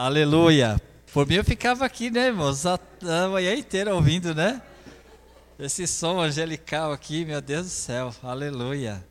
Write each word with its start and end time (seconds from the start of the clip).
Aleluia. 0.00 0.80
Por 1.12 1.26
mim 1.26 1.34
eu 1.34 1.44
ficava 1.44 1.84
aqui, 1.84 2.08
né, 2.08 2.28
irmãos, 2.28 2.64
a, 2.64 2.78
a 3.02 3.28
manhã 3.30 3.52
inteira 3.52 3.92
ouvindo, 3.92 4.32
né? 4.32 4.62
Esse 5.58 5.88
som 5.88 6.20
angelical 6.20 6.92
aqui, 6.92 7.24
meu 7.24 7.40
Deus 7.40 7.66
do 7.66 7.72
céu. 7.72 8.14
Aleluia. 8.22 9.04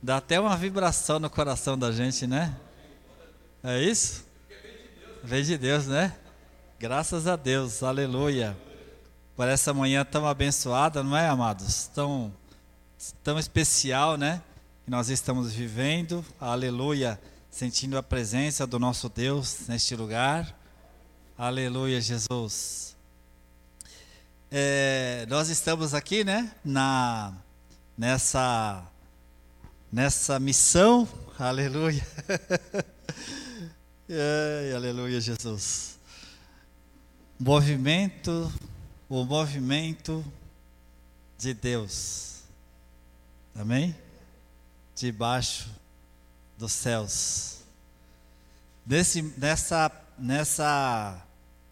Dá 0.00 0.18
até 0.18 0.38
uma 0.38 0.56
vibração 0.56 1.18
no 1.18 1.28
coração 1.28 1.76
da 1.76 1.90
gente, 1.90 2.28
né? 2.28 2.54
É 3.60 3.82
isso? 3.82 4.24
Vem 5.24 5.42
de 5.42 5.58
Deus, 5.58 5.88
né? 5.88 6.14
Graças 6.78 7.26
a 7.26 7.34
Deus. 7.34 7.82
Aleluia. 7.82 8.56
Por 9.34 9.48
essa 9.48 9.74
manhã 9.74 10.04
tão 10.04 10.28
abençoada, 10.28 11.02
não 11.02 11.16
é, 11.16 11.26
amados? 11.28 11.88
Tão, 11.92 12.32
tão 13.24 13.36
especial, 13.36 14.16
né? 14.16 14.40
Que 14.84 14.92
nós 14.92 15.08
estamos 15.08 15.52
vivendo. 15.52 16.24
Aleluia. 16.40 17.18
Sentindo 17.54 17.96
a 17.96 18.02
presença 18.02 18.66
do 18.66 18.80
nosso 18.80 19.08
Deus 19.08 19.68
neste 19.68 19.94
lugar. 19.94 20.58
Aleluia, 21.38 22.00
Jesus. 22.00 22.96
É, 24.50 25.24
nós 25.28 25.48
estamos 25.50 25.94
aqui, 25.94 26.24
né? 26.24 26.52
Na, 26.64 27.32
nessa, 27.96 28.84
nessa 29.92 30.40
missão. 30.40 31.08
Aleluia. 31.38 32.04
Ai, 34.10 34.72
aleluia, 34.74 35.20
Jesus. 35.20 35.96
Movimento, 37.38 38.52
o 39.08 39.24
movimento 39.24 40.24
de 41.38 41.54
Deus. 41.54 42.42
Amém? 43.54 43.94
Debaixo 44.96 45.83
dos 46.58 46.72
céus. 46.72 47.58
Nesse, 48.86 49.22
nessa 49.36 49.90
nessa, 50.18 51.22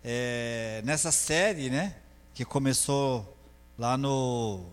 é, 0.02 0.82
nessa 0.84 1.12
série, 1.12 1.70
né? 1.70 1.96
Que 2.34 2.44
começou 2.44 3.36
lá 3.78 3.96
no, 3.96 4.64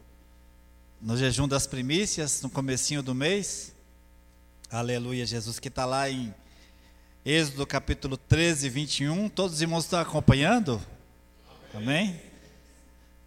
no 1.02 1.18
jejum 1.18 1.48
das 1.48 1.68
primícias, 1.68 2.42
no 2.42 2.50
comecinho 2.50 3.04
do 3.04 3.14
mês. 3.14 3.74
Aleluia, 4.72 5.26
Jesus, 5.26 5.60
que 5.60 5.68
está 5.68 5.86
lá 5.86 6.10
em 6.10 6.34
Êxodo 7.26 7.66
capítulo 7.66 8.18
13, 8.18 8.70
21. 8.70 9.30
Todos 9.30 9.56
os 9.56 9.62
irmãos 9.62 9.84
estão 9.84 10.00
acompanhando? 10.00 10.82
Amém? 11.74 12.20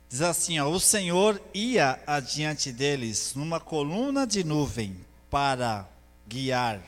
Diz 0.09 0.23
assim: 0.23 0.59
ó, 0.59 0.69
O 0.69 0.81
Senhor 0.81 1.41
ia 1.53 2.01
adiante 2.07 2.73
deles 2.73 3.35
numa 3.35 3.61
coluna 3.61 4.27
de 4.27 4.45
nuvem 4.45 4.97
para 5.31 5.89
guiar 6.27 6.81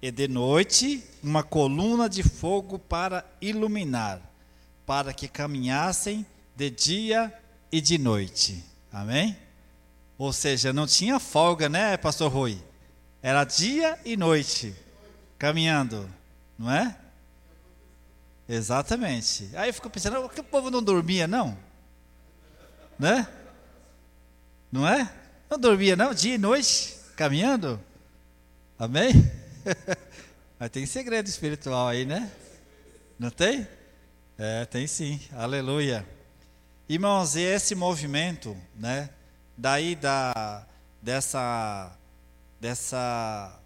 e 0.00 0.10
de 0.10 0.28
noite 0.28 1.02
uma 1.22 1.42
coluna 1.42 2.10
de 2.10 2.22
fogo 2.22 2.78
para 2.78 3.24
iluminar, 3.40 4.20
para 4.84 5.14
que 5.14 5.26
caminhassem 5.26 6.26
de 6.54 6.68
dia 6.68 7.32
e 7.72 7.80
de 7.80 7.96
noite. 7.96 8.62
Amém? 8.92 9.34
Ou 10.18 10.30
seja, 10.30 10.74
não 10.74 10.86
tinha 10.86 11.18
folga, 11.18 11.70
né, 11.70 11.96
pastor 11.96 12.30
Rui? 12.30 12.62
Era 13.22 13.44
dia 13.44 13.98
e 14.04 14.14
noite, 14.14 14.74
caminhando, 15.38 16.06
não 16.58 16.70
é? 16.70 16.94
Exatamente. 18.46 19.48
Aí 19.54 19.70
eu 19.70 19.74
fico 19.74 19.88
pensando, 19.88 20.20
por 20.20 20.34
que 20.34 20.40
o 20.40 20.44
povo 20.44 20.70
não 20.70 20.82
dormia, 20.82 21.26
não? 21.26 21.56
Né? 22.98 23.26
Não 24.70 24.86
é? 24.86 25.10
Não 25.50 25.58
dormia, 25.58 25.96
não? 25.96 26.12
Dia 26.12 26.34
e 26.34 26.38
noite, 26.38 26.94
caminhando? 27.16 27.80
Amém? 28.76 29.12
Mas 30.58 30.68
tem 30.70 30.84
segredo 30.84 31.28
espiritual 31.28 31.86
aí, 31.86 32.04
né? 32.04 32.30
Não 33.16 33.30
tem? 33.30 33.68
É, 34.36 34.64
tem 34.64 34.84
sim. 34.88 35.20
Aleluia. 35.32 36.04
Irmãos, 36.88 37.36
e 37.36 37.40
esse 37.40 37.76
movimento, 37.76 38.56
né? 38.74 39.10
Daí 39.56 39.94
da 39.94 40.66
dessa 41.00 41.96
dessa 42.60 43.60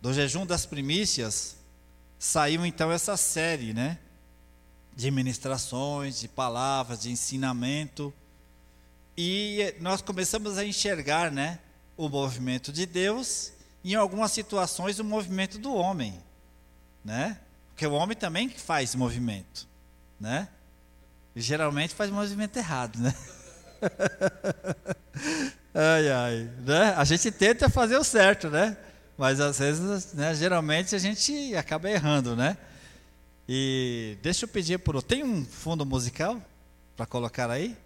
do 0.00 0.14
jejum 0.14 0.46
das 0.46 0.64
primícias 0.64 1.56
saiu 2.18 2.64
então 2.64 2.90
essa 2.90 3.18
série, 3.18 3.74
né? 3.74 3.98
De 4.94 5.10
ministrações, 5.10 6.18
de 6.18 6.26
palavras, 6.26 7.02
de 7.02 7.10
ensinamento. 7.10 8.14
E 9.14 9.74
nós 9.78 10.00
começamos 10.00 10.56
a 10.56 10.64
enxergar, 10.64 11.30
né, 11.30 11.58
o 11.96 12.08
movimento 12.08 12.72
de 12.72 12.86
Deus 12.86 13.55
em 13.92 13.96
algumas 13.96 14.32
situações 14.32 14.98
o 14.98 15.04
movimento 15.04 15.58
do 15.58 15.74
homem, 15.74 16.18
né? 17.04 17.38
Porque 17.68 17.86
o 17.86 17.92
homem 17.92 18.16
também 18.16 18.48
faz 18.48 18.94
movimento, 18.94 19.68
né? 20.18 20.48
E 21.34 21.40
geralmente 21.40 21.94
faz 21.94 22.10
movimento 22.10 22.56
errado, 22.56 22.98
né? 22.98 23.14
ai, 25.74 26.10
ai, 26.10 26.50
né? 26.64 26.94
A 26.96 27.04
gente 27.04 27.30
tenta 27.30 27.68
fazer 27.68 27.96
o 27.96 28.04
certo, 28.04 28.48
né? 28.48 28.76
Mas 29.16 29.40
às 29.40 29.58
vezes, 29.58 30.12
né, 30.14 30.34
geralmente 30.34 30.94
a 30.94 30.98
gente 30.98 31.54
acaba 31.54 31.90
errando, 31.90 32.34
né? 32.34 32.56
E 33.48 34.18
deixa 34.22 34.44
eu 34.44 34.48
pedir 34.48 34.78
por 34.78 35.00
tem 35.02 35.22
um 35.22 35.44
fundo 35.44 35.86
musical 35.86 36.42
para 36.96 37.06
colocar 37.06 37.50
aí? 37.50 37.76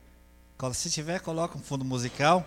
Se 0.75 0.91
tiver, 0.91 1.21
coloca 1.21 1.56
um 1.56 1.61
fundo 1.61 1.84
musical. 1.84 2.47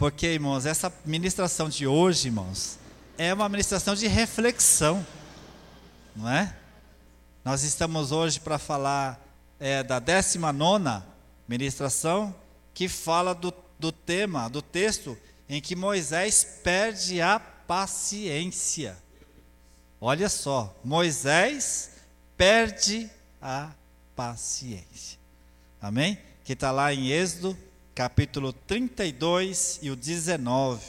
Porque, 0.00 0.28
irmãos, 0.28 0.64
essa 0.64 0.90
ministração 1.04 1.68
de 1.68 1.86
hoje, 1.86 2.28
irmãos, 2.28 2.78
é 3.18 3.34
uma 3.34 3.46
ministração 3.50 3.94
de 3.94 4.06
reflexão, 4.06 5.06
não 6.16 6.26
é? 6.26 6.56
Nós 7.44 7.64
estamos 7.64 8.10
hoje 8.10 8.40
para 8.40 8.58
falar 8.58 9.22
é, 9.58 9.82
da 9.82 9.98
19 9.98 11.02
ministração, 11.46 12.34
que 12.72 12.88
fala 12.88 13.34
do, 13.34 13.52
do 13.78 13.92
tema, 13.92 14.48
do 14.48 14.62
texto, 14.62 15.18
em 15.46 15.60
que 15.60 15.76
Moisés 15.76 16.60
perde 16.64 17.20
a 17.20 17.38
paciência. 17.38 18.96
Olha 20.00 20.30
só, 20.30 20.74
Moisés 20.82 21.90
perde 22.38 23.10
a 23.38 23.70
paciência. 24.16 25.18
Amém? 25.78 26.18
Que 26.42 26.54
está 26.54 26.70
lá 26.70 26.90
em 26.90 27.10
Êxodo 27.10 27.54
capítulo 27.94 28.52
32 28.52 29.80
e 29.82 29.90
o 29.90 29.96
19. 29.96 30.80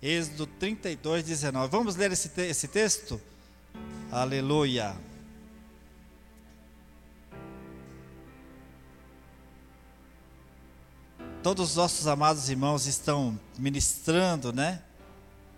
Êxodo 0.00 0.46
32, 0.46 1.24
19. 1.24 1.70
Vamos 1.70 1.96
ler 1.96 2.12
esse, 2.12 2.28
te 2.28 2.42
esse 2.42 2.68
texto? 2.68 3.20
Aleluia. 4.10 4.96
Todos 11.42 11.70
os 11.70 11.76
nossos 11.76 12.06
amados 12.06 12.48
irmãos 12.48 12.86
estão 12.86 13.38
ministrando, 13.58 14.52
né? 14.52 14.82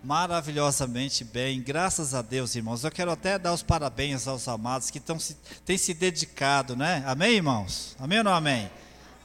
Maravilhosamente 0.03 1.23
bem, 1.23 1.61
graças 1.61 2.15
a 2.15 2.21
Deus, 2.21 2.55
irmãos. 2.55 2.83
Eu 2.83 2.91
quero 2.91 3.11
até 3.11 3.37
dar 3.37 3.53
os 3.53 3.61
parabéns 3.61 4.27
aos 4.27 4.47
amados 4.47 4.89
que 4.89 4.99
tão 4.99 5.19
se, 5.19 5.35
têm 5.65 5.77
se 5.77 5.93
dedicado, 5.93 6.75
né? 6.75 7.03
Amém, 7.05 7.35
irmãos? 7.35 7.95
Amém 7.99 8.17
ou 8.19 8.23
não 8.23 8.33
amém? 8.33 8.69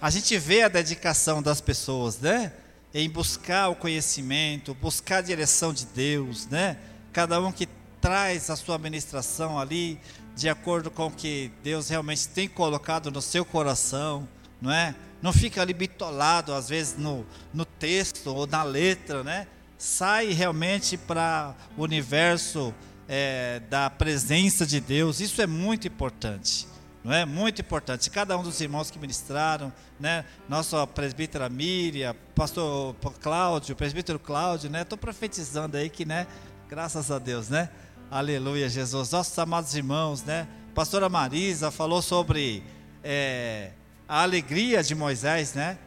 A 0.01 0.11
gente 0.11 0.37
vê 0.39 0.63
a 0.63 0.69
dedicação 0.69 1.43
das 1.43 1.61
pessoas, 1.61 2.19
né? 2.19 2.53
Em 2.93 3.09
buscar 3.09 3.69
o 3.69 3.75
conhecimento, 3.75 4.75
buscar 4.75 5.19
a 5.19 5.23
direção 5.23 5.73
de 5.73 5.87
Deus, 5.87 6.47
né? 6.49 6.77
Cada 7.13 7.41
um 7.41 7.51
que 7.51 7.67
traz 8.01 8.51
a 8.51 8.57
sua 8.57 8.75
administração 8.75 9.59
ali 9.59 9.99
de 10.35 10.49
acordo 10.49 10.91
com 10.91 11.07
o 11.07 11.11
que 11.11 11.51
Deus 11.63 11.89
realmente 11.89 12.29
tem 12.29 12.47
colocado 12.47 13.11
no 13.11 13.23
seu 13.23 13.45
coração, 13.45 14.29
não 14.61 14.71
é? 14.71 14.95
Não 15.23 15.33
fica 15.33 15.63
ali 15.63 15.73
bitolado 15.73 16.53
às 16.53 16.69
vezes 16.69 16.99
no, 16.99 17.25
no 17.55 17.65
texto 17.65 18.27
ou 18.27 18.47
na 18.47 18.63
letra, 18.63 19.25
né? 19.25 19.47
Sai 19.79 20.33
realmente 20.33 20.97
para 20.97 21.55
o 21.77 21.83
universo 21.83 22.75
é, 23.09 23.61
da 23.71 23.89
presença 23.89 24.67
de 24.67 24.79
Deus. 24.79 25.21
Isso 25.21 25.41
é 25.41 25.47
muito 25.47 25.89
importante 25.89 26.67
não 27.07 27.15
é? 27.15 27.25
Muito 27.25 27.61
importante. 27.61 28.11
Cada 28.11 28.37
um 28.37 28.43
dos 28.43 28.61
irmãos 28.61 28.91
que 28.91 28.99
ministraram, 28.99 29.73
né? 29.99 30.25
Nossa 30.49 30.85
presbítera 30.89 31.49
Miriam, 31.49 32.17
pastor 32.35 32.97
Cláudio, 33.21 33.77
presbítero 33.77 34.19
Cláudio, 34.19 34.69
né? 34.69 34.83
Estou 34.83 34.99
profetizando 34.99 35.77
aí 35.77 35.89
que, 35.89 36.05
né? 36.05 36.27
Graças 36.69 37.13
a 37.13 37.21
Deus, 37.21 37.49
né? 37.49 37.71
Aleluia, 38.11 38.69
Jesus. 38.69 39.13
Nossos 39.13 39.39
amados 39.39 39.73
irmãos, 39.77 40.25
né? 40.25 40.49
Pastora 40.75 41.09
Marisa 41.09 41.71
falou 41.71 42.03
sobre 42.03 42.65
é, 43.05 43.71
a 44.09 44.23
alegria 44.23 44.83
de 44.83 44.97
Moisés, 44.97 45.55
né? 45.55 45.79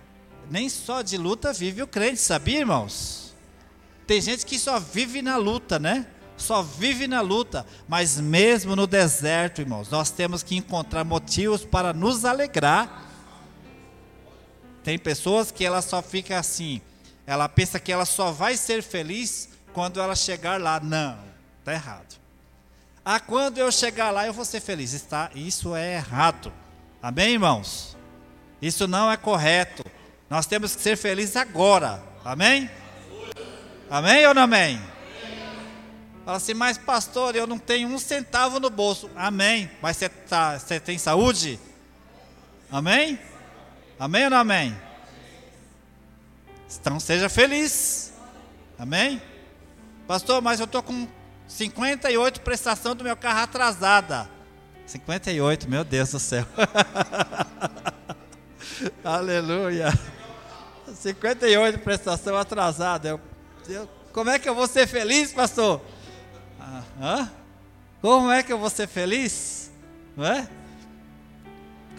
Nem 0.49 0.69
só 0.69 1.01
de 1.01 1.17
luta 1.17 1.51
vive 1.51 1.83
o 1.83 1.87
crente, 1.87 2.21
sabia, 2.21 2.59
irmãos? 2.59 3.35
Tem 4.07 4.21
gente 4.21 4.45
que 4.45 4.57
só 4.57 4.79
vive 4.79 5.21
na 5.21 5.35
luta, 5.35 5.77
né? 5.77 6.07
Só 6.41 6.61
vive 6.61 7.07
na 7.07 7.21
luta, 7.21 7.65
mas 7.87 8.19
mesmo 8.19 8.75
no 8.75 8.87
deserto, 8.87 9.61
irmãos, 9.61 9.89
nós 9.89 10.09
temos 10.09 10.43
que 10.43 10.55
encontrar 10.55 11.03
motivos 11.03 11.65
para 11.65 11.93
nos 11.93 12.25
alegrar. 12.25 13.05
Tem 14.83 14.97
pessoas 14.97 15.51
que 15.51 15.65
ela 15.65 15.81
só 15.81 16.01
fica 16.01 16.39
assim, 16.39 16.81
ela 17.27 17.47
pensa 17.47 17.79
que 17.79 17.91
ela 17.91 18.05
só 18.05 18.31
vai 18.31 18.57
ser 18.57 18.81
feliz 18.81 19.49
quando 19.73 19.99
ela 19.99 20.15
chegar 20.15 20.59
lá. 20.59 20.79
Não, 20.79 21.17
está 21.59 21.73
errado. 21.73 22.19
Ah, 23.05 23.19
quando 23.19 23.57
eu 23.57 23.71
chegar 23.71 24.11
lá 24.11 24.25
eu 24.25 24.33
vou 24.33 24.45
ser 24.45 24.59
feliz. 24.61 24.93
Está, 24.93 25.29
isso 25.35 25.75
é 25.75 25.95
errado. 25.95 26.51
Amém, 27.01 27.33
irmãos? 27.33 27.95
Isso 28.61 28.87
não 28.87 29.11
é 29.11 29.17
correto. 29.17 29.83
Nós 30.29 30.45
temos 30.45 30.75
que 30.75 30.81
ser 30.81 30.97
felizes 30.97 31.35
agora. 31.35 32.03
Amém? 32.23 32.69
Amém 33.89 34.27
ou 34.27 34.33
não 34.33 34.43
amém? 34.43 34.79
Fala 36.29 36.37
assim, 36.37 36.53
mas 36.53 36.77
pastor, 36.77 37.35
eu 37.35 37.47
não 37.47 37.57
tenho 37.57 37.89
um 37.89 37.97
centavo 37.97 38.59
no 38.59 38.69
bolso. 38.69 39.09
Amém. 39.15 39.67
Mas 39.81 39.97
você, 39.97 40.09
tá, 40.09 40.59
tem 40.85 40.95
saúde? 40.95 41.59
Amém? 42.71 43.17
Amém 43.99 44.25
ou 44.25 44.29
não 44.29 44.37
amém? 44.37 44.79
Então 46.79 46.99
seja 46.99 47.29
feliz. 47.29 48.13
Amém? 48.77 49.19
Pastor, 50.07 50.39
mas 50.39 50.59
eu 50.59 50.65
estou 50.65 50.83
com 50.83 51.07
58 51.47 52.41
prestação 52.41 52.95
do 52.95 53.03
meu 53.03 53.17
carro 53.17 53.39
atrasada. 53.39 54.29
58, 54.85 55.67
meu 55.67 55.83
Deus 55.83 56.11
do 56.11 56.19
céu. 56.19 56.45
Aleluia. 59.03 59.91
58 60.93 61.79
prestação 61.79 62.37
atrasada. 62.37 63.09
Eu, 63.09 63.21
eu, 63.67 63.89
como 64.13 64.29
é 64.29 64.37
que 64.37 64.47
eu 64.47 64.53
vou 64.53 64.67
ser 64.67 64.85
feliz, 64.85 65.33
pastor? 65.33 65.81
Como 68.01 68.31
é 68.31 68.41
que 68.43 68.51
eu 68.51 68.57
vou 68.57 68.69
ser 68.69 68.87
feliz? 68.87 69.71
Não 70.15 70.25
é? 70.25 70.47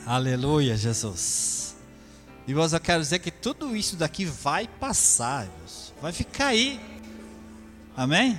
Aleluia, 0.07 0.77
Jesus. 0.77 1.77
Irmãos, 2.49 2.73
eu 2.73 2.81
quero 2.81 3.01
dizer 3.01 3.19
que 3.19 3.31
tudo 3.31 3.77
isso 3.77 3.97
daqui 3.97 4.25
vai 4.25 4.67
passar, 4.67 5.45
irmãos. 5.45 5.95
vai 6.01 6.13
ficar 6.13 6.49
aí. 6.49 6.81
Amém? 7.97 8.39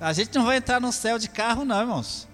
A 0.00 0.12
gente 0.12 0.34
não 0.34 0.44
vai 0.44 0.58
entrar 0.58 0.80
no 0.80 0.92
céu 0.92 1.18
de 1.18 1.28
carro, 1.28 1.64
não, 1.64 1.80
irmãos. 1.80 2.28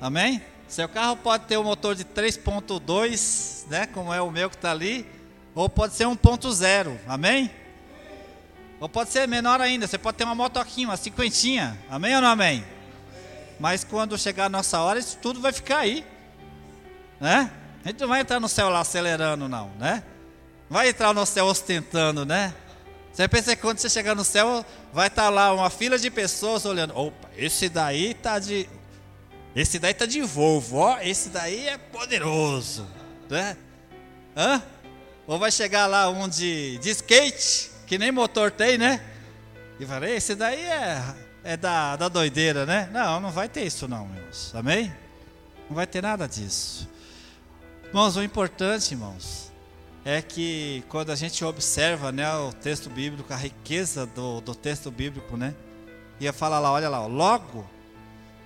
Amém? 0.00 0.42
Seu 0.68 0.88
carro 0.88 1.16
pode 1.16 1.46
ter 1.46 1.56
um 1.56 1.64
motor 1.64 1.94
de 1.94 2.04
3.2, 2.04 3.66
né? 3.68 3.86
Como 3.86 4.12
é 4.12 4.20
o 4.20 4.30
meu 4.30 4.48
que 4.50 4.56
está 4.56 4.70
ali, 4.70 5.06
ou 5.54 5.68
pode 5.68 5.94
ser 5.94 6.04
1.0. 6.04 6.96
Amém? 7.08 7.50
Ou 8.80 8.88
pode 8.88 9.10
ser 9.10 9.28
menor 9.28 9.60
ainda. 9.60 9.86
Você 9.86 9.98
pode 9.98 10.16
ter 10.16 10.24
uma 10.24 10.34
motoquinha, 10.34 10.88
uma 10.88 10.96
cinquentinha. 10.96 11.78
Amém 11.88 12.16
ou 12.16 12.22
não 12.22 12.28
amém? 12.28 12.64
Mas 13.60 13.84
quando 13.84 14.18
chegar 14.18 14.46
a 14.46 14.48
nossa 14.48 14.80
hora, 14.80 14.98
isso 14.98 15.18
tudo 15.20 15.38
vai 15.38 15.52
ficar 15.52 15.80
aí, 15.80 16.04
né? 17.20 17.52
A 17.84 17.88
gente 17.88 18.00
não 18.00 18.08
vai 18.08 18.20
entrar 18.20 18.40
no 18.40 18.48
céu 18.48 18.70
lá 18.70 18.80
acelerando, 18.80 19.48
não, 19.48 19.68
né? 19.78 20.02
Vai 20.68 20.88
entrar 20.88 21.12
no 21.12 21.26
céu 21.26 21.44
ostentando, 21.44 22.24
né? 22.24 22.54
Você 23.12 23.28
pensa 23.28 23.54
que 23.54 23.60
quando 23.60 23.78
você 23.78 23.90
chegar 23.90 24.14
no 24.14 24.24
céu, 24.24 24.64
vai 24.92 25.08
estar 25.08 25.24
tá 25.24 25.28
lá 25.28 25.52
uma 25.52 25.68
fila 25.68 25.98
de 25.98 26.10
pessoas 26.10 26.64
olhando. 26.64 26.96
Opa, 26.96 27.28
esse 27.36 27.68
daí 27.68 28.14
tá 28.14 28.38
de. 28.38 28.68
Esse 29.54 29.78
daí 29.78 29.92
tá 29.92 30.06
de 30.06 30.22
Volvo, 30.22 30.78
ó. 30.78 30.98
Esse 31.00 31.28
daí 31.28 31.68
é 31.68 31.76
poderoso. 31.76 32.86
Né? 33.28 33.56
Hã? 34.36 34.62
Ou 35.26 35.38
vai 35.38 35.50
chegar 35.50 35.86
lá 35.86 36.08
um 36.08 36.28
de, 36.28 36.78
de 36.78 36.90
skate, 36.90 37.69
que 37.90 37.98
nem 37.98 38.12
motor 38.12 38.52
tem, 38.52 38.78
né? 38.78 39.00
E 39.80 39.84
vai, 39.84 40.12
esse 40.12 40.36
daí 40.36 40.64
é, 40.64 41.02
é 41.42 41.56
da, 41.56 41.96
da 41.96 42.08
doideira, 42.08 42.64
né? 42.64 42.88
Não, 42.92 43.18
não 43.18 43.32
vai 43.32 43.48
ter 43.48 43.64
isso 43.64 43.88
não, 43.88 44.06
meus. 44.06 44.54
Amém? 44.54 44.94
Não 45.68 45.74
vai 45.74 45.88
ter 45.88 46.00
nada 46.00 46.28
disso. 46.28 46.88
Irmãos, 47.84 48.16
o 48.16 48.22
importante, 48.22 48.94
irmãos, 48.94 49.50
é 50.04 50.22
que 50.22 50.84
quando 50.88 51.10
a 51.10 51.16
gente 51.16 51.44
observa 51.44 52.12
né, 52.12 52.32
o 52.32 52.52
texto 52.52 52.88
bíblico, 52.88 53.32
a 53.32 53.36
riqueza 53.36 54.06
do, 54.06 54.40
do 54.40 54.54
texto 54.54 54.88
bíblico, 54.92 55.36
né? 55.36 55.52
Ia 56.20 56.32
falar 56.32 56.60
lá, 56.60 56.70
olha 56.70 56.88
lá, 56.88 57.04
logo, 57.06 57.68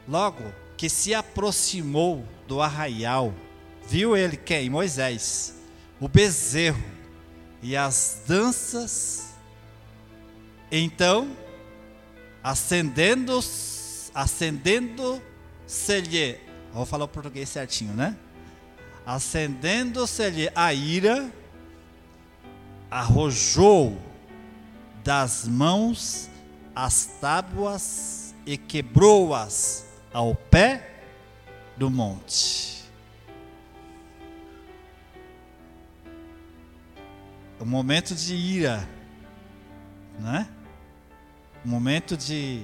logo 0.08 0.43
que 0.75 0.88
se 0.88 1.12
aproximou 1.14 2.26
do 2.49 2.62
arraial, 2.62 3.35
viu 3.87 4.17
ele 4.17 4.38
quem? 4.38 4.70
Moisés, 4.70 5.55
o 6.00 6.08
bezerro 6.08 6.82
e 7.62 7.76
as 7.76 8.23
danças. 8.26 9.34
Então, 10.76 11.31
acendendo, 12.43 13.38
acendendo-se-lhe, 14.12 16.41
vou 16.73 16.85
falar 16.85 17.05
o 17.05 17.09
português 17.09 17.49
certinho, 17.49 17.94
né? 17.94 18.17
Acendendo-se-lhe 19.06 20.50
a 20.53 20.75
ira, 20.75 21.31
arrojou 22.91 23.97
das 25.05 25.47
mãos 25.47 26.29
as 26.75 27.06
tábuas 27.21 28.35
e 28.44 28.59
quebrou-as 28.59 29.87
ao 30.12 30.35
pé 30.35 30.91
do 31.76 31.88
monte. 31.88 32.82
Um 37.61 37.65
momento 37.65 38.12
de 38.12 38.35
ira, 38.35 38.88
né? 40.19 40.49
Momento 41.64 42.14
de. 42.14 42.62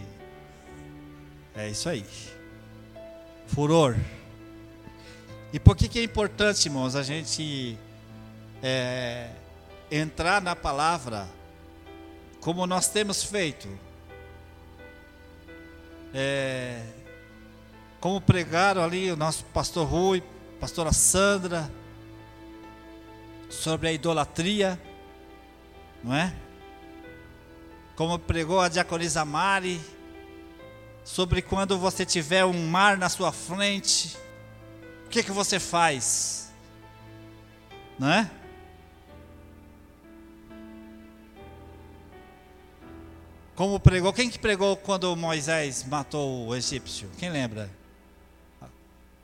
É 1.55 1.69
isso 1.69 1.88
aí. 1.88 2.05
Furor. 3.47 3.97
E 5.52 5.58
por 5.58 5.75
que, 5.75 5.88
que 5.88 5.99
é 5.99 6.05
importante, 6.05 6.67
irmãos, 6.67 6.94
a 6.94 7.02
gente 7.02 7.79
é, 8.62 9.31
entrar 9.91 10.43
na 10.43 10.55
palavra, 10.55 11.26
como 12.41 12.67
nós 12.67 12.88
temos 12.88 13.25
feito, 13.25 13.67
é, 16.12 16.82
como 18.00 18.20
pregaram 18.20 18.85
ali 18.85 19.11
o 19.11 19.17
nosso 19.17 19.44
pastor 19.47 19.88
Rui, 19.88 20.23
pastora 20.61 20.93
Sandra, 20.93 21.70
sobre 23.49 23.88
a 23.88 23.93
idolatria, 23.93 24.81
não 26.05 26.14
é? 26.14 26.35
Como 28.00 28.19
pregou 28.19 28.58
a 28.61 28.69
diaconisa 28.70 29.26
Mari, 29.26 29.79
sobre 31.05 31.43
quando 31.43 31.76
você 31.76 32.06
tiver 32.06 32.47
um 32.47 32.67
mar 32.67 32.97
na 32.97 33.11
sua 33.11 33.31
frente, 33.31 34.17
o 35.05 35.11
que, 35.11 35.23
que 35.23 35.31
você 35.31 35.61
faz? 35.61 36.50
Não 37.99 38.11
é? 38.11 38.31
Como 43.55 43.79
pregou, 43.79 44.14
quem 44.14 44.31
que 44.31 44.38
pregou 44.38 44.79
quando 44.79 45.14
Moisés 45.14 45.85
matou 45.85 46.47
o 46.47 46.56
egípcio? 46.56 47.11
Quem 47.19 47.29
lembra? 47.29 47.69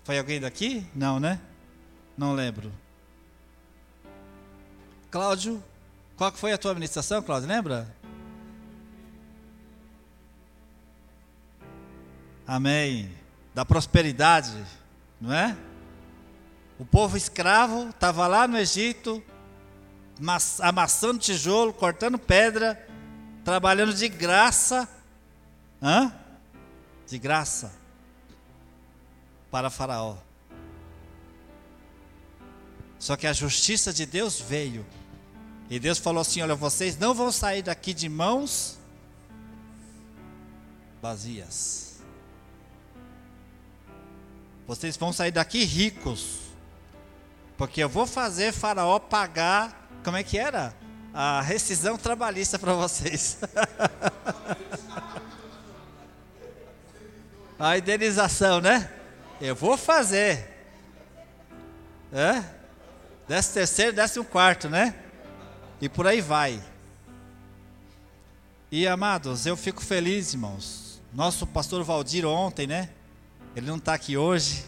Foi 0.05 0.19
alguém 0.19 0.39
daqui? 0.39 0.87
Não, 0.95 1.19
né? 1.19 1.41
Não 2.15 2.35
lembro. 2.35 2.71
Cláudio, 5.11 5.65
qual 6.15 6.31
foi 6.33 6.53
a 6.53 6.59
tua 6.59 6.73
administração, 6.73 7.23
Cláudio? 7.23 7.49
Lembra? 7.49 7.96
Amém. 12.47 13.11
Da 13.55 13.65
prosperidade, 13.65 14.55
não 15.21 15.33
é? 15.33 15.57
O 16.79 16.85
povo 16.85 17.17
escravo 17.17 17.89
estava 17.89 18.27
lá 18.27 18.47
no 18.47 18.59
Egito, 18.59 19.23
amassando 20.61 21.19
tijolo, 21.19 21.73
cortando 21.73 22.19
pedra, 22.19 22.87
trabalhando 23.45 23.95
de 23.95 24.09
graça, 24.09 24.89
hã? 25.83 26.15
De 27.07 27.19
graça 27.19 27.73
para 29.51 29.71
Faraó. 29.71 30.17
Só 32.99 33.17
que 33.17 33.27
a 33.27 33.33
justiça 33.33 33.93
de 33.93 34.05
Deus 34.05 34.41
veio. 34.41 34.85
E 35.71 35.79
Deus 35.79 35.99
falou 35.99 36.21
assim: 36.21 36.43
Olha, 36.43 36.55
vocês 36.55 36.99
não 36.99 37.15
vão 37.15 37.33
sair 37.33 37.63
daqui 37.63 37.95
de 37.95 38.09
mãos 38.09 38.79
vazias. 41.01 41.86
Vocês 44.67 44.97
vão 44.97 45.13
sair 45.13 45.31
daqui 45.31 45.65
ricos. 45.65 46.41
Porque 47.57 47.83
eu 47.83 47.89
vou 47.89 48.07
fazer 48.07 48.53
Faraó 48.53 48.99
pagar. 48.99 49.89
Como 50.03 50.17
é 50.17 50.23
que 50.23 50.39
era? 50.39 50.75
a 51.19 51.41
rescisão 51.41 51.97
trabalhista 51.97 52.59
para 52.59 52.75
vocês. 52.75 53.39
a 57.59 57.79
indenização, 57.79 58.61
né? 58.61 58.93
Eu 59.41 59.57
vou 59.57 59.79
fazer. 59.79 60.47
É? 62.13 62.45
Décimo 63.27 63.55
terceiro, 63.55 63.95
décimo 63.95 64.27
quarto, 64.27 64.69
né? 64.69 64.95
E 65.81 65.89
por 65.89 66.07
aí 66.07 66.21
vai. 66.21 66.63
E 68.71 68.87
amados, 68.87 69.47
eu 69.47 69.57
fico 69.57 69.83
feliz, 69.83 70.35
irmãos. 70.35 71.01
Nosso 71.15 71.47
pastor 71.47 71.83
Valdir 71.83 72.27
ontem, 72.27 72.67
né? 72.67 72.91
Ele 73.57 73.67
não 73.67 73.77
está 73.77 73.95
aqui 73.95 74.19
hoje, 74.19 74.67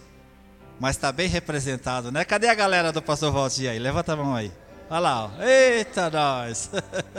mas 0.81 0.97
está 0.97 1.13
bem 1.13 1.29
representado, 1.29 2.11
né? 2.11 2.25
Cadê 2.25 2.49
a 2.49 2.55
galera 2.55 2.91
do 2.91 3.03
pastor 3.03 3.31
Valdir 3.31 3.71
aí? 3.71 3.79
Levanta 3.79 4.15
a 4.15 4.17
mão 4.17 4.35
aí. 4.35 4.51
Olha 4.89 4.99
lá, 4.99 5.25
ó. 5.27 5.43
eita 5.43 6.09
nós. 6.09 6.71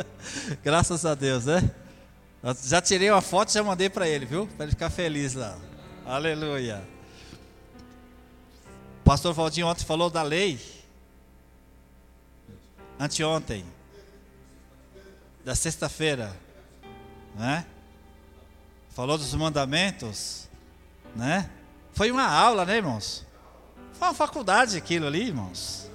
Graças 0.66 1.06
a 1.06 1.14
Deus, 1.14 1.46
né? 1.46 1.70
Eu 2.42 2.58
já 2.64 2.82
tirei 2.82 3.12
uma 3.12 3.22
foto 3.22 3.50
e 3.50 3.54
já 3.54 3.62
mandei 3.62 3.88
para 3.88 4.08
ele, 4.08 4.26
viu? 4.26 4.48
Para 4.48 4.66
ele 4.66 4.72
ficar 4.72 4.90
feliz 4.90 5.36
lá. 5.36 5.56
Aleluia. 6.08 6.82
O 9.02 9.04
pastor 9.04 9.32
Valdinho 9.32 9.68
ontem 9.68 9.86
falou 9.86 10.10
da 10.10 10.24
lei. 10.24 10.60
Anteontem. 13.00 13.64
Da 15.46 15.54
sexta-feira. 15.54 16.36
Né? 17.36 17.64
Falou 18.90 19.20
dos 19.20 19.36
mandamentos. 19.36 20.50
Né? 21.16 21.48
Foi 22.00 22.12
uma 22.12 22.26
aula, 22.26 22.64
né, 22.64 22.78
irmãos? 22.78 23.26
Foi 23.92 24.08
uma 24.08 24.14
faculdade 24.14 24.78
aquilo 24.78 25.06
ali, 25.06 25.22
irmãos. 25.22 25.92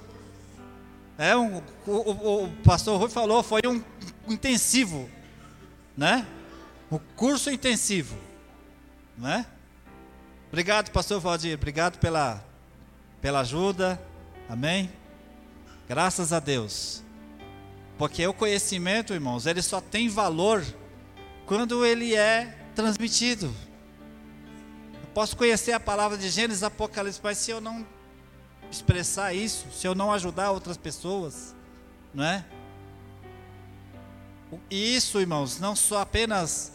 É 1.17 1.35
um, 1.35 1.63
o, 1.87 1.91
o, 1.91 2.43
o 2.43 2.51
pastor 2.63 2.99
Rui 2.99 3.09
falou, 3.09 3.41
foi 3.41 3.61
um, 3.65 3.83
intensivo, 4.27 5.09
né? 5.97 6.27
Um 6.91 6.99
curso 7.15 7.49
intensivo, 7.49 8.15
né? 9.17 9.47
Obrigado, 10.49 10.91
pastor 10.91 11.19
Valdir, 11.19 11.55
obrigado 11.55 11.97
pela, 11.97 12.45
pela 13.19 13.39
ajuda, 13.39 13.99
amém? 14.47 14.91
Graças 15.89 16.31
a 16.31 16.39
Deus. 16.39 17.01
Porque 17.97 18.27
o 18.27 18.33
conhecimento, 18.33 19.11
irmãos, 19.11 19.47
ele 19.47 19.63
só 19.63 19.81
tem 19.81 20.07
valor 20.07 20.63
quando 21.47 21.83
ele 21.83 22.13
é 22.13 22.55
transmitido. 22.75 23.51
Posso 25.15 25.37
conhecer 25.37 25.71
a 25.71 25.79
palavra 25.79 26.17
de 26.17 26.29
Gênesis, 26.29 26.61
Apocalipse, 26.61 27.21
mas 27.23 27.37
se 27.37 27.49
eu 27.49 27.61
não 27.61 27.87
expressar 28.69 29.33
isso, 29.33 29.65
se 29.71 29.87
eu 29.87 29.95
não 29.95 30.11
ajudar 30.11 30.51
outras 30.51 30.75
pessoas, 30.75 31.55
não 32.13 32.25
é? 32.25 32.43
E 34.69 34.93
isso, 34.93 35.17
irmãos, 35.21 35.57
não 35.57 35.73
só 35.73 36.01
apenas 36.01 36.73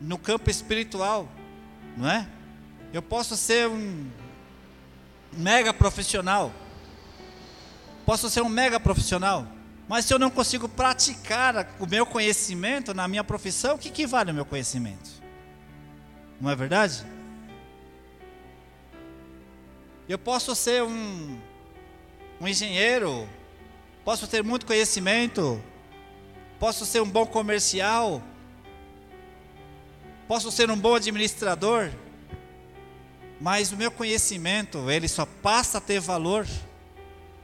no 0.00 0.16
campo 0.16 0.48
espiritual, 0.48 1.28
não 1.96 2.08
é? 2.08 2.28
Eu 2.92 3.02
posso 3.02 3.36
ser 3.36 3.66
um 3.66 4.08
mega 5.32 5.74
profissional, 5.74 6.52
posso 8.06 8.30
ser 8.30 8.42
um 8.42 8.48
mega 8.48 8.78
profissional, 8.78 9.48
mas 9.88 10.04
se 10.04 10.14
eu 10.14 10.18
não 10.20 10.30
consigo 10.30 10.68
praticar 10.68 11.74
o 11.80 11.86
meu 11.86 12.06
conhecimento 12.06 12.94
na 12.94 13.08
minha 13.08 13.24
profissão, 13.24 13.74
o 13.74 13.78
que, 13.78 13.90
que 13.90 14.06
vale 14.06 14.30
o 14.30 14.34
meu 14.34 14.44
conhecimento? 14.44 15.10
Não 16.40 16.48
é 16.48 16.54
verdade? 16.54 17.04
Eu 20.10 20.18
posso 20.18 20.56
ser 20.56 20.82
um, 20.82 21.38
um 22.40 22.48
engenheiro, 22.48 23.28
posso 24.04 24.26
ter 24.26 24.42
muito 24.42 24.66
conhecimento, 24.66 25.62
posso 26.58 26.84
ser 26.84 27.00
um 27.00 27.08
bom 27.08 27.24
comercial, 27.24 28.20
posso 30.26 30.50
ser 30.50 30.68
um 30.68 30.76
bom 30.76 30.96
administrador, 30.96 31.92
mas 33.40 33.70
o 33.70 33.76
meu 33.76 33.88
conhecimento, 33.88 34.90
ele 34.90 35.06
só 35.06 35.24
passa 35.24 35.78
a 35.78 35.80
ter 35.80 36.00
valor 36.00 36.44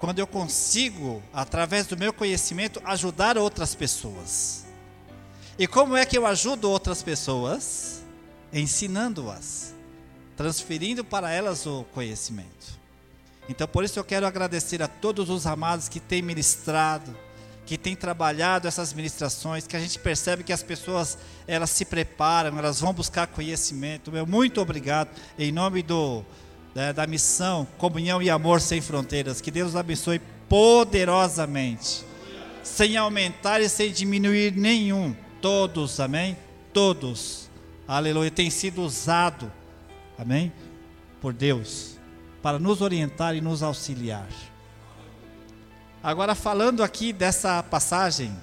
quando 0.00 0.18
eu 0.18 0.26
consigo, 0.26 1.22
através 1.32 1.86
do 1.86 1.96
meu 1.96 2.12
conhecimento, 2.12 2.82
ajudar 2.84 3.38
outras 3.38 3.76
pessoas. 3.76 4.66
E 5.56 5.68
como 5.68 5.96
é 5.96 6.04
que 6.04 6.18
eu 6.18 6.26
ajudo 6.26 6.68
outras 6.68 7.00
pessoas? 7.00 8.02
Ensinando-as 8.52 9.75
transferindo 10.36 11.04
para 11.04 11.30
elas 11.32 11.66
o 11.66 11.84
conhecimento. 11.94 12.76
Então, 13.48 13.66
por 13.66 13.84
isso 13.84 13.98
eu 13.98 14.04
quero 14.04 14.26
agradecer 14.26 14.82
a 14.82 14.88
todos 14.88 15.30
os 15.30 15.46
amados 15.46 15.88
que 15.88 16.00
têm 16.00 16.20
ministrado, 16.20 17.16
que 17.64 17.78
têm 17.78 17.96
trabalhado 17.96 18.68
essas 18.68 18.92
ministrações, 18.92 19.66
que 19.66 19.76
a 19.76 19.80
gente 19.80 19.98
percebe 19.98 20.44
que 20.44 20.52
as 20.52 20.62
pessoas 20.62 21.18
elas 21.46 21.70
se 21.70 21.84
preparam, 21.84 22.58
elas 22.58 22.80
vão 22.80 22.92
buscar 22.92 23.26
conhecimento. 23.26 24.12
Meu 24.12 24.26
muito 24.26 24.60
obrigado 24.60 25.08
em 25.38 25.50
nome 25.50 25.82
do 25.82 26.24
da, 26.74 26.92
da 26.92 27.06
missão 27.06 27.66
Comunhão 27.78 28.20
e 28.20 28.28
Amor 28.28 28.60
sem 28.60 28.80
Fronteiras. 28.82 29.40
Que 29.40 29.50
Deus 29.50 29.74
abençoe 29.74 30.20
poderosamente, 30.48 32.04
sem 32.62 32.96
aumentar 32.96 33.60
e 33.60 33.68
sem 33.68 33.90
diminuir 33.90 34.52
nenhum. 34.52 35.16
Todos, 35.40 35.98
amém? 35.98 36.36
Todos. 36.72 37.48
Aleluia. 37.88 38.30
Tem 38.30 38.50
sido 38.50 38.82
usado 38.82 39.50
amém? 40.18 40.52
Por 41.20 41.32
Deus, 41.32 41.98
para 42.42 42.58
nos 42.58 42.80
orientar 42.80 43.34
e 43.34 43.40
nos 43.40 43.62
auxiliar. 43.62 44.28
Agora, 46.02 46.34
falando 46.34 46.82
aqui 46.82 47.12
dessa 47.12 47.62
passagem, 47.62 48.36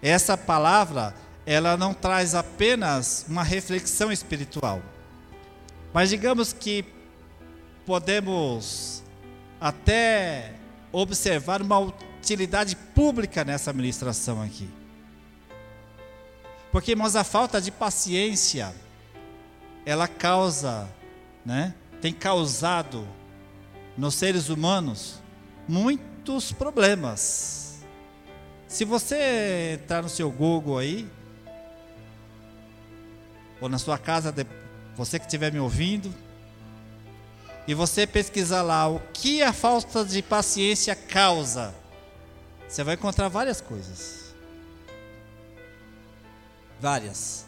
essa 0.00 0.36
palavra, 0.36 1.14
ela 1.44 1.76
não 1.76 1.92
traz 1.92 2.34
apenas 2.34 3.26
uma 3.28 3.42
reflexão 3.42 4.10
espiritual, 4.10 4.80
mas 5.92 6.08
digamos 6.08 6.52
que 6.52 6.84
podemos 7.84 9.02
até 9.60 10.54
observar 10.92 11.60
uma 11.60 11.78
utilidade 11.78 12.76
pública 12.76 13.44
nessa 13.44 13.72
ministração 13.72 14.40
aqui. 14.42 14.68
Porque, 16.72 16.92
irmãos, 16.92 17.16
a 17.16 17.24
falta 17.24 17.60
de 17.60 17.70
paciência, 17.70 18.72
ela 19.84 20.06
causa, 20.06 20.88
né? 21.44 21.74
Tem 22.00 22.12
causado 22.12 23.06
nos 23.96 24.14
seres 24.14 24.48
humanos 24.48 25.20
muitos 25.68 26.52
problemas. 26.52 27.80
Se 28.66 28.84
você 28.84 29.78
entrar 29.82 30.02
no 30.02 30.08
seu 30.08 30.30
Google 30.30 30.78
aí, 30.78 31.08
ou 33.60 33.68
na 33.68 33.78
sua 33.78 33.98
casa, 33.98 34.34
você 34.96 35.18
que 35.18 35.26
estiver 35.26 35.52
me 35.52 35.58
ouvindo, 35.58 36.12
e 37.66 37.74
você 37.74 38.06
pesquisar 38.06 38.62
lá 38.62 38.88
o 38.88 39.00
que 39.12 39.42
a 39.42 39.52
falta 39.52 40.04
de 40.04 40.22
paciência 40.22 40.94
causa, 40.94 41.74
você 42.66 42.82
vai 42.82 42.94
encontrar 42.94 43.28
várias 43.28 43.60
coisas. 43.60 44.34
Várias. 46.80 47.44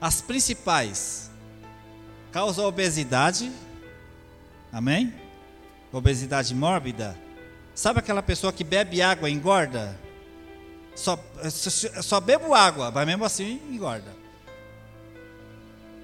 As 0.00 0.20
principais 0.20 1.31
causa 2.32 2.62
obesidade. 2.62 3.52
Amém? 4.72 5.12
Obesidade 5.92 6.54
mórbida. 6.54 7.16
Sabe 7.74 7.98
aquela 7.98 8.22
pessoa 8.22 8.52
que 8.52 8.64
bebe 8.64 9.02
água 9.02 9.28
e 9.28 9.32
engorda? 9.32 9.98
Só, 10.94 11.18
só 12.02 12.20
bebo 12.20 12.54
água, 12.54 12.90
mas 12.90 13.06
mesmo 13.06 13.24
assim 13.24 13.60
engorda. 13.70 14.16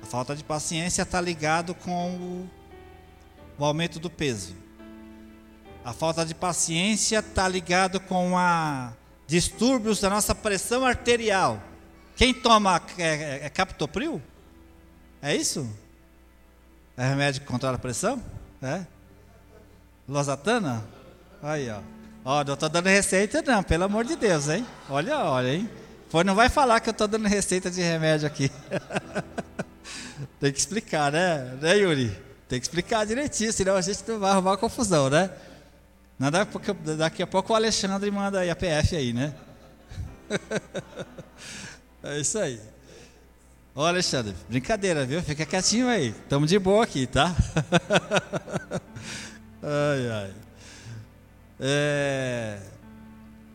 A 0.02 0.06
falta 0.06 0.36
de 0.36 0.44
paciência 0.44 1.02
está 1.02 1.20
ligado 1.20 1.74
com 1.74 2.14
o, 2.14 2.50
o 3.58 3.64
aumento 3.64 3.98
do 3.98 4.10
peso. 4.10 4.54
A 5.84 5.92
falta 5.92 6.24
de 6.24 6.34
paciência 6.34 7.18
está 7.20 7.48
ligado 7.48 8.00
com 8.00 8.36
a 8.36 8.92
distúrbios 9.26 10.00
da 10.00 10.10
nossa 10.10 10.34
pressão 10.34 10.84
arterial. 10.84 11.62
Quem 12.16 12.34
toma 12.34 12.82
é, 12.98 13.02
é, 13.02 13.40
é 13.44 13.48
captopril? 13.48 14.20
É 15.22 15.34
isso? 15.34 15.68
É 16.98 17.06
remédio 17.06 17.40
que 17.42 17.46
controla 17.46 17.76
a 17.76 17.78
pressão? 17.78 18.20
É? 18.60 18.84
Losatana? 20.08 20.84
Aí, 21.40 21.70
ó. 21.70 21.78
Ó, 22.24 22.42
não 22.42 22.54
estou 22.54 22.68
dando 22.68 22.88
receita 22.88 23.40
não, 23.40 23.62
pelo 23.62 23.84
amor 23.84 24.04
de 24.04 24.16
Deus, 24.16 24.48
hein? 24.48 24.66
Olha, 24.90 25.16
olha, 25.20 25.54
hein? 25.54 25.70
Foi, 26.10 26.24
não 26.24 26.34
vai 26.34 26.48
falar 26.48 26.80
que 26.80 26.88
eu 26.88 26.92
estou 26.92 27.06
dando 27.06 27.28
receita 27.28 27.70
de 27.70 27.80
remédio 27.80 28.26
aqui. 28.26 28.50
Tem 30.40 30.52
que 30.52 30.58
explicar, 30.58 31.12
né? 31.12 31.56
Né, 31.62 31.76
Yuri? 31.76 32.10
Tem 32.48 32.58
que 32.58 32.66
explicar 32.66 33.06
direitinho, 33.06 33.52
senão 33.52 33.76
a 33.76 33.80
gente 33.80 34.02
não 34.08 34.18
vai 34.18 34.32
arrumar 34.32 34.56
confusão, 34.56 35.08
né? 35.08 35.30
Nada 36.18 36.44
porque 36.46 36.72
daqui 36.96 37.22
a 37.22 37.28
pouco 37.28 37.52
o 37.52 37.56
Alexandre 37.56 38.10
manda 38.10 38.40
aí 38.40 38.50
a 38.50 38.56
PF 38.56 38.96
aí, 38.96 39.12
né? 39.12 39.32
é 42.02 42.18
isso 42.18 42.36
aí. 42.40 42.60
Ô 43.78 43.84
Alexandre, 43.84 44.34
brincadeira, 44.48 45.06
viu? 45.06 45.22
Fica 45.22 45.46
quietinho 45.46 45.86
aí. 45.86 46.08
Estamos 46.08 46.50
de 46.50 46.58
boa 46.58 46.82
aqui, 46.82 47.06
tá? 47.06 47.32
ai, 49.62 50.10
ai. 50.10 50.34
É... 51.60 52.60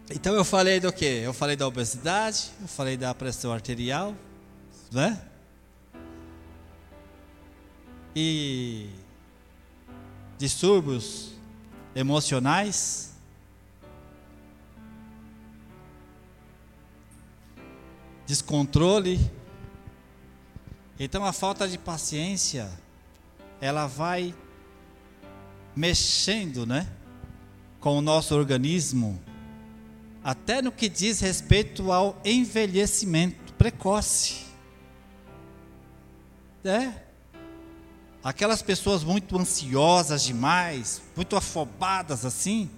Então 0.10 0.34
eu 0.34 0.46
falei 0.46 0.80
do 0.80 0.94
que? 0.94 1.04
Eu 1.04 1.34
falei 1.34 1.58
da 1.58 1.68
obesidade, 1.68 2.52
eu 2.62 2.70
falei 2.70 2.96
da 2.96 3.14
pressão 3.14 3.52
arterial, 3.52 4.16
né? 4.94 5.22
E 8.16 8.88
distúrbios 10.38 11.34
emocionais. 11.94 13.12
Descontrole 18.26 19.43
então 21.00 21.26
a 21.26 21.34
falta 21.34 21.68
de 21.68 21.78
paciência, 21.78 22.70
ela 23.60 23.88
vai 23.88 24.34
mexendo, 25.76 26.66
né, 26.66 26.88
com 27.80 27.98
o 27.98 28.02
nosso 28.02 28.36
organismo, 28.36 29.20
até 30.24 30.62
no 30.62 30.72
que 30.72 30.88
diz 30.88 31.20
respeito 31.20 31.92
ao 31.92 32.20
envelhecimento 32.24 33.54
precoce. 33.54 34.46
É. 36.64 36.94
Aquelas 38.24 38.62
pessoas 38.62 39.04
muito 39.04 39.38
ansiosas 39.38 40.24
demais, 40.24 41.02
muito 41.14 41.36
afobadas 41.36 42.24
assim, 42.24 42.70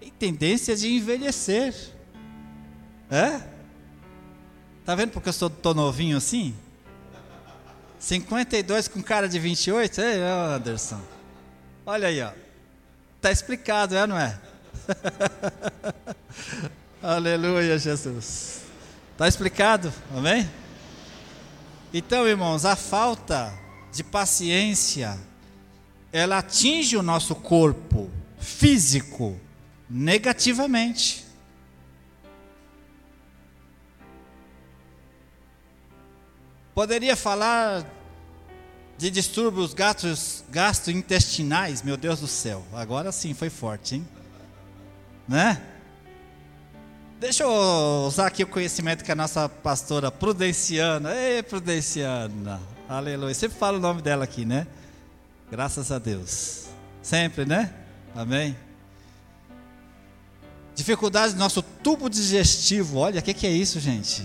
tem 0.00 0.10
tendência 0.10 0.74
de 0.76 0.88
envelhecer. 0.88 1.92
É? 3.08 3.40
Tá 4.84 4.94
vendo 4.96 5.12
porque 5.12 5.28
eu 5.28 5.32
sou, 5.32 5.48
tô 5.48 5.72
novinho 5.72 6.16
assim? 6.16 6.54
52 7.98 8.88
com 8.88 9.02
cara 9.02 9.28
de 9.28 9.38
28? 9.38 10.00
Ei, 10.00 10.20
Anderson. 10.22 11.00
Olha 11.84 12.08
aí, 12.08 12.22
ó. 12.22 12.30
Tá 13.20 13.32
explicado, 13.32 13.96
é, 13.96 14.06
não 14.06 14.18
é? 14.18 14.38
Aleluia, 17.02 17.78
Jesus. 17.78 18.62
Tá 19.16 19.26
explicado? 19.26 19.92
Amém? 20.16 20.48
Então, 21.92 22.28
irmãos, 22.28 22.64
a 22.64 22.76
falta 22.76 23.52
de 23.92 24.04
paciência, 24.04 25.18
ela 26.12 26.38
atinge 26.38 26.96
o 26.96 27.02
nosso 27.02 27.34
corpo 27.34 28.10
físico 28.38 29.38
negativamente. 29.88 31.27
Poderia 36.78 37.16
falar 37.16 37.84
de 38.96 39.10
distúrbios 39.10 39.74
gastos, 39.74 40.44
gastrointestinais, 40.48 41.82
meu 41.82 41.96
Deus 41.96 42.20
do 42.20 42.28
céu. 42.28 42.64
Agora 42.72 43.10
sim 43.10 43.34
foi 43.34 43.50
forte, 43.50 43.96
hein? 43.96 44.08
Né? 45.26 45.60
Deixa 47.18 47.42
eu 47.42 47.50
usar 48.06 48.28
aqui 48.28 48.44
o 48.44 48.46
conhecimento 48.46 49.02
que 49.02 49.10
a 49.10 49.16
nossa 49.16 49.48
pastora 49.48 50.08
Prudenciana, 50.12 51.12
ei 51.16 51.42
Prudenciana, 51.42 52.60
aleluia, 52.88 53.34
sempre 53.34 53.58
falo 53.58 53.78
o 53.78 53.80
nome 53.80 54.00
dela 54.00 54.22
aqui, 54.22 54.44
né? 54.44 54.64
Graças 55.50 55.90
a 55.90 55.98
Deus, 55.98 56.66
sempre, 57.02 57.44
né? 57.44 57.74
Amém. 58.14 58.56
Dificuldades 60.76 61.34
do 61.34 61.40
nosso 61.40 61.60
tubo 61.60 62.08
digestivo, 62.08 62.98
olha, 62.98 63.18
o 63.18 63.22
que, 63.24 63.34
que 63.34 63.48
é 63.48 63.50
isso, 63.50 63.80
gente? 63.80 64.24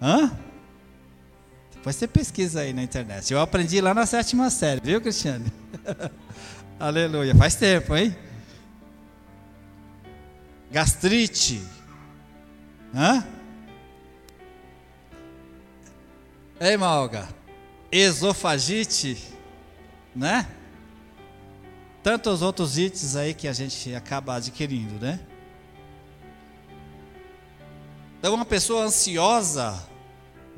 Hã? 0.00 0.30
Depois 1.78 1.96
você 1.96 2.06
pesquisa 2.06 2.60
aí 2.60 2.72
na 2.72 2.82
internet. 2.82 3.32
Eu 3.32 3.40
aprendi 3.40 3.80
lá 3.80 3.94
na 3.94 4.06
sétima 4.06 4.50
série, 4.50 4.80
viu, 4.82 5.00
Cristiane? 5.00 5.50
aleluia, 6.78 7.34
faz 7.34 7.54
tempo, 7.54 7.96
hein? 7.96 8.14
Gastrite 10.70 11.62
Hã? 12.94 13.26
Ei, 16.60 16.76
Malga. 16.76 17.28
Esofagite, 17.92 19.22
né? 20.14 20.48
Tantos 22.02 22.42
outros 22.42 22.78
itens 22.78 23.16
aí 23.16 23.34
que 23.34 23.46
a 23.46 23.52
gente 23.52 23.94
acaba 23.94 24.36
adquirindo, 24.36 24.94
né? 24.98 25.20
Então, 28.18 28.34
uma 28.34 28.44
pessoa 28.44 28.84
ansiosa, 28.84 29.80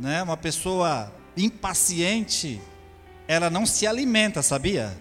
né? 0.01 0.23
Uma 0.23 0.37
pessoa 0.37 1.13
impaciente, 1.37 2.61
ela 3.29 3.51
não 3.51 3.67
se 3.67 3.87
alimenta, 3.87 4.43
sabia? 4.43 4.97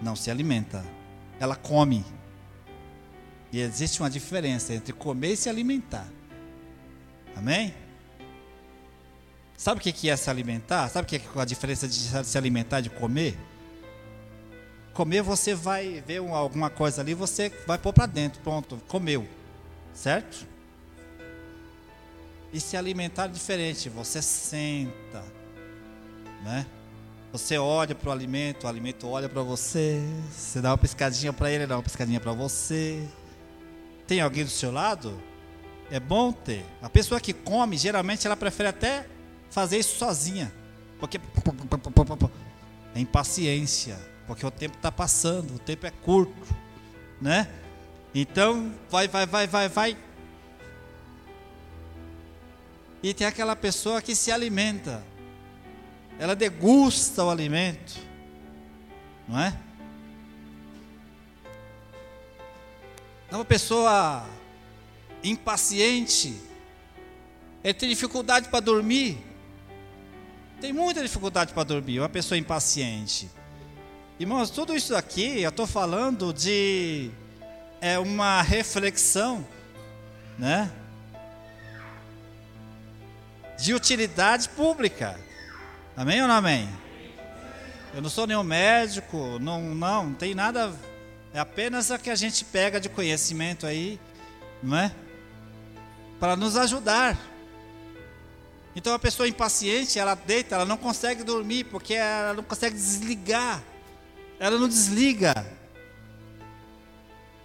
Não 0.00 0.14
se 0.14 0.30
alimenta. 0.30 0.84
Ela 1.40 1.56
come. 1.56 2.04
E 3.50 3.60
existe 3.60 4.00
uma 4.00 4.10
diferença 4.10 4.74
entre 4.74 4.92
comer 4.92 5.32
e 5.32 5.36
se 5.36 5.48
alimentar. 5.48 6.06
Amém? 7.34 7.74
Sabe 9.56 9.80
o 9.80 9.82
que 9.82 10.10
é 10.10 10.16
se 10.16 10.28
alimentar? 10.28 10.88
Sabe 10.88 11.06
o 11.06 11.08
que 11.08 11.16
é 11.16 11.40
a 11.40 11.44
diferença 11.44 11.88
de 11.88 12.24
se 12.24 12.36
alimentar 12.36 12.80
e 12.80 12.82
de 12.82 12.90
comer? 12.90 13.38
Comer 14.92 15.22
você 15.22 15.54
vai 15.54 16.02
ver 16.06 16.18
alguma 16.18 16.70
coisa 16.70 17.00
ali, 17.00 17.14
você 17.14 17.50
vai 17.66 17.78
pôr 17.78 17.92
para 17.92 18.06
dentro, 18.06 18.40
pronto, 18.42 18.80
comeu. 18.86 19.26
Certo? 19.92 20.46
E 22.54 22.60
se 22.60 22.76
alimentar 22.76 23.26
diferente, 23.26 23.88
você 23.88 24.22
senta, 24.22 25.24
né? 26.44 26.64
Você 27.32 27.58
olha 27.58 27.96
para 27.96 28.08
o 28.08 28.12
alimento, 28.12 28.62
o 28.62 28.68
alimento 28.68 29.08
olha 29.08 29.28
para 29.28 29.42
você, 29.42 30.00
você 30.30 30.60
dá 30.60 30.70
uma 30.70 30.78
piscadinha 30.78 31.32
para 31.32 31.50
ele, 31.50 31.66
dá 31.66 31.76
uma 31.76 31.82
piscadinha 31.82 32.20
para 32.20 32.30
você. 32.32 33.04
Tem 34.06 34.20
alguém 34.20 34.44
do 34.44 34.50
seu 34.50 34.70
lado? 34.70 35.20
É 35.90 35.98
bom 35.98 36.30
ter. 36.30 36.64
A 36.80 36.88
pessoa 36.88 37.20
que 37.20 37.32
come, 37.32 37.76
geralmente 37.76 38.24
ela 38.24 38.36
prefere 38.36 38.68
até 38.68 39.04
fazer 39.50 39.78
isso 39.78 39.98
sozinha. 39.98 40.52
Porque 41.00 41.18
é 42.94 43.00
impaciência. 43.00 43.98
Porque 44.28 44.46
o 44.46 44.50
tempo 44.52 44.76
está 44.76 44.92
passando, 44.92 45.56
o 45.56 45.58
tempo 45.58 45.86
é 45.86 45.90
curto. 45.90 46.54
Né? 47.20 47.48
Então, 48.14 48.72
vai, 48.88 49.08
vai, 49.08 49.26
vai, 49.26 49.48
vai, 49.48 49.68
vai. 49.68 49.96
E 53.04 53.12
tem 53.12 53.26
aquela 53.26 53.54
pessoa 53.54 54.00
que 54.00 54.14
se 54.14 54.32
alimenta. 54.32 55.04
Ela 56.18 56.34
degusta 56.34 57.22
o 57.22 57.28
alimento. 57.28 58.00
Não 59.28 59.38
é? 59.38 59.54
É 63.30 63.34
uma 63.34 63.44
pessoa 63.44 64.24
impaciente, 65.22 66.34
ele 67.62 67.74
tem 67.74 67.90
dificuldade 67.90 68.48
para 68.48 68.60
dormir. 68.60 69.18
Tem 70.58 70.72
muita 70.72 71.02
dificuldade 71.02 71.52
para 71.52 71.62
dormir, 71.62 72.00
uma 72.00 72.08
pessoa 72.08 72.38
impaciente. 72.38 73.30
Irmãos, 74.18 74.48
tudo 74.48 74.74
isso 74.74 74.96
aqui 74.96 75.42
eu 75.42 75.50
estou 75.50 75.66
falando 75.66 76.32
de 76.32 77.10
é 77.82 77.98
uma 77.98 78.40
reflexão, 78.40 79.46
né? 80.38 80.72
De 83.64 83.72
utilidade 83.72 84.50
pública. 84.50 85.18
Amém 85.96 86.20
ou 86.20 86.28
não 86.28 86.34
amém? 86.34 86.68
Eu 87.94 88.02
não 88.02 88.10
sou 88.10 88.26
nenhum 88.26 88.42
médico, 88.42 89.38
não, 89.40 89.74
não, 89.74 90.04
não 90.04 90.12
tem 90.12 90.34
nada 90.34 90.70
é 91.32 91.38
apenas 91.38 91.90
a 91.90 91.98
que 91.98 92.10
a 92.10 92.14
gente 92.14 92.44
pega 92.44 92.78
de 92.78 92.90
conhecimento 92.90 93.66
aí, 93.66 93.98
não 94.62 94.76
é? 94.76 94.94
Para 96.20 96.36
nos 96.36 96.58
ajudar. 96.58 97.18
Então 98.76 98.92
a 98.92 98.98
pessoa 98.98 99.26
impaciente, 99.26 99.98
ela 99.98 100.14
deita, 100.14 100.56
ela 100.56 100.66
não 100.66 100.76
consegue 100.76 101.22
dormir 101.22 101.64
porque 101.64 101.94
ela 101.94 102.34
não 102.34 102.42
consegue 102.42 102.76
desligar. 102.76 103.62
Ela 104.38 104.58
não 104.58 104.68
desliga. 104.68 105.32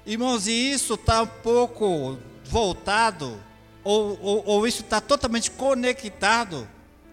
Irmãos, 0.06 0.48
e 0.48 0.74
isso 0.74 0.96
está 0.96 1.22
um 1.22 1.28
pouco 1.28 2.20
voltado, 2.44 3.42
ou, 3.84 4.20
ou, 4.22 4.44
ou 4.46 4.68
isso 4.68 4.82
está 4.82 5.00
totalmente 5.00 5.52
conectado 5.52 6.68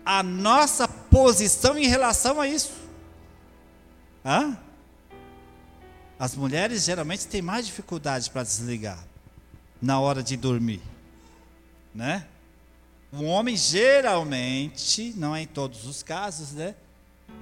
à 0.04 0.22
nossa 0.22 0.86
posição 0.86 1.78
em 1.78 1.86
relação 1.86 2.40
a 2.40 2.48
isso. 2.48 2.72
Hã? 4.24 4.56
As 6.18 6.34
mulheres 6.34 6.84
geralmente 6.84 7.26
têm 7.26 7.42
mais 7.42 7.66
dificuldade 7.66 8.30
para 8.30 8.42
desligar 8.42 9.04
na 9.80 10.00
hora 10.00 10.22
de 10.22 10.36
dormir, 10.36 10.80
né? 11.94 12.26
O 13.12 13.24
homem 13.24 13.56
geralmente, 13.56 15.12
não 15.16 15.36
é 15.36 15.42
em 15.42 15.46
todos 15.46 15.86
os 15.86 16.02
casos, 16.02 16.52
né? 16.52 16.74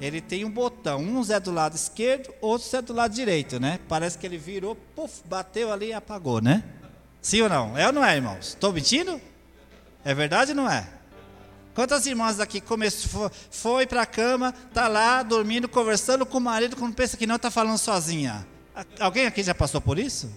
Ele 0.01 0.21
tem 0.21 0.45
um 0.45 0.51
botão, 0.51 1.01
uns 1.01 1.31
é 1.31 1.39
do 1.39 1.53
lado 1.53 1.77
esquerdo, 1.77 2.35
outros 2.41 2.73
é 2.75 2.83
do 2.83 2.93
lado 2.93 3.15
direito, 3.15 3.61
né? 3.61 3.79
Parece 3.89 4.19
que 4.19 4.27
ele 4.27 4.37
virou, 4.37 4.75
puf, 4.75 5.23
bateu 5.27 5.73
ali 5.73 5.89
e 5.89 5.93
apagou, 5.93 6.41
né? 6.41 6.65
Sim 7.25 7.41
ou 7.41 7.49
não? 7.49 7.75
É 7.75 7.87
ou 7.87 7.93
não 7.93 8.05
é, 8.05 8.17
irmãos? 8.17 8.49
Estou 8.49 8.71
mentindo? 8.71 9.19
É 10.05 10.13
verdade 10.13 10.51
ou 10.51 10.57
não 10.59 10.71
é? 10.71 10.87
Quantas 11.75 12.05
irmãs 12.05 12.37
daqui 12.37 12.61
começou, 12.61 13.33
foi 13.51 13.87
para 13.87 14.03
a 14.03 14.07
cama, 14.07 14.53
tá 14.75 14.89
lá 14.89 15.23
dormindo, 15.23 15.67
conversando 15.67 16.27
com 16.27 16.37
o 16.37 16.41
marido, 16.41 16.77
quando 16.77 16.95
pensa 16.95 17.17
que 17.17 17.27
não 17.27 17.37
está 17.37 17.51
falando 17.51 17.79
sozinha? 17.79 18.47
Alguém 19.01 19.25
aqui 19.25 19.43
já 19.43 19.55
passou 19.55 19.81
por 19.81 19.99
isso? 19.99 20.31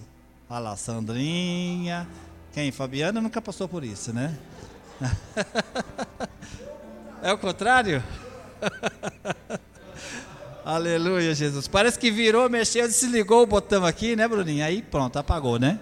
Olha 0.48 0.60
lá, 0.60 0.76
Sandrinha. 0.76 2.08
Quem? 2.54 2.72
Fabiana 2.72 3.20
nunca 3.20 3.42
passou 3.42 3.68
por 3.68 3.84
isso, 3.84 4.14
né? 4.14 4.34
é 7.22 7.30
o 7.30 7.36
contrário? 7.36 8.02
Aleluia, 10.64 11.34
Jesus. 11.34 11.68
Parece 11.68 11.98
que 11.98 12.10
virou, 12.10 12.48
mexeu, 12.48 12.88
desligou 12.88 13.42
o 13.42 13.46
botão 13.46 13.84
aqui, 13.84 14.16
né, 14.16 14.26
Bruninha? 14.26 14.64
Aí 14.64 14.80
pronto, 14.80 15.18
apagou, 15.18 15.58
né? 15.58 15.78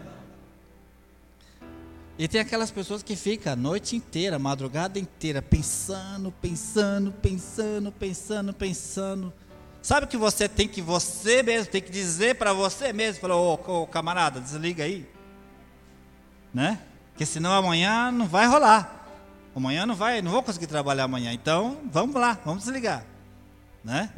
E 2.18 2.26
tem 2.26 2.40
aquelas 2.40 2.70
pessoas 2.70 3.02
que 3.02 3.14
ficam 3.14 3.52
a 3.52 3.56
noite 3.56 3.94
inteira, 3.94 4.36
a 4.36 4.38
madrugada 4.38 4.98
inteira, 4.98 5.42
pensando, 5.42 6.32
pensando, 6.32 7.12
pensando, 7.12 7.92
pensando, 7.92 8.52
pensando. 8.54 9.32
Sabe 9.82 10.06
que 10.06 10.16
você 10.16 10.48
tem 10.48 10.66
que 10.66 10.80
você 10.80 11.42
mesmo 11.42 11.70
tem 11.70 11.82
que 11.82 11.90
dizer 11.90 12.36
para 12.36 12.54
você 12.54 12.92
mesmo, 12.92 13.20
falou, 13.20 13.60
ô, 13.66 13.82
ô, 13.82 13.86
camarada, 13.86 14.40
desliga 14.40 14.84
aí, 14.84 15.06
né? 16.52 16.80
Porque 17.12 17.26
senão 17.26 17.52
amanhã 17.52 18.10
não 18.10 18.26
vai 18.26 18.46
rolar. 18.46 19.06
Amanhã 19.54 19.86
não 19.86 19.94
vai, 19.94 20.20
não 20.20 20.30
vou 20.30 20.42
conseguir 20.42 20.66
trabalhar 20.66 21.04
amanhã. 21.04 21.32
Então, 21.32 21.78
vamos 21.90 22.14
lá, 22.16 22.38
vamos 22.44 22.64
desligar, 22.64 23.04
né? 23.84 24.10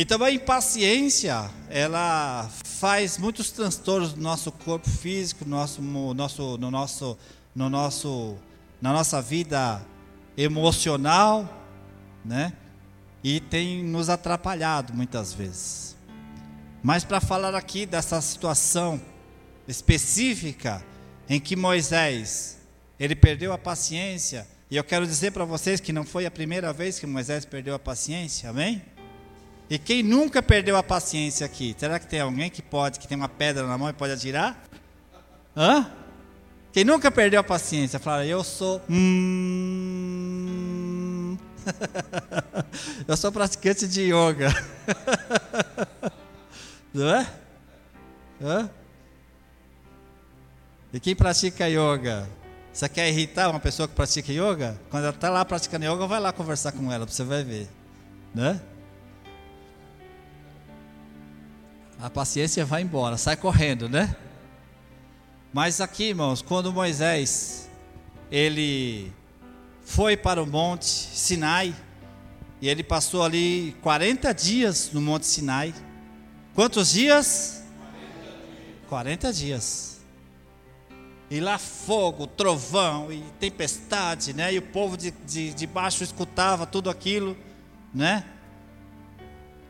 Então 0.00 0.22
a 0.22 0.30
impaciência, 0.30 1.50
ela 1.68 2.48
faz 2.64 3.18
muitos 3.18 3.50
transtornos 3.50 4.14
no 4.14 4.22
nosso 4.22 4.52
corpo 4.52 4.88
físico, 4.88 5.44
no 5.44 5.56
nosso, 5.56 5.82
no 5.82 6.14
nosso, 6.14 6.56
no 6.56 6.70
nosso, 6.70 7.18
no 7.52 7.68
nosso, 7.68 8.36
na 8.80 8.92
nossa 8.92 9.20
vida 9.20 9.84
emocional, 10.36 11.52
né? 12.24 12.52
E 13.24 13.40
tem 13.40 13.82
nos 13.82 14.08
atrapalhado 14.08 14.94
muitas 14.94 15.32
vezes. 15.32 15.96
Mas 16.80 17.02
para 17.02 17.20
falar 17.20 17.56
aqui 17.56 17.84
dessa 17.84 18.20
situação 18.20 19.00
específica 19.66 20.80
em 21.28 21.40
que 21.40 21.56
Moisés 21.56 22.58
ele 23.00 23.16
perdeu 23.16 23.52
a 23.52 23.58
paciência, 23.58 24.46
e 24.70 24.76
eu 24.76 24.84
quero 24.84 25.04
dizer 25.04 25.32
para 25.32 25.44
vocês 25.44 25.80
que 25.80 25.92
não 25.92 26.04
foi 26.04 26.24
a 26.24 26.30
primeira 26.30 26.72
vez 26.72 27.00
que 27.00 27.06
Moisés 27.06 27.44
perdeu 27.44 27.74
a 27.74 27.80
paciência, 27.80 28.48
amém? 28.48 28.80
E 29.70 29.78
quem 29.78 30.02
nunca 30.02 30.42
perdeu 30.42 30.76
a 30.76 30.82
paciência 30.82 31.44
aqui? 31.44 31.76
Será 31.76 31.98
que 31.98 32.06
tem 32.06 32.20
alguém 32.20 32.48
que 32.48 32.62
pode, 32.62 32.98
que 32.98 33.06
tem 33.06 33.18
uma 33.18 33.28
pedra 33.28 33.66
na 33.66 33.76
mão 33.76 33.90
e 33.90 33.92
pode 33.92 34.14
atirar? 34.14 34.64
Hã? 35.54 35.90
Quem 36.72 36.84
nunca 36.84 37.10
perdeu 37.10 37.40
a 37.40 37.44
paciência? 37.44 37.98
Fala, 37.98 38.24
eu 38.24 38.42
sou. 38.42 38.80
Hum... 38.88 40.08
eu 43.06 43.16
sou 43.16 43.30
praticante 43.30 43.86
de 43.86 44.04
yoga. 44.04 44.48
Não 46.94 47.14
é? 47.14 47.30
Hã? 48.40 48.70
E 50.92 51.00
quem 51.00 51.14
pratica 51.14 51.68
yoga? 51.68 52.26
Você 52.72 52.88
quer 52.88 53.08
irritar 53.08 53.50
uma 53.50 53.60
pessoa 53.60 53.86
que 53.86 53.94
pratica 53.94 54.32
yoga? 54.32 54.80
Quando 54.88 55.02
ela 55.04 55.14
está 55.14 55.28
lá 55.28 55.44
praticando 55.44 55.84
yoga, 55.84 56.06
vai 56.06 56.20
lá 56.20 56.32
conversar 56.32 56.72
com 56.72 56.90
ela, 56.90 57.06
você 57.06 57.22
vai 57.22 57.44
ver. 57.44 57.68
Né? 58.34 58.58
A 62.00 62.08
paciência 62.08 62.64
vai 62.64 62.82
embora, 62.82 63.16
sai 63.16 63.36
correndo, 63.36 63.88
né? 63.88 64.14
Mas 65.52 65.80
aqui, 65.80 66.10
irmãos, 66.10 66.40
quando 66.40 66.72
Moisés 66.72 67.68
ele 68.30 69.12
foi 69.82 70.16
para 70.16 70.42
o 70.42 70.46
monte 70.46 70.84
Sinai, 70.86 71.74
e 72.60 72.68
ele 72.68 72.82
passou 72.82 73.22
ali 73.22 73.76
40 73.82 74.32
dias 74.32 74.90
no 74.92 75.00
monte 75.00 75.26
Sinai. 75.26 75.74
Quantos 76.54 76.90
dias? 76.90 77.62
40 78.88 79.32
dias. 79.32 80.00
E 81.30 81.40
lá 81.40 81.58
fogo, 81.58 82.26
trovão 82.26 83.12
e 83.12 83.22
tempestade, 83.38 84.32
né? 84.32 84.52
E 84.52 84.58
o 84.58 84.62
povo 84.62 84.96
de, 84.96 85.10
de, 85.10 85.52
de 85.52 85.66
baixo 85.66 86.02
escutava 86.02 86.66
tudo 86.66 86.90
aquilo, 86.90 87.36
né? 87.94 88.24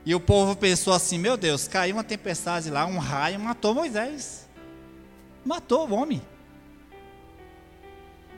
E 0.09 0.15
o 0.15 0.21
povo 0.21 0.57
pensou 0.57 0.95
assim: 0.95 1.19
meu 1.19 1.37
Deus, 1.37 1.69
caiu 1.69 1.95
uma 1.95 2.03
tempestade 2.03 2.71
lá, 2.71 2.87
um 2.87 2.97
raio 2.97 3.39
matou 3.39 3.75
Moisés. 3.75 4.49
Matou 5.45 5.87
o 5.87 5.93
homem. 5.93 6.23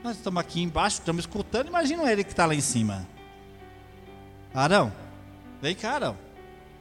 Nós 0.03 0.17
estamos 0.17 0.41
aqui 0.41 0.61
embaixo, 0.61 0.99
estamos 0.99 1.21
escutando, 1.21 1.69
imagina 1.69 2.11
ele 2.11 2.25
que 2.25 2.33
está 2.33 2.45
lá 2.45 2.57
em 2.57 2.61
cima. 2.61 3.07
Arão, 4.53 4.93
vem 5.63 5.77
cá, 5.77 5.93
Arão. 5.93 6.19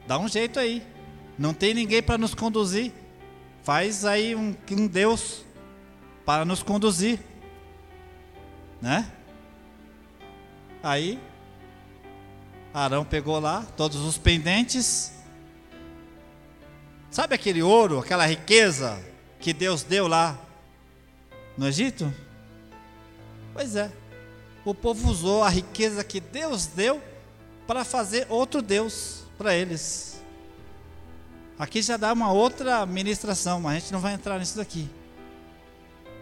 Dá 0.08 0.18
um 0.18 0.26
jeito 0.26 0.58
aí. 0.58 0.84
Não 1.38 1.54
tem 1.54 1.72
ninguém 1.72 2.02
para 2.02 2.18
nos 2.18 2.34
conduzir. 2.34 2.92
Faz 3.62 4.04
aí 4.04 4.34
um, 4.34 4.56
um 4.72 4.88
Deus 4.88 5.44
para 6.26 6.44
nos 6.44 6.64
conduzir. 6.64 7.20
Né? 8.82 9.08
Aí 10.82 11.20
Arão 12.72 13.04
pegou 13.04 13.40
lá 13.40 13.66
todos 13.76 14.00
os 14.00 14.16
pendentes. 14.16 15.12
Sabe 17.10 17.34
aquele 17.34 17.62
ouro, 17.62 17.98
aquela 17.98 18.24
riqueza 18.26 19.02
que 19.40 19.52
Deus 19.52 19.82
deu 19.82 20.06
lá 20.06 20.38
no 21.56 21.66
Egito? 21.66 22.12
Pois 23.52 23.74
é. 23.74 23.90
O 24.64 24.74
povo 24.74 25.10
usou 25.10 25.42
a 25.42 25.48
riqueza 25.48 26.04
que 26.04 26.20
Deus 26.20 26.66
deu 26.66 27.02
para 27.66 27.84
fazer 27.84 28.26
outro 28.28 28.62
Deus 28.62 29.24
para 29.36 29.54
eles. 29.54 30.22
Aqui 31.58 31.82
já 31.82 31.96
dá 31.96 32.12
uma 32.12 32.32
outra 32.32 32.86
ministração, 32.86 33.60
mas 33.60 33.76
a 33.76 33.78
gente 33.80 33.92
não 33.92 34.00
vai 34.00 34.14
entrar 34.14 34.38
nisso 34.38 34.56
daqui. 34.56 34.88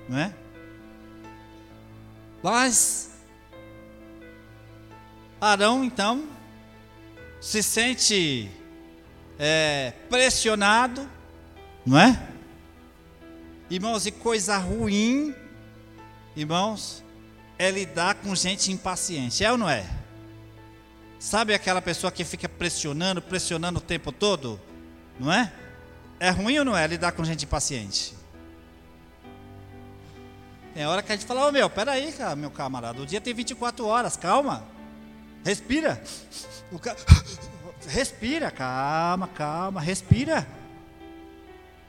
Não 0.08 0.18
é? 0.18 0.34
Mas 2.42 3.10
Arão 5.40 5.84
então 5.84 6.37
se 7.40 7.62
sente 7.62 8.50
é, 9.38 9.92
pressionado, 10.08 11.08
não 11.86 11.98
é? 11.98 12.28
Irmãos, 13.70 14.06
e 14.06 14.10
coisa 14.10 14.56
ruim, 14.56 15.34
irmãos, 16.34 17.04
é 17.58 17.70
lidar 17.70 18.16
com 18.16 18.34
gente 18.34 18.72
impaciente, 18.72 19.44
é 19.44 19.52
ou 19.52 19.58
não 19.58 19.68
é? 19.68 19.86
Sabe 21.18 21.52
aquela 21.52 21.82
pessoa 21.82 22.10
que 22.10 22.24
fica 22.24 22.48
pressionando, 22.48 23.20
pressionando 23.20 23.78
o 23.78 23.82
tempo 23.82 24.12
todo? 24.12 24.60
Não 25.18 25.32
é? 25.32 25.52
É 26.20 26.30
ruim 26.30 26.58
ou 26.58 26.64
não 26.64 26.76
é 26.76 26.86
lidar 26.86 27.12
com 27.12 27.24
gente 27.24 27.44
impaciente? 27.44 28.14
Tem 30.74 30.86
hora 30.86 31.02
que 31.02 31.10
a 31.10 31.16
gente 31.16 31.26
fala, 31.26 31.44
ô 31.44 31.48
oh, 31.48 31.52
meu, 31.52 31.68
peraí, 31.68 32.14
meu 32.36 32.50
camarada, 32.50 33.02
o 33.02 33.06
dia 33.06 33.20
tem 33.20 33.34
24 33.34 33.84
horas, 33.84 34.16
calma. 34.16 34.77
Respira. 35.48 35.98
Ca... 36.82 36.94
Respira, 37.86 38.50
calma, 38.50 39.26
calma, 39.28 39.80
respira. 39.80 40.46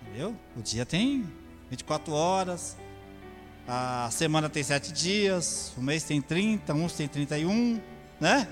Entendeu? 0.01 0.33
O 0.55 0.61
dia 0.61 0.85
tem 0.85 1.29
24 1.69 2.13
horas, 2.13 2.77
a 3.67 4.09
semana 4.13 4.47
tem 4.47 4.63
7 4.63 4.93
dias, 4.93 5.73
o 5.75 5.81
mês 5.81 6.05
tem 6.05 6.21
30, 6.21 6.73
uns 6.73 6.93
tem 6.93 7.05
31, 7.09 7.81
né? 8.17 8.47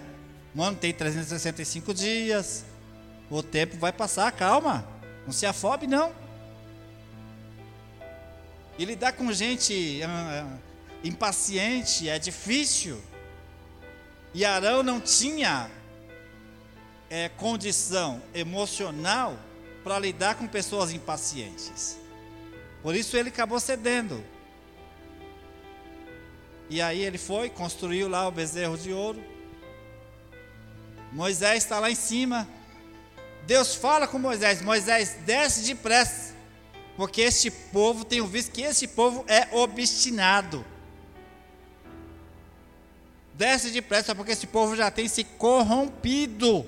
Um 0.54 0.62
ano 0.62 0.76
tem 0.76 0.92
365 0.92 1.94
dias. 1.94 2.66
O 3.30 3.42
tempo 3.42 3.78
vai 3.78 3.94
passar, 3.94 4.30
calma. 4.34 4.86
Não 5.26 5.32
se 5.32 5.46
afobe, 5.46 5.88
não. 5.88 6.12
E 8.78 8.84
lidar 8.84 9.14
com 9.14 9.32
gente 9.32 10.02
uh, 10.04 10.60
impaciente 11.02 12.10
é 12.10 12.20
difícil. 12.20 13.02
E 14.34 14.46
Arão 14.46 14.84
não 14.84 15.00
tinha 15.00 15.70
é, 17.10 17.30
condição 17.30 18.22
emocional 18.34 19.38
para 19.84 20.00
lidar 20.00 20.36
com 20.36 20.48
pessoas 20.48 20.92
impacientes. 20.92 21.98
Por 22.84 22.96
isso 22.96 23.18
ele 23.18 23.30
acabou 23.30 23.60
cedendo. 23.60 24.24
E 26.70 26.82
aí 26.82 27.02
ele 27.02 27.18
foi, 27.18 27.50
construiu 27.50 28.10
lá 28.10 28.28
o 28.28 28.32
bezerro 28.32 28.78
de 28.78 28.92
ouro 28.92 29.38
Moisés 31.12 31.64
está 31.64 31.80
lá 31.80 31.90
em 31.90 31.96
cima. 31.96 32.48
Deus 33.46 33.76
fala 33.76 34.08
com 34.08 34.20
Moisés: 34.20 34.62
Moisés, 34.62 35.18
desce 35.26 35.62
depressa, 35.62 36.36
porque 36.96 37.22
este 37.22 37.50
povo, 37.50 38.04
tenho 38.04 38.28
visto 38.28 38.52
que 38.52 38.62
este 38.62 38.88
povo 38.88 39.24
é 39.28 39.48
obstinado. 39.56 40.66
Desce 43.38 43.70
depressa, 43.70 44.14
porque 44.14 44.32
esse 44.32 44.48
povo 44.48 44.76
já 44.76 44.92
tem 44.92 45.08
se 45.08 45.24
corrompido. 45.24 46.68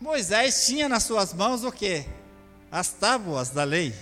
Moisés 0.00 0.66
tinha 0.66 0.88
nas 0.88 1.04
suas 1.04 1.32
mãos 1.32 1.64
o 1.64 1.72
que? 1.72 2.04
As 2.70 2.90
tábuas 2.90 3.50
da 3.50 3.64
lei. 3.64 3.94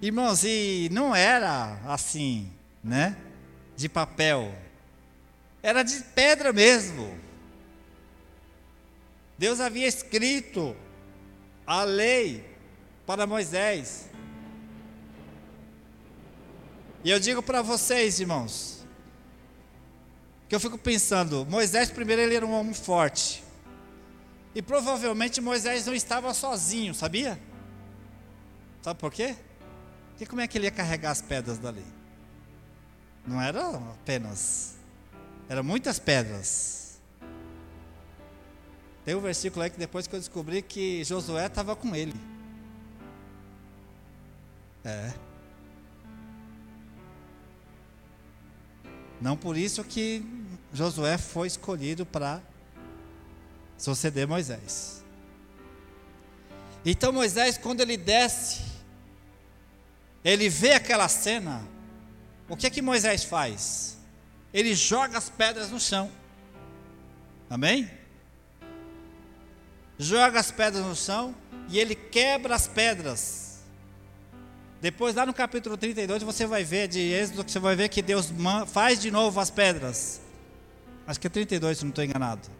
Irmãos, 0.00 0.44
e 0.44 0.88
não 0.90 1.14
era 1.14 1.78
assim, 1.84 2.50
né? 2.82 3.16
de 3.82 3.88
papel, 3.88 4.54
era 5.62 5.82
de 5.82 6.00
pedra 6.14 6.52
mesmo. 6.52 7.18
Deus 9.36 9.60
havia 9.60 9.88
escrito 9.88 10.76
a 11.66 11.82
lei 11.82 12.44
para 13.04 13.26
Moisés. 13.26 14.08
E 17.04 17.10
eu 17.10 17.18
digo 17.18 17.42
para 17.42 17.62
vocês, 17.62 18.20
irmãos, 18.20 18.84
que 20.48 20.54
eu 20.54 20.60
fico 20.60 20.78
pensando, 20.78 21.44
Moisés 21.46 21.90
primeiro 21.90 22.22
ele 22.22 22.36
era 22.36 22.46
um 22.46 22.52
homem 22.52 22.74
forte. 22.74 23.42
E 24.54 24.62
provavelmente 24.62 25.40
Moisés 25.40 25.86
não 25.86 25.94
estava 25.94 26.32
sozinho, 26.32 26.94
sabia? 26.94 27.40
Sabe 28.82 29.00
por 29.00 29.10
quê? 29.10 29.34
Porque 30.10 30.26
como 30.26 30.40
é 30.40 30.46
que 30.46 30.58
ele 30.58 30.66
ia 30.66 30.70
carregar 30.70 31.10
as 31.10 31.20
pedras 31.20 31.58
da 31.58 31.70
lei? 31.70 31.86
Não 33.26 33.40
era 33.40 33.66
apenas, 33.68 34.74
eram 35.48 35.64
muitas 35.64 35.98
pedras. 35.98 37.00
Tem 39.04 39.16
um 39.16 39.20
versículo 39.20 39.64
aí 39.64 39.70
que 39.70 39.78
depois 39.78 40.06
que 40.06 40.14
eu 40.14 40.20
descobri 40.20 40.62
que 40.62 41.02
Josué 41.02 41.46
estava 41.46 41.74
com 41.74 41.96
ele. 41.96 42.14
É. 44.84 45.31
Não 49.22 49.36
por 49.36 49.56
isso 49.56 49.84
que 49.84 50.20
Josué 50.74 51.16
foi 51.16 51.46
escolhido 51.46 52.04
para 52.04 52.42
suceder 53.78 54.26
Moisés. 54.26 55.04
Então 56.84 57.12
Moisés, 57.12 57.56
quando 57.56 57.80
ele 57.82 57.96
desce, 57.96 58.62
ele 60.24 60.48
vê 60.48 60.72
aquela 60.72 61.06
cena, 61.06 61.62
o 62.48 62.56
que 62.56 62.66
é 62.66 62.70
que 62.70 62.82
Moisés 62.82 63.22
faz? 63.22 63.96
Ele 64.52 64.74
joga 64.74 65.16
as 65.18 65.30
pedras 65.30 65.70
no 65.70 65.78
chão. 65.78 66.10
Amém? 67.48 67.88
Joga 70.00 70.40
as 70.40 70.50
pedras 70.50 70.84
no 70.84 70.96
chão 70.96 71.32
e 71.68 71.78
ele 71.78 71.94
quebra 71.94 72.56
as 72.56 72.66
pedras. 72.66 73.51
Depois, 74.82 75.14
lá 75.14 75.24
no 75.24 75.32
capítulo 75.32 75.76
32, 75.76 76.24
você 76.24 76.44
vai 76.44 76.64
ver 76.64 76.88
de 76.88 76.98
Êxodo, 76.98 77.48
você 77.48 77.60
vai 77.60 77.76
ver 77.76 77.88
que 77.88 78.02
Deus 78.02 78.32
faz 78.66 79.00
de 79.00 79.12
novo 79.12 79.38
as 79.38 79.48
pedras. 79.48 80.20
Acho 81.06 81.20
que 81.20 81.28
é 81.28 81.30
32, 81.30 81.78
se 81.78 81.84
não 81.84 81.90
estou 81.90 82.02
enganado. 82.02 82.50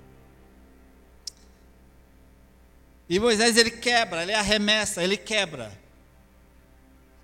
E 3.08 3.18
Moisés 3.18 3.56
ele 3.56 3.72
quebra, 3.72 4.22
ele 4.22 4.32
arremessa, 4.32 5.02
ele 5.02 5.16
quebra. 5.16 5.76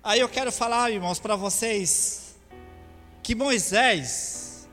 Aí 0.03 0.19
eu 0.19 0.27
quero 0.27 0.51
falar, 0.51 0.91
irmãos, 0.91 1.17
para 1.17 1.37
vocês 1.37 2.35
que 3.23 3.33
Moisés 3.33 4.67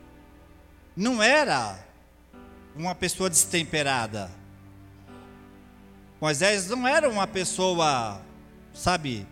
não 0.97 1.23
era 1.23 1.79
uma 2.75 2.97
pessoa 2.97 3.31
destemperada. 3.31 4.29
Moisés 6.21 6.67
não 6.69 6.89
era 6.89 7.09
uma 7.09 7.29
pessoa, 7.29 8.21
sabe, 8.75 9.25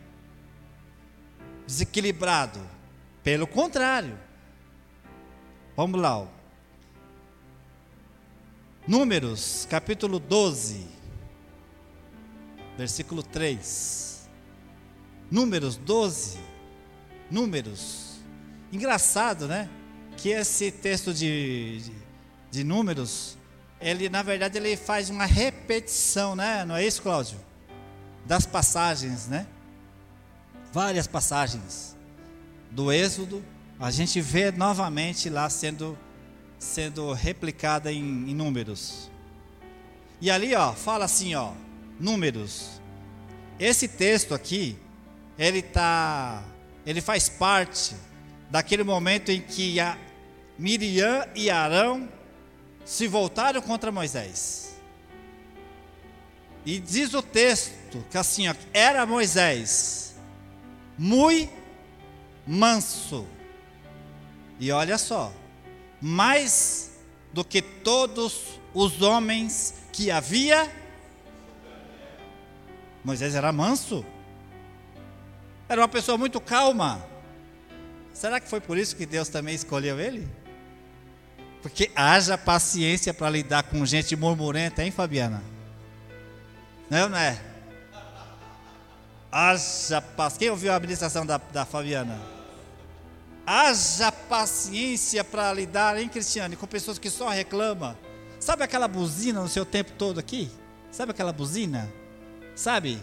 desequilibrado. 1.66 2.60
Pelo 3.22 3.46
contrário. 3.46 4.18
Vamos 5.76 6.00
lá. 6.00 6.26
Números, 8.86 9.66
capítulo 9.70 10.18
12, 10.18 10.86
versículo 12.76 13.22
3. 13.22 14.28
Números 15.30 15.76
12. 15.76 16.38
Números. 17.30 18.18
Engraçado, 18.70 19.48
né? 19.48 19.70
Que 20.18 20.28
esse 20.28 20.70
texto 20.70 21.14
de, 21.14 21.80
de, 21.80 21.92
de 22.50 22.64
números, 22.64 23.38
ele 23.80 24.08
na 24.08 24.22
verdade 24.22 24.58
ele 24.58 24.76
faz 24.76 25.08
uma 25.08 25.24
repetição, 25.24 26.36
né? 26.36 26.64
Não 26.64 26.76
é 26.76 26.86
isso, 26.86 27.00
Cláudio? 27.00 27.38
Das 28.26 28.44
passagens, 28.44 29.28
né? 29.28 29.46
Várias 30.74 31.06
passagens 31.06 31.96
do 32.68 32.90
Êxodo, 32.90 33.44
a 33.78 33.92
gente 33.92 34.20
vê 34.20 34.50
novamente 34.50 35.30
lá 35.30 35.48
sendo 35.48 35.96
sendo 36.58 37.12
replicada 37.12 37.92
em, 37.92 38.00
em 38.00 38.34
números. 38.34 39.08
E 40.20 40.32
ali, 40.32 40.52
ó, 40.52 40.72
fala 40.72 41.04
assim, 41.04 41.32
ó, 41.36 41.52
números. 42.00 42.80
Esse 43.56 43.86
texto 43.86 44.34
aqui, 44.34 44.76
ele 45.38 45.62
tá, 45.62 46.42
ele 46.84 47.00
faz 47.00 47.28
parte 47.28 47.94
daquele 48.50 48.82
momento 48.82 49.30
em 49.30 49.40
que 49.40 49.78
a 49.78 49.96
Miriam 50.58 51.24
e 51.36 51.50
Arão 51.50 52.08
se 52.84 53.06
voltaram 53.06 53.62
contra 53.62 53.92
Moisés. 53.92 54.74
E 56.66 56.80
diz 56.80 57.14
o 57.14 57.22
texto 57.22 58.04
que 58.10 58.18
assim, 58.18 58.48
ó, 58.48 58.54
era 58.72 59.06
Moisés 59.06 60.13
muito 60.98 61.52
manso. 62.46 63.26
E 64.58 64.70
olha 64.70 64.98
só, 64.98 65.32
mais 66.00 66.98
do 67.32 67.44
que 67.44 67.60
todos 67.60 68.60
os 68.72 69.02
homens 69.02 69.74
que 69.92 70.10
havia. 70.10 70.70
Moisés 73.04 73.34
era 73.34 73.52
manso, 73.52 74.04
era 75.68 75.80
uma 75.80 75.88
pessoa 75.88 76.16
muito 76.16 76.40
calma. 76.40 77.04
Será 78.12 78.38
que 78.38 78.48
foi 78.48 78.60
por 78.60 78.78
isso 78.78 78.96
que 78.96 79.04
Deus 79.04 79.28
também 79.28 79.54
escolheu 79.54 79.98
ele? 79.98 80.28
Porque 81.60 81.90
haja 81.96 82.38
paciência 82.38 83.12
para 83.12 83.28
lidar 83.28 83.64
com 83.64 83.84
gente 83.84 84.14
murmurenta, 84.14 84.84
hein, 84.84 84.90
Fabiana? 84.90 85.42
Não, 86.88 87.08
não 87.08 87.18
é? 87.18 87.53
Haja 89.36 90.00
paciência. 90.00 90.38
Quem 90.38 90.50
ouviu 90.50 90.70
a 90.70 90.76
administração 90.76 91.26
da, 91.26 91.38
da 91.52 91.64
Fabiana? 91.64 92.20
Haja 93.44 94.12
paciência 94.12 95.24
para 95.24 95.52
lidar, 95.52 96.00
hein, 96.00 96.08
Cristiane, 96.08 96.54
com 96.54 96.68
pessoas 96.68 97.00
que 97.00 97.10
só 97.10 97.28
reclamam. 97.28 97.96
Sabe 98.38 98.62
aquela 98.62 98.86
buzina 98.86 99.40
no 99.40 99.48
seu 99.48 99.66
tempo 99.66 99.90
todo 99.98 100.20
aqui? 100.20 100.48
Sabe 100.92 101.10
aquela 101.10 101.32
buzina? 101.32 101.92
Sabe? 102.54 103.00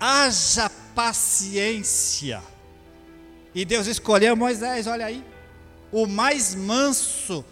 Haja 0.00 0.68
paciência. 0.96 2.42
E 3.54 3.64
Deus 3.64 3.86
escolheu 3.86 4.34
Moisés, 4.34 4.88
olha 4.88 5.06
aí, 5.06 5.24
o 5.92 6.08
mais 6.08 6.56
manso 6.56 7.44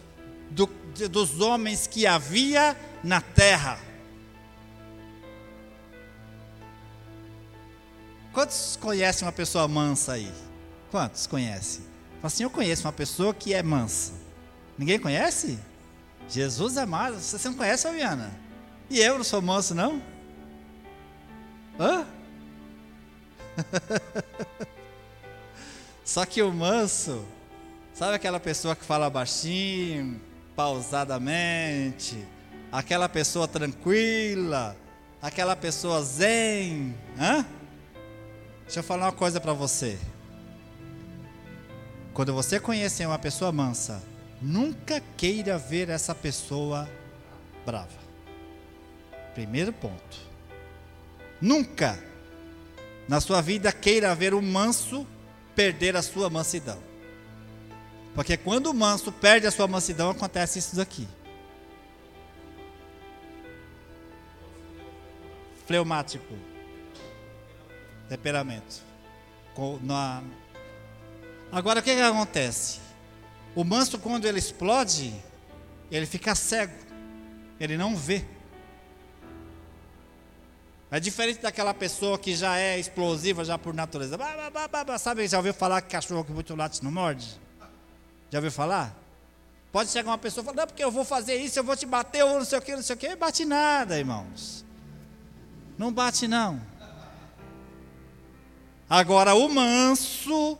do, 0.50 0.68
dos 1.08 1.40
homens 1.40 1.86
que 1.86 2.08
havia 2.08 2.76
na 3.04 3.20
terra. 3.20 3.78
Quantos 8.32 8.78
conhecem 8.80 9.26
uma 9.26 9.32
pessoa 9.32 9.66
mansa 9.66 10.12
aí? 10.12 10.32
Quantos 10.90 11.26
conhecem? 11.26 11.90
assim, 12.22 12.42
eu 12.42 12.50
conheço 12.50 12.86
uma 12.86 12.92
pessoa 12.92 13.32
que 13.32 13.54
é 13.54 13.62
mansa. 13.62 14.12
Ninguém 14.76 14.98
conhece? 14.98 15.58
Jesus 16.28 16.76
é 16.76 16.86
manso. 16.86 17.38
Você 17.38 17.48
não 17.48 17.56
conhece, 17.56 17.84
Fabiana? 17.84 18.30
E 18.88 19.00
eu 19.00 19.16
não 19.16 19.24
sou 19.24 19.40
manso, 19.40 19.74
não? 19.74 20.02
Hã? 21.78 22.06
Só 26.04 26.26
que 26.26 26.42
o 26.42 26.52
manso, 26.52 27.24
sabe 27.94 28.14
aquela 28.14 28.38
pessoa 28.38 28.76
que 28.76 28.84
fala 28.84 29.08
baixinho, 29.08 30.20
pausadamente, 30.54 32.26
aquela 32.70 33.08
pessoa 33.08 33.48
tranquila, 33.48 34.76
aquela 35.22 35.56
pessoa 35.56 36.02
zen, 36.02 36.94
hã? 37.18 37.46
Deixa 38.70 38.78
eu 38.78 38.84
falar 38.84 39.06
uma 39.06 39.12
coisa 39.12 39.40
para 39.40 39.52
você. 39.52 39.98
Quando 42.14 42.32
você 42.32 42.60
conhecer 42.60 43.04
uma 43.04 43.18
pessoa 43.18 43.50
mansa, 43.50 44.00
nunca 44.40 45.02
queira 45.16 45.58
ver 45.58 45.88
essa 45.88 46.14
pessoa 46.14 46.88
brava. 47.66 47.98
Primeiro 49.34 49.72
ponto. 49.72 50.16
Nunca 51.40 51.98
na 53.08 53.20
sua 53.20 53.40
vida 53.40 53.72
queira 53.72 54.14
ver 54.14 54.34
um 54.34 54.40
manso 54.40 55.04
perder 55.52 55.96
a 55.96 56.02
sua 56.02 56.30
mansidão. 56.30 56.78
Porque 58.14 58.36
quando 58.36 58.68
o 58.68 58.74
manso 58.74 59.10
perde 59.10 59.48
a 59.48 59.50
sua 59.50 59.66
mansidão, 59.66 60.10
acontece 60.10 60.60
isso 60.60 60.76
daqui. 60.76 61.08
Fleumático. 65.66 66.49
Temperamento. 68.10 68.82
Agora 71.52 71.78
o 71.78 71.82
que, 71.82 71.94
que 71.94 72.00
acontece? 72.00 72.80
O 73.54 73.62
manso, 73.62 74.00
quando 74.00 74.24
ele 74.24 74.40
explode, 74.40 75.14
ele 75.92 76.06
fica 76.06 76.34
cego, 76.34 76.74
ele 77.60 77.76
não 77.76 77.94
vê. 77.94 78.24
É 80.90 80.98
diferente 80.98 81.40
daquela 81.40 81.72
pessoa 81.72 82.18
que 82.18 82.34
já 82.34 82.58
é 82.58 82.80
explosiva 82.80 83.44
já 83.44 83.56
por 83.56 83.72
natureza. 83.72 84.18
Sabe, 84.98 85.28
já 85.28 85.36
ouviu 85.36 85.54
falar 85.54 85.80
que 85.80 85.90
cachorro 85.90 86.24
que 86.24 86.32
muito 86.32 86.56
late 86.56 86.82
não 86.82 86.90
morde? 86.90 87.40
Já 88.28 88.38
ouviu 88.38 88.50
falar? 88.50 88.92
Pode 89.70 89.88
chegar 89.88 90.10
uma 90.10 90.18
pessoa 90.18 90.42
e 90.42 90.46
falar, 90.46 90.56
não, 90.56 90.66
porque 90.66 90.82
eu 90.82 90.90
vou 90.90 91.04
fazer 91.04 91.36
isso, 91.36 91.60
eu 91.60 91.62
vou 91.62 91.76
te 91.76 91.86
bater, 91.86 92.24
ou 92.24 92.38
não 92.38 92.44
sei 92.44 92.58
o 92.58 92.62
que, 92.62 92.74
não 92.74 92.82
sei 92.82 92.96
o 92.96 92.98
que. 92.98 93.14
Bate 93.14 93.44
nada, 93.44 93.96
irmãos. 93.96 94.64
Não 95.78 95.92
bate 95.92 96.26
não. 96.26 96.60
Agora 98.90 99.34
o 99.34 99.48
manso 99.48 100.58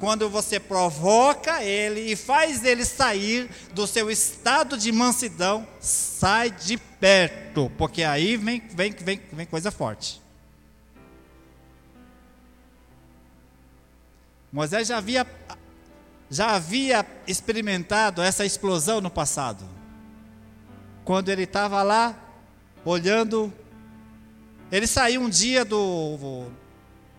quando 0.00 0.28
você 0.28 0.58
provoca 0.58 1.62
ele 1.62 2.00
e 2.00 2.16
faz 2.16 2.64
ele 2.64 2.84
sair 2.84 3.48
do 3.72 3.86
seu 3.86 4.10
estado 4.10 4.76
de 4.76 4.90
mansidão, 4.90 5.64
sai 5.78 6.50
de 6.50 6.76
perto, 6.76 7.70
porque 7.78 8.02
aí 8.02 8.36
vem, 8.36 8.60
vem, 8.70 8.90
vem, 8.90 9.20
vem 9.32 9.46
coisa 9.46 9.70
forte. 9.70 10.20
Moisés 14.52 14.88
já 14.88 14.98
havia, 14.98 15.26
já 16.28 16.56
havia 16.56 17.06
experimentado 17.26 18.20
essa 18.20 18.44
explosão 18.44 19.00
no 19.00 19.10
passado. 19.10 19.64
Quando 21.04 21.28
ele 21.28 21.44
estava 21.44 21.82
lá, 21.84 22.18
olhando, 22.84 23.52
ele 24.72 24.86
saiu 24.86 25.20
um 25.20 25.28
dia 25.28 25.64
do, 25.64 26.50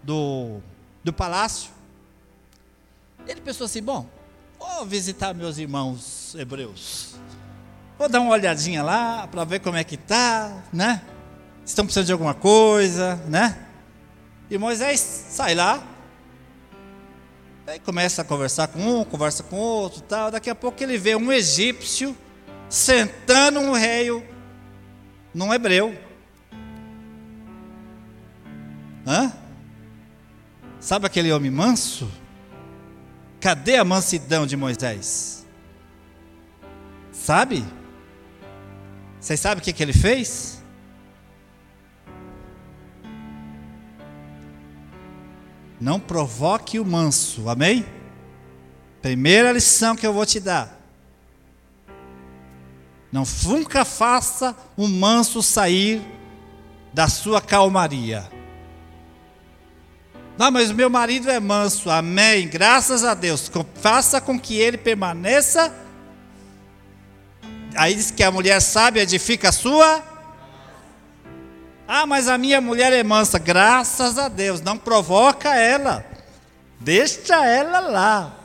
do, 0.06 0.60
do 1.04 1.12
palácio, 1.12 1.72
ele 3.28 3.42
pensou 3.42 3.66
assim: 3.66 3.82
bom, 3.82 4.08
Vou 4.60 4.86
visitar 4.86 5.34
meus 5.34 5.58
irmãos 5.58 6.36
hebreus. 6.36 7.16
Vou 7.98 8.10
dar 8.10 8.20
uma 8.20 8.32
olhadinha 8.32 8.84
lá 8.84 9.28
para 9.28 9.44
ver 9.44 9.60
como 9.60 9.78
é 9.78 9.84
que 9.84 9.96
tá, 9.96 10.64
né? 10.72 11.02
Estão 11.66 11.86
precisando 11.86 12.08
de 12.08 12.12
alguma 12.12 12.34
coisa, 12.34 13.16
né? 13.28 13.68
E 14.50 14.58
Moisés 14.58 15.00
sai 15.00 15.56
lá. 15.56 15.84
Aí 17.68 17.80
começa 17.80 18.22
a 18.22 18.26
conversar 18.26 18.68
com 18.68 18.80
um, 18.80 19.04
conversa 19.04 19.44
com 19.44 19.56
outro, 19.56 20.02
tal. 20.02 20.30
Daqui 20.30 20.50
a 20.50 20.56
pouco 20.56 20.82
ele 20.84 20.98
vê 20.98 21.16
um 21.16 21.32
egípcio 21.32 22.16
sentando 22.70 23.60
um 23.60 23.72
rei 23.72 24.10
num 25.34 25.54
hebreu. 25.54 25.98
Hã? 29.08 29.32
Sabe 30.86 31.08
aquele 31.08 31.34
homem 31.34 31.50
manso? 31.50 32.08
Cadê 33.40 33.76
a 33.76 33.84
mansidão 33.84 34.46
de 34.46 34.56
Moisés? 34.56 35.44
Sabe? 37.12 37.66
Vocês 39.20 39.40
sabem 39.40 39.64
o 39.64 39.66
que, 39.66 39.74
que 39.74 39.82
ele 39.82 39.94
fez? 39.94 40.62
Não 45.82 46.00
provoque 46.00 46.80
o 46.80 46.86
manso, 46.86 47.50
amém? 47.50 47.84
Primeira 49.02 49.52
lição 49.52 49.96
que 49.96 50.06
eu 50.06 50.14
vou 50.14 50.24
te 50.24 50.40
dar. 50.40 50.80
Não 53.12 53.24
nunca 53.44 53.84
faça 53.84 54.56
o 54.78 54.88
manso 54.88 55.42
sair 55.42 56.00
da 56.94 57.08
sua 57.08 57.42
calmaria. 57.42 58.36
Não, 60.38 60.52
mas 60.52 60.72
meu 60.72 60.90
marido 60.90 61.30
é 61.32 61.40
manso, 61.40 61.90
amém. 61.90 62.48
Graças 62.48 63.04
a 63.04 63.14
Deus. 63.14 63.50
Faça 63.76 64.20
com 64.20 64.38
que 64.40 64.58
ele 64.58 64.78
permaneça. 64.78 65.74
Aí 67.76 67.96
diz 67.96 68.12
que 68.12 68.24
a 68.24 68.32
mulher 68.32 68.62
sábia 68.62 69.04
edifica 69.04 69.50
a 69.50 69.52
sua. 69.54 70.04
Ah, 71.88 72.06
mas 72.06 72.28
a 72.28 72.38
minha 72.38 72.60
mulher 72.60 72.92
é 72.92 73.04
mansa. 73.04 73.40
Graças 73.40 74.18
a 74.18 74.28
Deus. 74.28 74.60
Não 74.60 74.78
provoca 74.78 75.56
ela. 75.56 76.06
Deixa 76.80 77.46
ela 77.46 77.80
lá. 77.80 78.36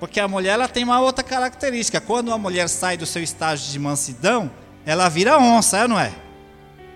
Porque 0.00 0.18
a 0.18 0.26
mulher 0.26 0.52
ela 0.52 0.68
tem 0.68 0.82
uma 0.82 1.00
outra 1.00 1.22
característica. 1.22 2.00
Quando 2.00 2.32
a 2.32 2.38
mulher 2.38 2.68
sai 2.68 2.96
do 2.96 3.06
seu 3.06 3.22
estágio 3.22 3.70
de 3.70 3.78
mansidão, 3.78 4.50
ela 4.84 5.08
vira 5.08 5.38
onça, 5.38 5.78
é 5.78 5.88
não 5.88 5.98
é? 5.98 6.12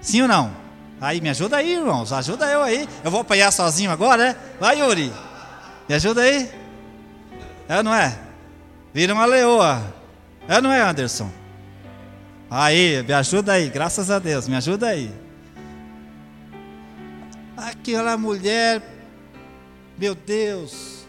Sim 0.01 0.23
ou 0.23 0.29
não? 0.29 0.62
Aí, 1.03 1.21
me 1.21 1.31
ajuda 1.31 1.57
aí, 1.57 1.73
irmãos. 1.73 2.12
Ajuda 2.12 2.47
eu 2.47 2.62
aí. 2.62 2.88
Eu 3.03 3.11
vou 3.11 3.23
apanhar 3.23 3.51
sozinho 3.51 3.91
agora, 3.91 4.25
né? 4.25 4.37
Vai, 4.61 4.79
Yuri. 4.79 5.12
Me 5.88 5.97
ajuda 5.97 6.23
aí. 6.23 6.49
É, 7.69 7.83
não 7.83 7.93
é? 7.93 8.17
Vira 8.95 9.12
uma 9.12 9.25
leoa. 9.25 9.83
É, 10.47 10.61
não 10.61 10.71
é, 10.71 10.81
Anderson? 10.81 11.29
Aí, 12.49 13.03
me 13.03 13.12
ajuda 13.15 13.55
aí. 13.55 13.69
Graças 13.69 14.12
a 14.12 14.21
Deus. 14.21 14.47
Me 14.47 14.55
ajuda 14.55 14.87
aí. 14.87 15.12
Aquela 17.57 18.17
mulher. 18.17 18.81
Meu 19.99 20.15
Deus. 20.15 21.05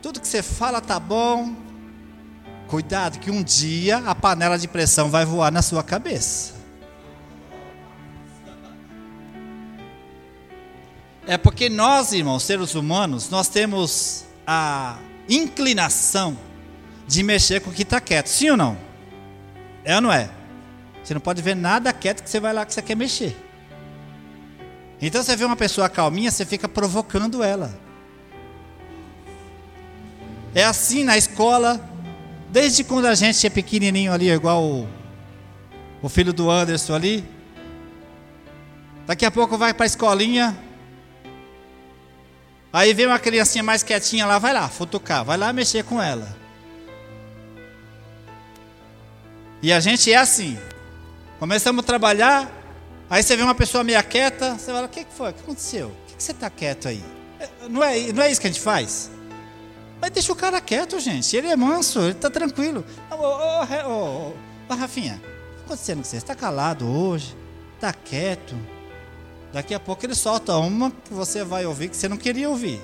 Tudo 0.00 0.22
que 0.22 0.28
você 0.28 0.42
fala 0.42 0.80
tá 0.80 0.98
bom. 0.98 1.54
Cuidado 2.66 3.18
que 3.18 3.30
um 3.30 3.42
dia 3.42 3.98
a 3.98 4.14
panela 4.14 4.58
de 4.58 4.66
pressão 4.66 5.10
vai 5.10 5.26
voar 5.26 5.52
na 5.52 5.60
sua 5.60 5.82
cabeça. 5.82 6.55
É 11.26 11.36
porque 11.36 11.68
nós, 11.68 12.12
irmãos, 12.12 12.44
seres 12.44 12.76
humanos, 12.76 13.28
nós 13.30 13.48
temos 13.48 14.24
a 14.46 14.96
inclinação 15.28 16.38
de 17.06 17.22
mexer 17.22 17.60
com 17.60 17.70
o 17.70 17.72
que 17.72 17.82
está 17.82 18.00
quieto. 18.00 18.28
Sim 18.28 18.50
ou 18.50 18.56
não? 18.56 18.78
É 19.84 19.96
ou 19.96 20.00
não 20.00 20.12
é? 20.12 20.30
Você 21.02 21.14
não 21.14 21.20
pode 21.20 21.42
ver 21.42 21.56
nada 21.56 21.92
quieto 21.92 22.22
que 22.22 22.30
você 22.30 22.38
vai 22.38 22.52
lá 22.52 22.64
que 22.64 22.72
você 22.72 22.80
quer 22.80 22.94
mexer. 22.94 23.36
Então 25.00 25.22
você 25.22 25.34
vê 25.34 25.44
uma 25.44 25.56
pessoa 25.56 25.88
calminha, 25.88 26.30
você 26.30 26.44
fica 26.44 26.68
provocando 26.68 27.42
ela. 27.42 27.76
É 30.54 30.64
assim 30.64 31.04
na 31.04 31.18
escola, 31.18 31.80
desde 32.50 32.82
quando 32.82 33.06
a 33.06 33.14
gente 33.14 33.46
é 33.46 33.50
pequenininho 33.50 34.12
ali, 34.12 34.30
igual 34.30 34.62
o, 34.64 34.88
o 36.00 36.08
filho 36.08 36.32
do 36.32 36.50
Anderson 36.50 36.94
ali. 36.94 37.24
Daqui 39.06 39.26
a 39.26 39.30
pouco 39.30 39.58
vai 39.58 39.74
para 39.74 39.84
a 39.84 39.86
escolinha, 39.86 40.56
Aí 42.76 42.92
vem 42.92 43.06
uma 43.06 43.18
criancinha 43.18 43.64
mais 43.64 43.82
quietinha 43.82 44.26
lá, 44.26 44.38
vai 44.38 44.52
lá, 44.52 44.68
futucar, 44.68 45.24
vai 45.24 45.38
lá 45.38 45.50
mexer 45.50 45.82
com 45.82 46.00
ela. 46.02 46.36
E 49.62 49.72
a 49.72 49.80
gente 49.80 50.12
é 50.12 50.16
assim. 50.16 50.58
Começamos 51.38 51.82
a 51.82 51.86
trabalhar, 51.86 52.52
aí 53.08 53.22
você 53.22 53.34
vê 53.34 53.42
uma 53.42 53.54
pessoa 53.54 53.82
meio 53.82 54.04
quieta, 54.04 54.58
você 54.58 54.70
fala, 54.70 54.84
o 54.84 54.90
que 54.90 55.06
foi? 55.08 55.30
O 55.30 55.32
que 55.32 55.40
aconteceu? 55.40 55.88
Por 55.88 56.16
que 56.16 56.22
você 56.22 56.32
está 56.32 56.50
quieto 56.50 56.88
aí? 56.88 57.02
É, 57.40 57.48
não 57.66 57.82
é, 57.82 58.12
não 58.12 58.22
é 58.22 58.30
isso 58.30 58.42
que 58.42 58.46
a 58.46 58.50
gente 58.50 58.60
faz? 58.60 59.10
Mas 59.98 60.10
deixa 60.10 60.30
o 60.30 60.36
cara 60.36 60.60
quieto, 60.60 61.00
gente. 61.00 61.34
Ele 61.34 61.48
é 61.48 61.56
manso, 61.56 62.00
ele 62.00 62.10
está 62.10 62.28
tranquilo. 62.28 62.84
Ô, 63.10 63.14
ô, 63.14 63.64
ô, 63.88 64.34
ô, 64.68 64.74
Rafinha, 64.74 65.14
o 65.14 65.20
que 65.20 65.24
está 65.24 65.64
acontecendo 65.64 65.96
com 65.96 66.04
você? 66.04 66.10
Você 66.10 66.16
está 66.18 66.34
calado 66.34 66.86
hoje? 66.86 67.34
Está 67.76 67.90
quieto? 67.94 68.54
Daqui 69.56 69.72
a 69.72 69.80
pouco 69.80 70.04
ele 70.04 70.14
solta 70.14 70.54
uma 70.58 70.90
que 70.90 71.14
você 71.14 71.42
vai 71.42 71.64
ouvir 71.64 71.88
que 71.88 71.96
você 71.96 72.10
não 72.10 72.18
queria 72.18 72.50
ouvir. 72.50 72.78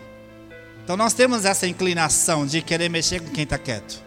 Então 0.83 0.97
nós 0.97 1.13
temos 1.13 1.45
essa 1.45 1.67
inclinação 1.67 2.47
de 2.47 2.63
querer 2.63 2.89
mexer 2.89 3.21
com 3.21 3.29
quem 3.29 3.45
está 3.45 3.59
quieto. 3.59 4.03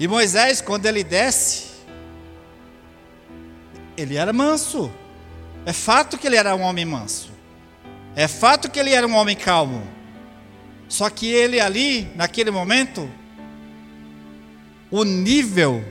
E 0.00 0.08
Moisés, 0.08 0.60
quando 0.60 0.84
ele 0.86 1.04
desce, 1.04 1.68
ele 3.96 4.16
era 4.16 4.32
manso. 4.32 4.90
É 5.64 5.72
fato 5.72 6.18
que 6.18 6.26
ele 6.26 6.34
era 6.34 6.56
um 6.56 6.62
homem 6.62 6.84
manso. 6.84 7.30
É 8.16 8.26
fato 8.26 8.68
que 8.68 8.80
ele 8.80 8.90
era 8.90 9.06
um 9.06 9.14
homem 9.14 9.36
calmo. 9.36 9.86
Só 10.88 11.08
que 11.08 11.30
ele 11.30 11.60
ali, 11.60 12.10
naquele 12.16 12.50
momento, 12.50 13.08
o 14.90 15.04
nível, 15.04 15.84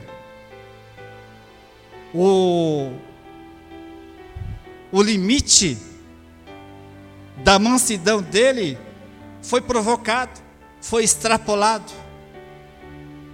o 2.12 2.92
o 4.92 5.02
limite 5.02 5.78
da 7.38 7.58
mansidão 7.58 8.20
dele 8.20 8.78
foi 9.42 9.60
provocado, 9.60 10.40
foi 10.80 11.04
extrapolado. 11.04 11.92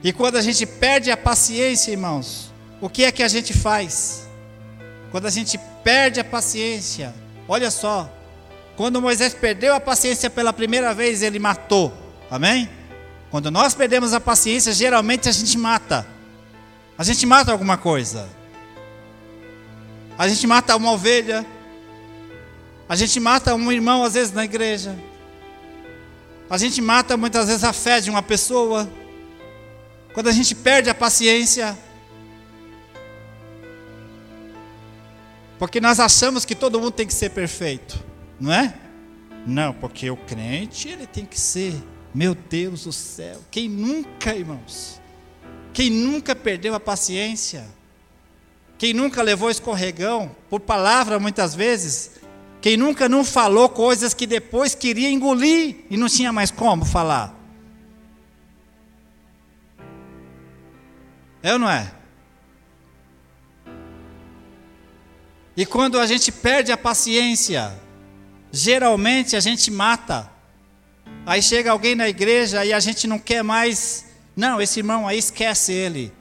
E 0.03 0.13
quando 0.13 0.37
a 0.37 0.43
gente 0.43 0.65
perde 0.67 1.11
a 1.11 1.17
paciência, 1.17 1.91
irmãos, 1.91 2.53
o 2.81 2.89
que 2.89 3.05
é 3.05 3.11
que 3.11 3.23
a 3.23 3.29
gente 3.29 3.53
faz? 3.53 4.29
Quando 5.11 5.27
a 5.27 5.31
gente 5.31 5.59
perde 5.83 6.21
a 6.21 6.25
paciência, 6.25 7.15
olha 7.49 7.71
só, 7.71 8.13
quando 8.77 9.01
Moisés 9.01 9.33
perdeu 9.33 9.75
a 9.75 9.81
paciência 9.81 10.29
pela 10.29 10.53
primeira 10.53 10.93
vez, 10.93 11.23
ele 11.23 11.39
matou, 11.39 11.93
amém? 12.31 12.69
Quando 13.31 13.51
nós 13.51 13.75
perdemos 13.75 14.13
a 14.13 14.21
paciência, 14.21 14.73
geralmente 14.73 15.29
a 15.29 15.33
gente 15.33 15.57
mata, 15.57 16.07
a 16.97 17.03
gente 17.03 17.25
mata 17.27 17.51
alguma 17.51 17.77
coisa. 17.77 18.29
A 20.19 20.29
gente 20.29 20.47
mata 20.47 20.77
uma 20.77 20.93
ovelha. 20.93 21.45
A 22.89 22.97
gente 22.97 23.19
mata 23.21 23.55
um 23.55 23.71
irmão, 23.71 24.03
às 24.03 24.15
vezes, 24.15 24.33
na 24.33 24.45
igreja. 24.45 24.97
A 26.49 26.57
gente 26.57 26.81
mata 26.81 27.17
muitas 27.17 27.49
vezes 27.49 27.65
a 27.65 27.73
fé 27.73 28.01
de 28.01 28.09
uma 28.09 28.23
pessoa. 28.23 28.89
Quando 30.15 30.29
a 30.29 30.33
gente 30.33 30.55
perde 30.55 30.89
a 30.89 30.95
paciência. 30.95 31.77
Porque 35.59 35.81
nós 35.81 35.99
achamos 35.99 36.45
que 36.45 36.55
todo 36.55 36.79
mundo 36.79 36.93
tem 36.93 37.07
que 37.07 37.15
ser 37.15 37.31
perfeito, 37.31 38.03
não 38.39 38.53
é? 38.53 38.75
Não, 39.47 39.73
porque 39.73 40.11
o 40.11 40.17
crente, 40.17 40.89
ele 40.89 41.07
tem 41.07 41.25
que 41.25 41.39
ser, 41.39 41.75
meu 42.15 42.35
Deus 42.35 42.85
do 42.85 42.93
céu. 42.93 43.41
Quem 43.51 43.69
nunca, 43.69 44.35
irmãos? 44.35 45.01
Quem 45.73 45.91
nunca 45.91 46.35
perdeu 46.35 46.75
a 46.75 46.81
paciência? 46.81 47.65
Quem 48.79 48.93
nunca 48.93 49.23
levou 49.23 49.51
escorregão, 49.51 50.35
por 50.51 50.61
palavra 50.61 51.19
muitas 51.19 51.55
vezes, 51.55 52.13
quem 52.61 52.77
nunca 52.77 53.09
não 53.09 53.25
falou 53.25 53.69
coisas 53.69 54.13
que 54.13 54.27
depois 54.27 54.75
queria 54.75 55.11
engolir 55.11 55.85
e 55.89 55.97
não 55.97 56.09
tinha 56.09 56.33
mais 56.33 56.51
como 56.51 56.85
falar. 56.85 57.35
É 61.43 61.53
ou 61.53 61.59
não 61.59 61.71
é? 61.71 61.93
E 65.57 65.65
quando 65.65 65.99
a 65.99 66.07
gente 66.07 66.31
perde 66.31 66.71
a 66.71 66.77
paciência, 66.77 67.73
geralmente 68.53 69.37
a 69.37 69.41
gente 69.41 69.71
mata. 69.71 70.31
Aí 71.25 71.41
chega 71.41 71.71
alguém 71.71 71.95
na 71.95 72.09
igreja 72.09 72.65
e 72.65 72.73
a 72.73 72.81
gente 72.81 73.07
não 73.07 73.19
quer 73.19 73.43
mais. 73.43 74.07
Não, 74.35 74.61
esse 74.61 74.81
irmão 74.81 75.09
aí 75.09 75.19
esquece 75.19 75.73
ele. 75.73 76.13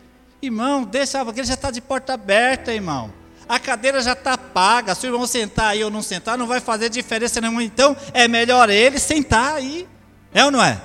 Irmão, 0.45 0.83
deixa, 0.83 1.21
a 1.21 1.27
igreja 1.27 1.53
está 1.53 1.71
de 1.71 1.81
porta 1.81 2.13
aberta, 2.13 2.71
irmão. 2.71 3.11
A 3.47 3.59
cadeira 3.59 4.01
já 4.01 4.13
está 4.13 4.37
paga. 4.37 4.93
Se 4.93 5.05
o 5.05 5.09
irmão 5.09 5.25
sentar 5.25 5.69
aí 5.69 5.83
ou 5.83 5.89
não 5.89 6.01
sentar, 6.01 6.37
não 6.37 6.47
vai 6.47 6.59
fazer 6.59 6.89
diferença 6.89 7.41
nenhuma. 7.41 7.63
Então, 7.63 7.95
é 8.13 8.27
melhor 8.27 8.69
ele 8.69 8.99
sentar 8.99 9.55
aí. 9.55 9.87
É 10.33 10.45
ou 10.45 10.51
não 10.51 10.63
é? 10.63 10.81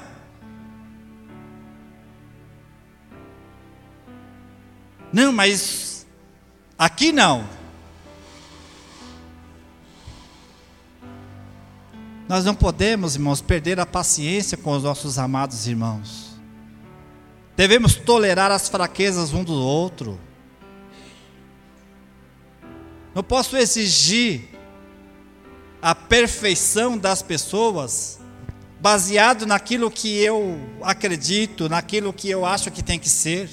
Não, 5.13 5.33
mas 5.33 6.07
aqui 6.79 7.13
não. 7.13 7.47
Nós 12.29 12.45
não 12.45 12.55
podemos, 12.55 13.17
irmãos, 13.17 13.41
perder 13.41 13.81
a 13.81 13.85
paciência 13.85 14.57
com 14.57 14.71
os 14.77 14.85
nossos 14.85 15.19
amados 15.19 15.67
irmãos. 15.67 16.30
Devemos 17.61 17.95
tolerar 17.95 18.51
as 18.51 18.71
fraquezas 18.71 19.35
um 19.35 19.45
do 19.45 19.53
outro. 19.53 20.19
Não 23.15 23.23
posso 23.23 23.55
exigir 23.55 24.49
a 25.83 25.95
perfeição 25.95 26.97
das 26.97 27.21
pessoas 27.21 28.19
baseado 28.81 29.45
naquilo 29.45 29.91
que 29.91 30.09
eu 30.23 30.59
acredito, 30.81 31.69
naquilo 31.69 32.15
que 32.15 32.31
eu 32.31 32.47
acho 32.47 32.71
que 32.71 32.83
tem 32.83 32.99
que 32.99 33.11
ser. 33.11 33.51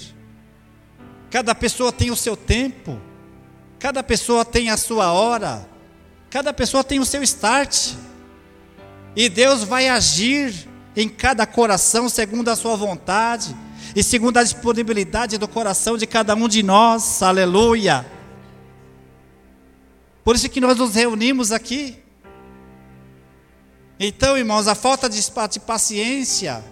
Cada 1.30 1.54
pessoa 1.54 1.92
tem 1.92 2.10
o 2.10 2.16
seu 2.16 2.38
tempo, 2.38 2.98
cada 3.78 4.02
pessoa 4.02 4.46
tem 4.46 4.70
a 4.70 4.78
sua 4.78 5.12
hora, 5.12 5.68
cada 6.30 6.54
pessoa 6.54 6.82
tem 6.82 6.98
o 6.98 7.06
seu 7.06 7.22
start. 7.24 7.92
E 9.18 9.28
Deus 9.28 9.66
vai 9.66 9.90
agir 9.90 10.66
em 10.96 11.10
cada 11.10 11.46
coração 11.46 12.08
segundo 12.08 12.48
a 12.48 12.56
sua 12.56 12.78
vontade 12.78 13.67
e 13.98 14.04
segundo 14.04 14.38
a 14.38 14.44
disponibilidade 14.44 15.40
do 15.40 15.48
coração 15.48 15.98
de 15.98 16.06
cada 16.06 16.36
um 16.36 16.48
de 16.48 16.62
nós. 16.62 17.24
Aleluia. 17.24 18.06
Por 20.24 20.36
isso 20.36 20.48
que 20.50 20.62
nós 20.62 20.78
nos 20.78 20.94
reunimos 20.94 21.52
aqui. 21.52 21.98
Então, 24.00 24.38
irmãos, 24.38 24.68
a 24.68 24.76
falta 24.76 25.10
de 25.10 25.60
paciência, 25.60 26.64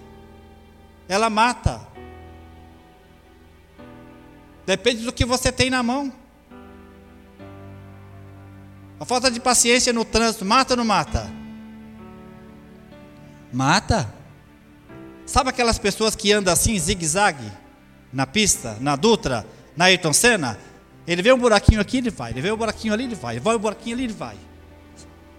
ela 1.09 1.27
mata. 1.27 1.81
Depende 4.63 5.03
do 5.03 5.11
que 5.11 5.25
você 5.25 5.51
tem 5.51 5.71
na 5.71 5.81
mão. 5.81 6.13
A 8.99 9.05
falta 9.05 9.31
de 9.31 9.39
paciência 9.39 9.91
no 9.91 10.05
trânsito, 10.05 10.45
mata 10.45 10.73
ou 10.73 10.77
não 10.77 10.85
mata? 10.85 11.27
Mata. 13.51 14.13
Sabe 15.25 15.49
aquelas 15.49 15.79
pessoas 15.79 16.15
que 16.15 16.31
andam 16.31 16.53
assim, 16.53 16.77
zigue-zague, 16.77 17.51
na 18.13 18.27
pista, 18.27 18.77
na 18.79 18.95
Dutra, 18.95 19.45
na 19.75 19.85
Ayrton 19.85 20.13
Senna? 20.13 20.57
Ele 21.07 21.21
vê 21.21 21.33
um 21.33 21.37
buraquinho 21.37 21.81
aqui, 21.81 21.97
ele 21.97 22.09
vai. 22.09 22.31
Ele 22.31 22.41
vê 22.41 22.51
um 22.51 22.57
buraquinho 22.57 22.93
ali, 22.93 23.03
ele 23.03 23.15
vai. 23.15 23.35
Ele 23.35 23.41
vai 23.41 23.55
um 23.55 23.59
buraquinho 23.59 23.95
ali, 23.95 24.05
ele 24.05 24.13
vai. 24.13 24.35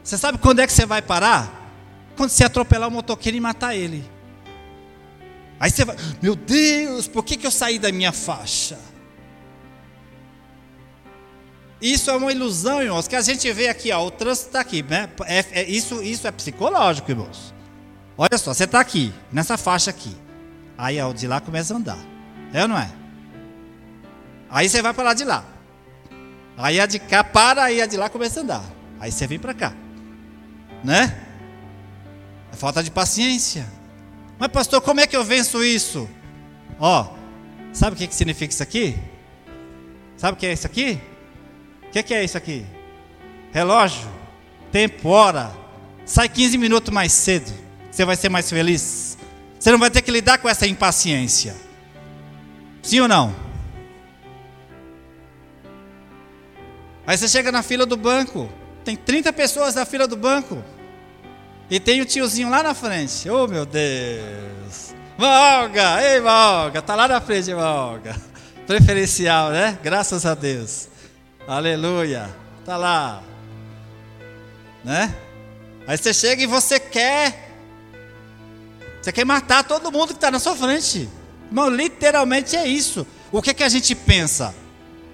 Você 0.03 0.16
sabe 0.16 0.39
quando 0.39 0.61
é 0.61 0.66
que 0.66 0.72
você 0.72 0.87
vai 0.87 1.03
parar? 1.03 1.72
Quando 2.16 2.30
você 2.30 2.45
atropelar 2.45 2.89
o 2.89 2.93
motoqueiro 2.93 3.37
e 3.37 3.41
matar 3.41 3.74
ele. 3.74 4.09
Aí 5.59 5.70
você 5.70 5.84
vai, 5.84 5.97
meu 6.22 6.37
Deus, 6.37 7.09
por 7.09 7.24
que, 7.24 7.37
que 7.37 7.47
eu 7.47 7.51
saí 7.51 7.78
da 7.78 7.91
minha 7.91 8.12
faixa? 8.12 8.78
Isso 11.80 12.11
é 12.11 12.16
uma 12.16 12.30
ilusão, 12.30 12.82
irmãos, 12.82 13.07
que 13.07 13.16
a 13.16 13.20
gente 13.20 13.51
vê 13.53 13.68
aqui, 13.68 13.93
ó, 13.93 14.07
o 14.07 14.11
trânsito 14.11 14.49
está 14.49 14.61
aqui, 14.61 14.82
né? 14.82 15.11
É, 15.26 15.45
é, 15.53 15.64
isso, 15.68 16.03
isso 16.03 16.26
é 16.26 16.30
psicológico, 16.30 17.11
irmãos. 17.11 17.55
Olha 18.19 18.39
só, 18.39 18.55
você 18.55 18.64
está 18.64 18.81
aqui, 18.81 19.12
nessa 19.31 19.59
faixa 19.59 19.91
aqui. 19.91 20.17
Aí 20.79 21.01
o 21.03 21.12
de 21.12 21.27
lá 21.27 21.41
começa 21.41 21.75
a 21.75 21.77
andar. 21.77 21.99
É 22.53 22.62
ou 22.62 22.69
não 22.69 22.79
é? 22.79 22.91
Aí 24.49 24.69
você 24.69 24.81
vai 24.81 24.95
para 24.95 25.05
lá 25.05 25.14
de 25.14 25.25
lá. 25.25 25.45
Aí 26.57 26.81
a 26.81 26.87
de 26.87 26.99
cá 26.99 27.23
para, 27.23 27.64
aí 27.64 27.83
a 27.83 27.87
de 27.87 27.97
lá 27.97 28.09
começa 28.09 28.41
a 28.41 28.43
andar. 28.43 28.64
Aí 28.99 29.12
você 29.12 29.27
vem 29.27 29.39
para 29.39 29.53
cá. 29.53 29.75
Né? 30.83 31.23
É 32.53 32.57
falta 32.57 32.83
de 32.83 32.91
paciência. 32.91 33.67
Mas 34.39 34.49
pastor, 34.49 34.81
como 34.81 35.01
é 35.01 35.07
que 35.07 35.17
eu 35.17 35.25
venço 35.25 35.62
isso? 35.62 36.09
Ó, 36.79 37.09
sabe 37.73 37.97
o 37.97 37.99
que, 37.99 38.07
que 38.07 38.14
significa 38.14 38.53
isso 38.53 38.62
aqui? 38.62 38.97
Sabe 40.17 40.37
o 40.37 40.37
que 40.37 40.47
é 40.47 40.53
isso 40.53 40.67
aqui? 40.67 41.01
O 41.89 41.91
que, 41.91 42.03
que 42.03 42.14
é 42.14 42.25
isso 42.25 42.39
aqui? 42.39 42.64
Relógio, 43.53 44.09
tempo, 44.73 45.09
hora. 45.11 45.53
Sai 46.05 46.29
15 46.29 46.57
minutos 46.57 46.93
mais 46.93 47.12
cedo. 47.12 47.66
Você 47.97 48.05
vai 48.05 48.14
ser 48.14 48.28
mais 48.28 48.51
feliz. 48.51 49.16
Você 49.59 49.70
não 49.70 49.78
vai 49.78 49.90
ter 49.90 50.03
que 50.03 50.11
lidar 50.11 50.36
com 50.36 50.47
essa 50.47 50.66
impaciência. 50.66 51.57
Sim 52.82 53.01
ou 53.01 53.09
não? 53.09 53.34
Aí 57.07 57.16
você 57.16 57.26
chega 57.26 57.51
na 57.51 57.62
fila 57.62 57.86
do 57.86 57.97
banco, 57.97 58.53
tem 58.84 58.97
30 58.97 59.32
pessoas 59.32 59.74
na 59.74 59.86
fila 59.86 60.07
do 60.07 60.14
banco. 60.14 60.62
E 61.70 61.80
tem 61.80 62.03
o 62.03 62.05
tiozinho 62.05 62.51
lá 62.51 62.62
na 62.62 62.74
frente. 62.74 63.30
Oh, 63.30 63.49
meu 63.49 63.64
Deus. 63.64 64.94
Valga, 65.16 66.03
ei, 66.03 66.20
Valga, 66.20 66.82
tá 66.82 66.94
lá 66.94 67.09
na 67.09 67.18
frente, 67.22 67.55
Valga. 67.55 68.14
Preferencial, 68.66 69.49
né? 69.49 69.78
Graças 69.82 70.26
a 70.26 70.34
Deus. 70.34 70.90
Aleluia. 71.49 72.28
Tá 72.62 72.76
lá. 72.76 73.22
Né? 74.84 75.14
Aí 75.86 75.97
você 75.97 76.12
chega 76.12 76.42
e 76.42 76.47
você 76.47 76.78
quer. 76.78 77.45
Você 79.07 79.13
quer 79.13 79.25
matar 79.25 79.63
todo 79.63 79.93
mundo 79.93 80.09
que 80.09 80.15
está 80.15 80.33
na 80.33 80.41
sua 80.41 80.57
frente. 80.57 81.09
Irmão, 81.47 81.71
literalmente 81.71 82.57
é 82.57 82.67
isso. 82.67 83.07
O 83.31 83.41
que, 83.41 83.51
é 83.51 83.55
que 83.55 83.63
a 83.63 83.69
gente 83.69 83.95
pensa? 83.95 84.53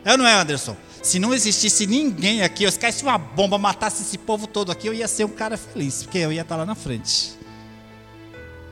É 0.02 0.12
ou 0.12 0.16
não 0.16 0.26
é, 0.26 0.32
Anderson? 0.32 0.74
Se 1.02 1.18
não 1.18 1.34
existisse 1.34 1.86
ninguém 1.86 2.40
aqui, 2.40 2.70
se 2.70 2.78
caísse 2.78 3.02
uma 3.02 3.18
bomba, 3.18 3.58
matasse 3.58 4.00
esse 4.00 4.16
povo 4.16 4.46
todo 4.46 4.72
aqui, 4.72 4.86
eu 4.86 4.94
ia 4.94 5.06
ser 5.06 5.24
um 5.24 5.28
cara 5.28 5.58
feliz, 5.58 6.04
porque 6.04 6.16
eu 6.16 6.32
ia 6.32 6.40
estar 6.40 6.56
lá 6.56 6.64
na 6.64 6.74
frente. 6.74 7.38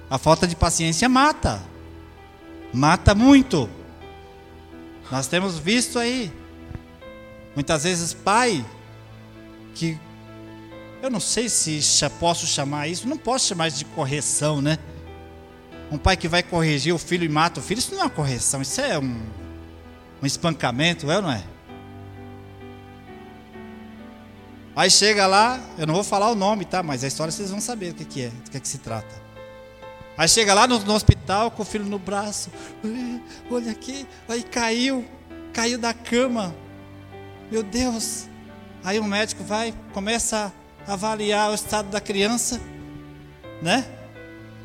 A 0.08 0.16
falta 0.16 0.46
de 0.46 0.56
paciência 0.56 1.06
mata. 1.06 1.62
Mata 2.72 3.14
muito. 3.14 3.68
Nós 5.12 5.26
temos 5.26 5.58
visto 5.58 5.98
aí. 5.98 6.32
Muitas 7.54 7.84
vezes, 7.84 8.14
pai, 8.14 8.64
que 9.74 9.98
eu 11.02 11.10
não 11.10 11.20
sei 11.20 11.46
se 11.50 11.78
posso 12.18 12.46
chamar 12.46 12.88
isso, 12.88 13.06
não 13.06 13.18
posso 13.18 13.48
chamar 13.48 13.68
isso 13.68 13.76
de 13.76 13.84
correção, 13.84 14.62
né? 14.62 14.78
Um 15.90 15.98
pai 15.98 16.16
que 16.16 16.28
vai 16.28 16.42
corrigir 16.42 16.94
o 16.94 16.98
filho 16.98 17.24
e 17.24 17.28
mata 17.28 17.60
o 17.60 17.62
filho, 17.62 17.78
isso 17.78 17.92
não 17.94 18.02
é 18.02 18.04
uma 18.04 18.10
correção, 18.10 18.62
isso 18.62 18.80
é 18.80 18.98
um, 18.98 19.20
um 20.22 20.26
espancamento, 20.26 21.10
é 21.10 21.16
ou 21.16 21.22
não 21.22 21.32
é? 21.32 21.42
Aí 24.74 24.88
chega 24.88 25.26
lá, 25.26 25.60
eu 25.76 25.86
não 25.86 25.94
vou 25.94 26.04
falar 26.04 26.30
o 26.30 26.34
nome, 26.34 26.64
tá? 26.64 26.82
Mas 26.82 27.02
a 27.02 27.08
história 27.08 27.32
vocês 27.32 27.50
vão 27.50 27.60
saber 27.60 27.90
o 27.90 27.94
que, 27.94 28.04
que 28.04 28.22
é, 28.22 28.28
do 28.28 28.50
que, 28.50 28.56
é 28.56 28.60
que 28.60 28.68
se 28.68 28.78
trata. 28.78 29.14
Aí 30.16 30.28
chega 30.28 30.54
lá 30.54 30.66
no, 30.66 30.78
no, 30.78 30.94
hospital 30.94 31.50
com 31.50 31.62
o 31.62 31.64
filho 31.64 31.84
no 31.84 31.98
braço. 31.98 32.50
Olha 33.50 33.72
aqui, 33.72 34.06
aí 34.28 34.42
caiu, 34.42 35.04
caiu 35.52 35.78
da 35.78 35.92
cama. 35.92 36.54
Meu 37.50 37.62
Deus. 37.62 38.28
Aí 38.84 38.98
o 38.98 39.04
médico 39.04 39.42
vai, 39.42 39.74
começa 39.92 40.52
a 40.86 40.92
avaliar 40.92 41.50
o 41.50 41.54
estado 41.54 41.90
da 41.90 42.00
criança, 42.00 42.60
né? 43.60 43.84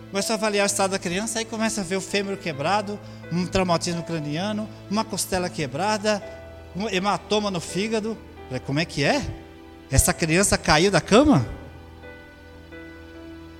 Começa 0.09 0.33
a 0.33 0.35
avaliar 0.35 0.63
o 0.63 0.67
estado 0.67 0.91
da 0.91 0.99
criança, 0.99 1.39
aí 1.39 1.45
começa 1.45 1.81
a 1.81 1.83
ver 1.83 1.97
o 1.97 2.01
fêmur 2.01 2.37
quebrado, 2.37 2.99
um 3.31 3.45
traumatismo 3.45 4.03
craniano, 4.03 4.69
uma 4.89 5.03
costela 5.03 5.49
quebrada, 5.49 6.23
um 6.75 6.87
hematoma 6.87 7.49
no 7.51 7.59
fígado. 7.59 8.17
Como 8.65 8.79
é 8.79 8.85
que 8.85 9.03
é? 9.03 9.21
Essa 9.89 10.13
criança 10.13 10.57
caiu 10.57 10.91
da 10.91 11.01
cama? 11.01 11.45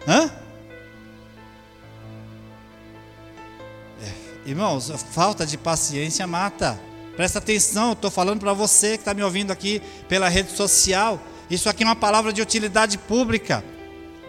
Hã? 0.07 0.29
É, 4.01 4.49
irmãos, 4.49 4.91
falta 5.11 5.45
de 5.45 5.57
paciência 5.57 6.25
mata. 6.27 6.79
Presta 7.15 7.39
atenção, 7.39 7.93
estou 7.93 8.11
falando 8.11 8.41
para 8.41 8.53
você 8.53 8.97
que 8.97 9.01
está 9.01 9.13
me 9.13 9.23
ouvindo 9.23 9.51
aqui 9.51 9.81
pela 10.07 10.29
rede 10.29 10.51
social. 10.51 11.19
Isso 11.49 11.69
aqui 11.69 11.83
é 11.83 11.85
uma 11.85 11.95
palavra 11.95 12.31
de 12.31 12.41
utilidade 12.41 12.97
pública. 12.97 13.63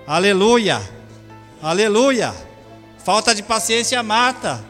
Aleluia. 0.07 0.96
Aleluia. 1.67 2.33
Falta 3.05 3.35
de 3.35 3.43
paciência 3.43 4.01
mata. 4.01 4.65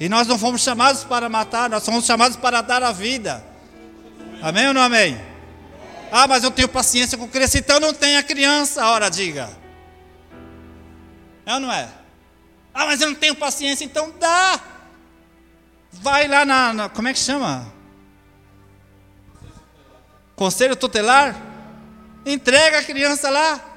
E 0.00 0.08
nós 0.08 0.26
não 0.26 0.38
fomos 0.38 0.62
chamados 0.62 1.04
para 1.04 1.28
matar, 1.28 1.68
nós 1.68 1.82
somos 1.82 2.06
chamados 2.06 2.38
para 2.38 2.62
dar 2.62 2.82
a 2.82 2.90
vida. 2.90 3.44
Amém 4.40 4.68
ou 4.68 4.72
não 4.72 4.80
amém? 4.80 5.20
Ah, 6.10 6.26
mas 6.26 6.42
eu 6.42 6.50
tenho 6.50 6.70
paciência 6.70 7.18
com 7.18 7.28
criança, 7.28 7.58
então 7.58 7.78
não 7.78 7.92
tenha 7.92 8.22
criança. 8.22 8.82
Ora, 8.86 9.10
diga. 9.10 9.50
É 11.44 11.52
ou 11.52 11.60
não 11.60 11.70
é? 11.70 11.86
Ah, 12.72 12.86
mas 12.86 13.02
eu 13.02 13.08
não 13.08 13.14
tenho 13.14 13.34
paciência, 13.34 13.84
então 13.84 14.10
dá. 14.18 14.58
Vai 15.92 16.26
lá 16.26 16.46
na, 16.46 16.72
na 16.72 16.88
como 16.88 17.08
é 17.08 17.12
que 17.12 17.18
chama? 17.18 17.70
Conselho 20.34 20.74
tutelar. 20.74 21.36
Entrega 22.24 22.78
a 22.78 22.82
criança 22.82 23.28
lá. 23.28 23.69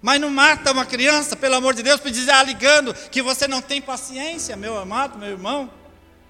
Mas 0.00 0.20
não 0.20 0.30
mata 0.30 0.72
uma 0.72 0.86
criança, 0.86 1.34
pelo 1.34 1.56
amor 1.56 1.74
de 1.74 1.82
Deus, 1.82 2.00
para 2.00 2.10
dizer, 2.10 2.30
ah, 2.30 2.42
ligando 2.42 2.94
que 2.94 3.20
você 3.20 3.48
não 3.48 3.60
tem 3.60 3.82
paciência, 3.82 4.56
meu 4.56 4.78
amado, 4.78 5.18
meu 5.18 5.30
irmão. 5.30 5.70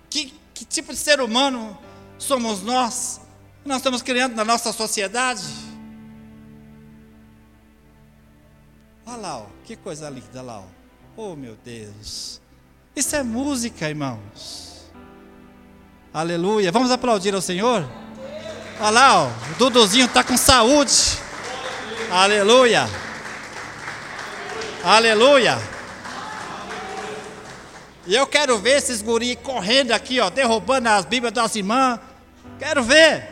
Que, 0.09 0.33
que 0.55 0.65
tipo 0.65 0.93
de 0.93 0.99
ser 0.99 1.21
humano 1.21 1.77
somos 2.19 2.63
nós? 2.63 3.21
nós 3.69 3.79
estamos 3.79 4.01
criando 4.01 4.35
na 4.35 4.45
nossa 4.45 4.73
sociedade. 4.73 5.45
Olha 9.07 9.17
lá, 9.17 9.39
ó, 9.39 9.47
que 9.65 9.77
coisa 9.77 10.09
linda 10.09 10.41
lá. 10.43 10.61
Ó. 10.61 10.65
Oh, 11.17 11.37
meu 11.37 11.57
Deus. 11.65 12.41
Isso 12.97 13.15
é 13.15 13.23
música, 13.23 13.89
irmãos. 13.89 14.91
Aleluia. 16.13 16.73
Vamos 16.73 16.91
aplaudir 16.91 17.35
ao 17.35 17.43
Senhor? 17.43 17.87
Olha 18.81 18.91
lá, 18.91 19.25
ó, 19.25 19.27
o 19.27 19.59
Duduzinho 19.59 20.07
está 20.07 20.25
com 20.25 20.37
saúde. 20.37 21.19
Aleluia. 22.11 22.89
Aleluia. 24.89 25.59
E 28.07 28.15
eu 28.15 28.27
quero 28.27 28.57
ver 28.57 28.79
esses 28.79 29.03
guris 29.03 29.37
correndo 29.43 29.93
aqui, 29.93 30.19
ó, 30.19 30.31
derrubando 30.31 30.89
as 30.89 31.05
Bíblias 31.05 31.35
das 31.35 31.55
irmãs. 31.57 32.01
Quero 32.59 32.83
ver. 32.83 33.23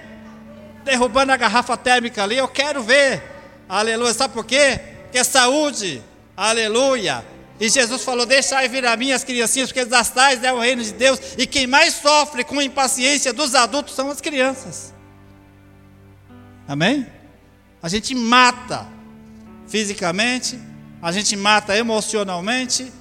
Derrubando 0.84 1.32
a 1.32 1.36
garrafa 1.38 1.74
térmica 1.74 2.22
ali, 2.22 2.36
eu 2.36 2.46
quero 2.46 2.82
ver. 2.82 3.22
Aleluia. 3.66 4.12
Sabe 4.12 4.34
por 4.34 4.44
quê? 4.44 4.78
Porque 5.04 5.16
é 5.16 5.24
saúde. 5.24 6.02
Aleluia. 6.36 7.24
E 7.58 7.70
Jesus 7.70 8.04
falou: 8.04 8.26
Deixai 8.26 8.68
vir 8.68 8.84
a 8.84 8.94
mim 8.94 9.12
as 9.12 9.24
criancinhas, 9.24 9.70
porque 9.72 9.86
das 9.86 10.10
tais 10.10 10.44
é 10.44 10.52
o 10.52 10.60
reino 10.60 10.84
de 10.84 10.92
Deus. 10.92 11.18
E 11.38 11.46
quem 11.46 11.66
mais 11.66 11.94
sofre 11.94 12.44
com 12.44 12.60
impaciência 12.60 13.32
dos 13.32 13.54
adultos 13.54 13.94
são 13.94 14.10
as 14.10 14.20
crianças. 14.20 14.92
Amém? 16.68 17.06
A 17.82 17.88
gente 17.88 18.14
mata 18.14 18.86
fisicamente, 19.66 20.60
a 21.06 21.12
gente 21.12 21.36
mata 21.36 21.76
emocionalmente, 21.78 22.92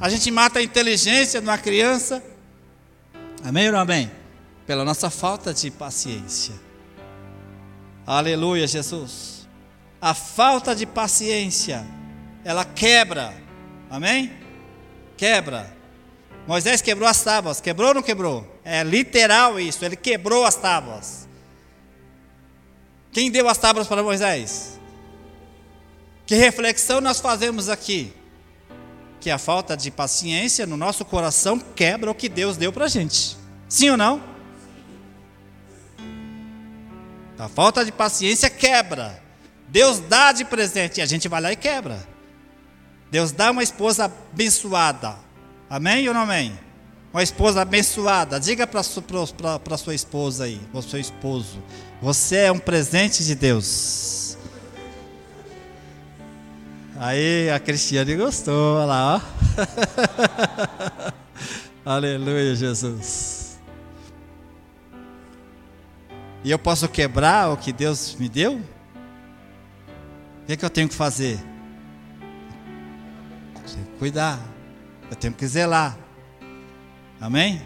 a 0.00 0.08
gente 0.08 0.32
mata 0.32 0.58
a 0.58 0.62
inteligência 0.64 1.40
de 1.40 1.46
uma 1.46 1.56
criança. 1.56 2.20
Amém 3.44 3.66
ou 3.66 3.74
não 3.74 3.78
amém? 3.78 4.10
Pela 4.66 4.84
nossa 4.84 5.08
falta 5.10 5.54
de 5.54 5.70
paciência. 5.70 6.56
Aleluia, 8.04 8.66
Jesus. 8.66 9.46
A 10.00 10.12
falta 10.12 10.74
de 10.74 10.84
paciência, 10.84 11.86
ela 12.44 12.64
quebra. 12.64 13.32
Amém? 13.88 14.32
Quebra. 15.16 15.72
Moisés 16.48 16.82
quebrou 16.82 17.08
as 17.08 17.22
tábuas. 17.22 17.60
Quebrou 17.60 17.90
ou 17.90 17.94
não 17.94 18.02
quebrou? 18.02 18.60
É 18.64 18.82
literal 18.82 19.60
isso. 19.60 19.84
Ele 19.84 19.94
quebrou 19.94 20.44
as 20.44 20.56
tábuas. 20.56 21.28
Quem 23.12 23.30
deu 23.30 23.48
as 23.48 23.56
tábuas 23.56 23.86
para 23.86 24.02
Moisés? 24.02 24.71
Que 26.32 26.36
reflexão 26.36 26.98
nós 26.98 27.20
fazemos 27.20 27.68
aqui? 27.68 28.10
Que 29.20 29.28
a 29.28 29.36
falta 29.36 29.76
de 29.76 29.90
paciência 29.90 30.64
no 30.64 30.78
nosso 30.78 31.04
coração 31.04 31.58
quebra 31.58 32.10
o 32.10 32.14
que 32.14 32.26
Deus 32.26 32.56
deu 32.56 32.72
para 32.72 32.88
gente. 32.88 33.36
Sim 33.68 33.90
ou 33.90 33.98
não? 33.98 34.22
A 37.38 37.50
falta 37.50 37.84
de 37.84 37.92
paciência 37.92 38.48
quebra. 38.48 39.22
Deus 39.68 39.98
dá 39.98 40.32
de 40.32 40.42
presente 40.46 41.00
e 41.00 41.02
a 41.02 41.06
gente 41.06 41.28
vai 41.28 41.38
lá 41.38 41.52
e 41.52 41.56
quebra. 41.56 42.02
Deus 43.10 43.30
dá 43.30 43.50
uma 43.50 43.62
esposa 43.62 44.06
abençoada. 44.06 45.16
Amém 45.68 46.08
ou 46.08 46.14
não 46.14 46.22
amém? 46.22 46.58
Uma 47.12 47.22
esposa 47.22 47.60
abençoada. 47.60 48.40
Diga 48.40 48.66
para 48.66 48.82
sua 48.82 49.94
esposa 49.94 50.44
aí, 50.44 50.58
ou 50.72 50.80
seu 50.80 50.98
esposo: 50.98 51.62
Você 52.00 52.36
é 52.36 52.50
um 52.50 52.58
presente 52.58 53.22
de 53.22 53.34
Deus. 53.34 54.21
Aí 56.96 57.50
a 57.50 57.58
Cristiane 57.58 58.14
gostou, 58.16 58.76
olha 58.76 58.84
lá, 58.84 59.16
ó. 59.16 59.20
Aleluia, 61.84 62.54
Jesus. 62.54 63.58
E 66.44 66.50
eu 66.50 66.58
posso 66.58 66.88
quebrar 66.88 67.50
o 67.50 67.56
que 67.56 67.72
Deus 67.72 68.14
me 68.16 68.28
deu? 68.28 68.54
O 68.54 70.46
que, 70.46 70.52
é 70.52 70.56
que 70.56 70.64
eu 70.64 70.70
tenho 70.70 70.88
que 70.88 70.94
fazer? 70.94 71.38
Tenho 73.54 73.86
que 73.86 73.98
cuidar. 73.98 74.38
Eu 75.10 75.16
tenho 75.16 75.32
que 75.32 75.46
zelar. 75.46 75.96
Amém? 77.20 77.62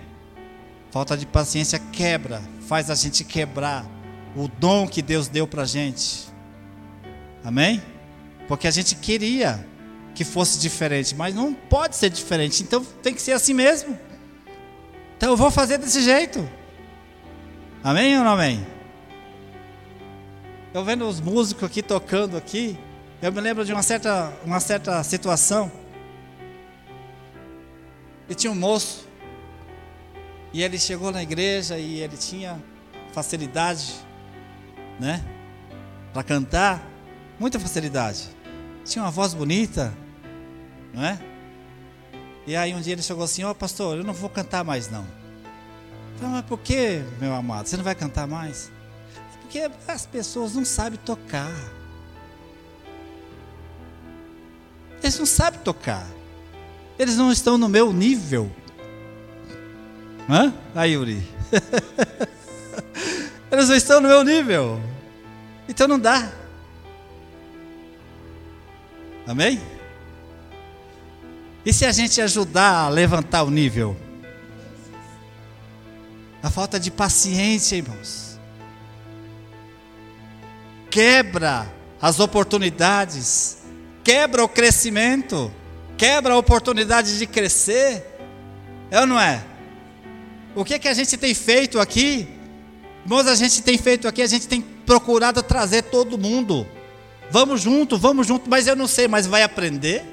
Falta 0.90 1.16
de 1.16 1.26
paciência 1.26 1.78
quebra, 1.78 2.42
faz 2.66 2.90
a 2.90 2.94
gente 2.94 3.24
quebrar 3.24 3.84
o 4.34 4.48
dom 4.48 4.86
que 4.86 5.02
Deus 5.02 5.28
deu 5.28 5.46
para 5.46 5.64
gente. 5.64 6.28
Amém? 7.44 7.82
Porque 8.48 8.66
a 8.66 8.70
gente 8.70 8.94
queria 8.94 9.66
que 10.14 10.24
fosse 10.24 10.58
diferente, 10.58 11.14
mas 11.14 11.34
não 11.34 11.52
pode 11.52 11.96
ser 11.96 12.08
diferente, 12.08 12.62
então 12.62 12.84
tem 13.02 13.12
que 13.12 13.20
ser 13.20 13.32
assim 13.32 13.52
mesmo. 13.52 13.98
Então 15.16 15.30
eu 15.30 15.36
vou 15.36 15.50
fazer 15.50 15.78
desse 15.78 16.02
jeito. 16.02 16.48
Amém 17.82 18.16
ou 18.18 18.24
não 18.24 18.32
amém? 18.32 18.66
Eu 20.72 20.84
vendo 20.84 21.06
os 21.06 21.20
músicos 21.20 21.64
aqui 21.64 21.82
tocando 21.82 22.36
aqui, 22.36 22.78
eu 23.22 23.32
me 23.32 23.40
lembro 23.40 23.64
de 23.64 23.72
uma 23.72 23.82
certa, 23.82 24.32
uma 24.44 24.60
certa 24.60 25.02
situação. 25.02 25.70
E 28.28 28.34
tinha 28.34 28.50
um 28.50 28.56
moço, 28.56 29.06
e 30.52 30.62
ele 30.62 30.78
chegou 30.78 31.12
na 31.12 31.22
igreja 31.22 31.78
e 31.78 32.00
ele 32.00 32.16
tinha 32.16 32.62
facilidade, 33.12 33.94
né? 34.98 35.24
Para 36.12 36.22
cantar, 36.22 36.82
muita 37.38 37.60
facilidade. 37.60 38.35
Tinha 38.86 39.04
uma 39.04 39.10
voz 39.10 39.34
bonita, 39.34 39.92
não 40.94 41.04
é? 41.04 41.18
E 42.46 42.54
aí 42.54 42.72
um 42.72 42.80
dia 42.80 42.92
ele 42.92 43.02
chegou 43.02 43.24
assim, 43.24 43.42
ó 43.42 43.50
oh, 43.50 43.54
pastor, 43.54 43.98
eu 43.98 44.04
não 44.04 44.14
vou 44.14 44.30
cantar 44.30 44.64
mais 44.64 44.88
não. 44.88 45.04
Falei, 46.16 46.36
mas 46.36 46.44
por 46.46 46.58
que, 46.60 47.02
meu 47.20 47.34
amado? 47.34 47.66
Você 47.66 47.76
não 47.76 47.82
vai 47.82 47.96
cantar 47.96 48.28
mais? 48.28 48.70
Porque 49.40 49.68
as 49.88 50.06
pessoas 50.06 50.54
não 50.54 50.64
sabem 50.64 50.98
tocar. 51.04 51.50
Eles 55.02 55.18
não 55.18 55.26
sabem 55.26 55.60
tocar. 55.60 56.06
Eles 56.98 57.16
não 57.16 57.30
estão 57.32 57.58
no 57.58 57.68
meu 57.68 57.92
nível. 57.92 58.50
Hã? 60.28 60.54
Aí, 60.74 60.92
Yuri. 60.92 61.22
Eles 63.50 63.68
não 63.68 63.76
estão 63.76 64.00
no 64.00 64.08
meu 64.08 64.24
nível. 64.24 64.80
Então 65.68 65.86
não 65.86 65.98
dá. 65.98 66.32
Amém? 69.26 69.60
E 71.64 71.72
se 71.72 71.84
a 71.84 71.90
gente 71.90 72.20
ajudar 72.20 72.84
a 72.84 72.88
levantar 72.88 73.42
o 73.42 73.50
nível? 73.50 73.96
A 76.40 76.48
falta 76.48 76.78
de 76.78 76.92
paciência, 76.92 77.74
irmãos. 77.74 78.38
Quebra 80.88 81.66
as 82.00 82.20
oportunidades, 82.20 83.58
quebra 84.04 84.44
o 84.44 84.48
crescimento, 84.48 85.52
quebra 85.98 86.34
a 86.34 86.38
oportunidade 86.38 87.18
de 87.18 87.26
crescer. 87.26 88.16
É 88.90 89.00
ou 89.00 89.06
não 89.06 89.18
é? 89.18 89.44
O 90.54 90.64
que, 90.64 90.74
é 90.74 90.78
que 90.78 90.88
a 90.88 90.94
gente 90.94 91.16
tem 91.16 91.34
feito 91.34 91.80
aqui? 91.80 92.28
Irmãos, 93.04 93.26
a 93.26 93.34
gente 93.34 93.60
tem 93.60 93.76
feito 93.76 94.06
aqui, 94.06 94.22
a 94.22 94.26
gente 94.26 94.46
tem 94.46 94.60
procurado 94.60 95.42
trazer 95.42 95.82
todo 95.82 96.16
mundo. 96.16 96.64
Vamos 97.30 97.62
junto, 97.62 97.98
vamos 97.98 98.26
junto, 98.26 98.48
mas 98.48 98.66
eu 98.66 98.76
não 98.76 98.86
sei, 98.86 99.08
mas 99.08 99.26
vai 99.26 99.42
aprender. 99.42 100.04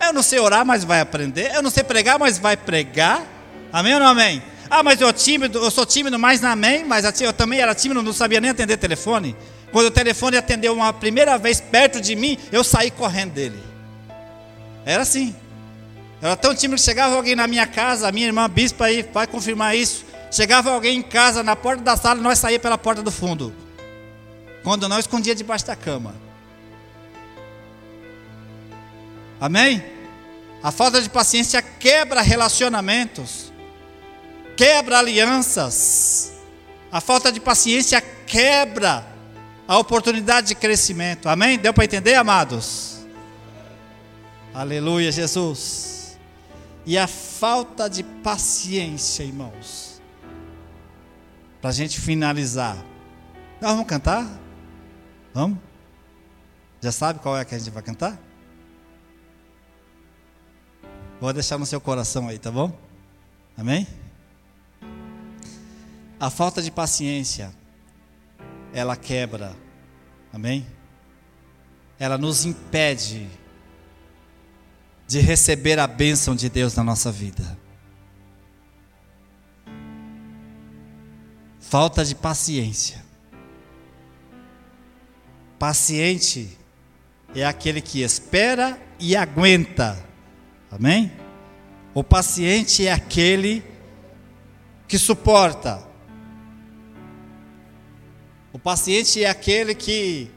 Eu 0.00 0.12
não 0.12 0.22
sei 0.22 0.38
orar, 0.38 0.64
mas 0.64 0.84
vai 0.84 1.00
aprender. 1.00 1.52
Eu 1.54 1.62
não 1.62 1.70
sei 1.70 1.82
pregar, 1.82 2.18
mas 2.18 2.38
vai 2.38 2.56
pregar. 2.56 3.24
Amém 3.72 3.94
ou 3.94 4.00
não 4.00 4.06
amém? 4.06 4.42
Ah, 4.70 4.82
mas 4.82 5.00
eu 5.00 5.12
tímido, 5.12 5.58
eu 5.58 5.70
sou 5.70 5.86
tímido, 5.86 6.18
mas 6.18 6.40
não 6.40 6.50
amém, 6.50 6.84
mas 6.84 7.04
eu 7.20 7.32
também 7.32 7.60
era 7.60 7.74
tímido, 7.74 8.02
não 8.02 8.12
sabia 8.12 8.40
nem 8.40 8.50
atender 8.50 8.76
telefone. 8.76 9.34
Quando 9.72 9.86
o 9.86 9.90
telefone 9.90 10.36
atendeu 10.36 10.74
uma 10.74 10.92
primeira 10.92 11.38
vez 11.38 11.60
perto 11.60 12.00
de 12.00 12.14
mim, 12.14 12.38
eu 12.52 12.62
saí 12.62 12.90
correndo 12.90 13.32
dele. 13.32 13.58
Era 14.84 15.02
assim. 15.02 15.34
Era 16.20 16.36
tão 16.36 16.54
tímido 16.54 16.80
que 16.80 16.84
chegava 16.84 17.14
alguém 17.14 17.34
na 17.34 17.46
minha 17.46 17.66
casa, 17.66 18.08
a 18.08 18.12
minha 18.12 18.26
irmã 18.26 18.48
bispa 18.48 18.86
aí 18.86 19.08
vai 19.12 19.26
confirmar 19.26 19.76
isso. 19.76 20.04
Chegava 20.30 20.70
alguém 20.70 20.98
em 20.98 21.02
casa, 21.02 21.42
na 21.42 21.56
porta 21.56 21.82
da 21.82 21.96
sala, 21.96 22.20
nós 22.20 22.38
saíamos 22.38 22.62
pela 22.62 22.76
porta 22.76 23.02
do 23.02 23.10
fundo. 23.10 23.54
Quando 24.62 24.88
não 24.88 24.98
escondia 24.98 25.34
debaixo 25.34 25.66
da 25.66 25.76
cama. 25.76 26.14
Amém? 29.40 29.84
A 30.62 30.72
falta 30.72 31.00
de 31.00 31.08
paciência 31.08 31.62
quebra 31.62 32.20
relacionamentos, 32.20 33.52
quebra 34.56 34.98
alianças. 34.98 36.32
A 36.90 37.00
falta 37.00 37.30
de 37.30 37.38
paciência 37.38 38.00
quebra 38.00 39.06
a 39.66 39.78
oportunidade 39.78 40.48
de 40.48 40.54
crescimento. 40.54 41.28
Amém? 41.28 41.58
Deu 41.58 41.72
para 41.72 41.84
entender, 41.84 42.14
amados? 42.14 42.98
Aleluia, 44.52 45.12
Jesus 45.12 45.88
e 46.88 46.96
a 46.96 47.06
falta 47.06 47.86
de 47.86 48.02
paciência, 48.02 49.22
irmãos. 49.22 50.00
Para 51.60 51.68
a 51.68 51.72
gente 51.72 52.00
finalizar. 52.00 52.78
Nós 53.60 53.72
vamos 53.72 53.86
cantar? 53.86 54.26
Vamos? 55.38 55.60
Já 56.80 56.90
sabe 56.90 57.20
qual 57.20 57.38
é 57.38 57.44
que 57.44 57.54
a 57.54 57.58
gente 57.58 57.70
vai 57.70 57.80
cantar? 57.80 58.18
Vou 61.20 61.32
deixar 61.32 61.56
no 61.56 61.64
seu 61.64 61.80
coração 61.80 62.26
aí, 62.26 62.40
tá 62.40 62.50
bom? 62.50 62.76
Amém? 63.56 63.86
A 66.18 66.28
falta 66.28 66.60
de 66.60 66.72
paciência 66.72 67.54
ela 68.72 68.96
quebra. 68.96 69.54
Amém? 70.32 70.66
Ela 72.00 72.18
nos 72.18 72.44
impede 72.44 73.30
de 75.06 75.20
receber 75.20 75.78
a 75.78 75.86
bênção 75.86 76.34
de 76.34 76.48
Deus 76.48 76.74
na 76.74 76.82
nossa 76.82 77.12
vida. 77.12 77.56
Falta 81.60 82.04
de 82.04 82.16
paciência. 82.16 83.07
Paciente 85.58 86.56
é 87.34 87.44
aquele 87.44 87.80
que 87.80 88.02
espera 88.02 88.80
e 88.98 89.16
aguenta. 89.16 89.98
Amém? 90.70 91.12
O 91.92 92.04
paciente 92.04 92.86
é 92.86 92.92
aquele 92.92 93.64
que 94.86 94.98
suporta. 94.98 95.86
O 98.52 98.58
paciente 98.58 99.22
é 99.24 99.28
aquele 99.28 99.74
que 99.74 100.30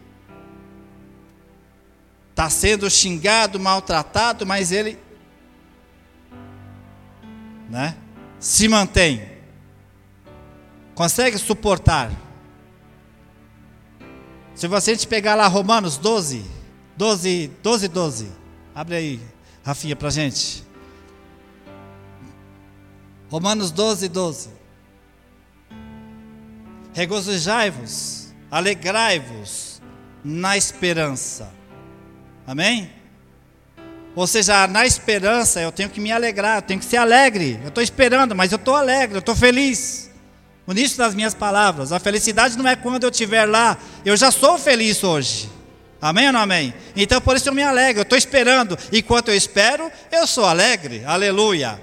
está 2.32 2.50
sendo 2.50 2.90
xingado, 2.90 3.60
maltratado, 3.60 4.46
mas 4.46 4.72
ele 4.72 4.98
né, 7.70 7.96
se 8.40 8.68
mantém. 8.68 9.30
Consegue 10.96 11.38
suportar. 11.38 12.12
Se 14.62 14.68
você 14.68 14.96
pegar 15.08 15.34
lá 15.34 15.48
Romanos 15.48 15.98
12, 15.98 16.46
12, 16.96 17.50
12, 17.64 17.88
12. 17.88 18.28
Abre 18.76 18.96
aí, 18.96 19.20
Rafinha, 19.64 19.96
pra 19.96 20.12
gente. 20.12 20.64
Romanos 23.28 23.72
12, 23.72 24.08
12. 24.08 24.50
Regozijai-vos, 26.94 28.32
alegrai-vos 28.52 29.82
na 30.24 30.56
esperança. 30.56 31.52
Amém? 32.46 32.92
Ou 34.16 34.28
seja, 34.28 34.68
na 34.68 34.86
esperança 34.86 35.60
eu 35.60 35.72
tenho 35.72 35.90
que 35.90 36.00
me 36.00 36.12
alegrar, 36.12 36.60
eu 36.60 36.62
tenho 36.62 36.80
que 36.80 36.86
ser 36.86 36.98
alegre. 36.98 37.60
Eu 37.64 37.70
estou 37.70 37.84
esperando, 37.84 38.36
mas 38.36 38.52
eu 38.52 38.58
estou 38.58 38.76
alegre, 38.76 39.16
eu 39.16 39.22
estou 39.22 39.36
feliz. 39.36 40.11
O 40.66 40.72
início 40.72 40.98
das 40.98 41.16
minhas 41.16 41.34
palavras. 41.34 41.92
A 41.92 42.00
felicidade 42.00 42.58
não 42.58 42.68
é 42.68 42.76
quando 42.76 43.04
eu 43.04 43.10
estiver 43.10 43.46
lá, 43.46 43.78
eu 44.06 44.16
já 44.16 44.32
sou 44.32 44.58
feliz 44.58 45.04
hoje. 45.04 45.50
Amém 46.02 46.28
ou 46.28 46.34
não 46.34 46.40
amém? 46.40 46.74
Então 46.96 47.22
por 47.22 47.36
isso 47.36 47.50
eu 47.50 47.54
me 47.54 47.62
alegro, 47.62 48.00
eu 48.00 48.04
estou 48.04 48.18
esperando. 48.18 48.78
Enquanto 48.92 49.30
eu 49.30 49.36
espero, 49.36 49.92
eu 50.12 50.26
sou 50.26 50.46
alegre. 50.46 51.04
Aleluia. 51.06 51.80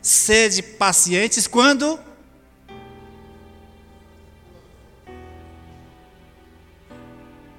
Sede 0.00 0.62
pacientes 0.62 1.46
quando 1.46 1.98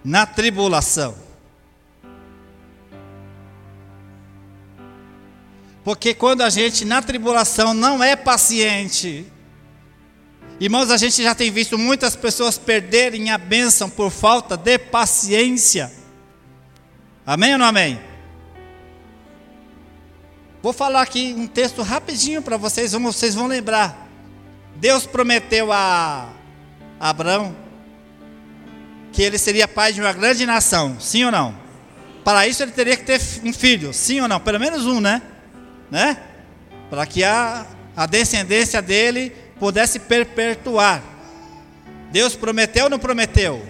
na 0.04 0.26
tribulação. 0.26 1.16
Porque 5.84 6.14
quando 6.14 6.42
a 6.42 6.50
gente 6.50 6.86
na 6.86 7.02
tribulação 7.02 7.74
não 7.74 8.04
é 8.04 8.16
paciente, 8.16 9.26
irmãos, 10.60 10.92
a 10.92 10.98
gente 10.98 11.24
já 11.24 11.34
tem 11.34 11.52
visto 11.52 11.78
muitas 11.78 12.16
pessoas 12.16 12.58
perderem 12.58 13.32
a 13.32 13.38
bênção 13.38 13.90
por 13.90 14.12
falta 14.12 14.58
de 14.58 14.78
paciência. 14.78 15.92
Amém 17.26 17.54
ou 17.54 17.60
não 17.60 17.66
amém? 17.66 18.00
Vou 20.62 20.74
falar 20.74 21.02
aqui 21.02 21.34
um 21.38 21.48
texto 21.48 21.82
rapidinho 21.82 22.42
para 22.42 22.58
vocês, 22.58 22.92
vocês 22.92 23.34
vão 23.34 23.48
lembrar. 23.48 24.10
Deus 24.76 25.06
prometeu 25.06 25.72
a 25.72 26.30
Abraão 27.00 27.56
que 29.12 29.24
ele 29.24 29.38
seria 29.38 29.68
pai 29.68 29.94
de 29.94 30.02
uma 30.02 30.14
grande 30.14 30.46
nação, 30.46 31.00
sim 31.00 31.24
ou 31.26 31.32
não? 31.32 31.56
Para 32.24 32.48
isso 32.48 32.62
ele 32.62 32.72
teria 32.72 32.96
que 32.96 33.04
ter 33.04 33.22
um 33.44 33.54
filho, 33.54 33.94
sim 33.94 34.22
ou 34.22 34.28
não? 34.28 34.40
Pelo 34.40 34.60
menos 34.60 34.86
um, 34.86 35.00
né? 35.00 35.22
Né? 35.90 36.18
Para 36.90 37.06
que 37.06 37.24
a, 37.24 37.66
a 37.96 38.06
descendência 38.06 38.82
dele 38.82 39.34
pudesse 39.60 40.00
perpetuar. 40.00 41.04
Deus 42.12 42.36
prometeu 42.36 42.86
ou 42.86 42.90
não 42.90 42.98
prometeu? 42.98 43.64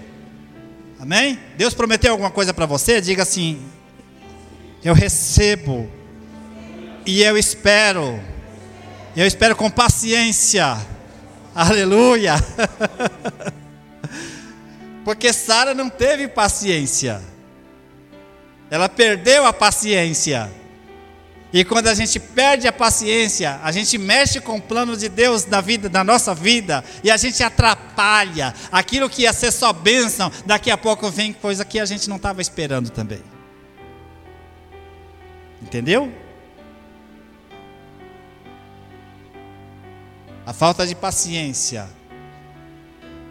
Amém? 1.00 1.40
Deus 1.58 1.74
prometeu 1.74 2.12
alguma 2.12 2.30
coisa 2.32 2.54
para 2.54 2.66
você? 2.66 3.02
Diga 3.02 3.24
assim: 3.24 3.62
Eu 4.84 4.94
recebo 4.94 5.90
e 7.06 7.22
eu 7.24 7.38
espero. 7.38 8.20
Eu 9.16 9.26
espero 9.26 9.56
com 9.56 9.70
paciência. 9.70 10.78
Aleluia. 11.56 12.36
Porque 15.04 15.34
Sara 15.34 15.74
não 15.74 15.90
teve 15.90 16.28
paciência. 16.28 17.22
Ela 18.70 18.88
perdeu 18.88 19.46
a 19.46 19.52
paciência. 19.52 20.52
E 21.52 21.64
quando 21.66 21.88
a 21.88 21.96
gente 21.96 22.20
perde 22.20 22.68
a 22.68 22.72
paciência, 22.72 23.60
a 23.64 23.72
gente 23.72 23.98
mexe 23.98 24.40
com 24.40 24.58
o 24.58 24.62
plano 24.62 24.96
de 24.96 25.10
Deus 25.10 25.46
da 25.46 25.60
vida, 25.60 25.90
da 25.90 26.04
nossa 26.04 26.36
vida, 26.36 26.84
e 27.04 27.10
a 27.10 27.18
gente 27.18 27.42
atrapalha 27.42 28.54
aquilo 28.72 29.10
que 29.10 29.24
ia 29.24 29.34
ser 29.34 29.52
só 29.52 29.74
bênção, 29.74 30.32
daqui 30.46 30.70
a 30.70 30.78
pouco 30.78 31.10
vem 31.10 31.34
coisa 31.34 31.66
que 31.66 31.80
a 31.80 31.86
gente 31.86 32.08
não 32.08 32.18
estava 32.18 32.40
esperando 32.40 32.92
também. 32.92 33.24
Entendeu? 35.60 36.14
A 40.46 40.54
falta 40.54 40.86
de 40.86 40.94
paciência, 40.94 41.90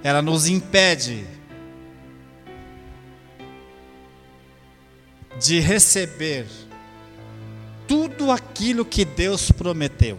ela 0.02 0.22
nos 0.22 0.48
impede 0.48 1.24
de 5.40 5.60
receber 5.60 6.67
tudo 7.88 8.30
aquilo 8.30 8.84
que 8.84 9.04
Deus 9.04 9.50
prometeu. 9.50 10.18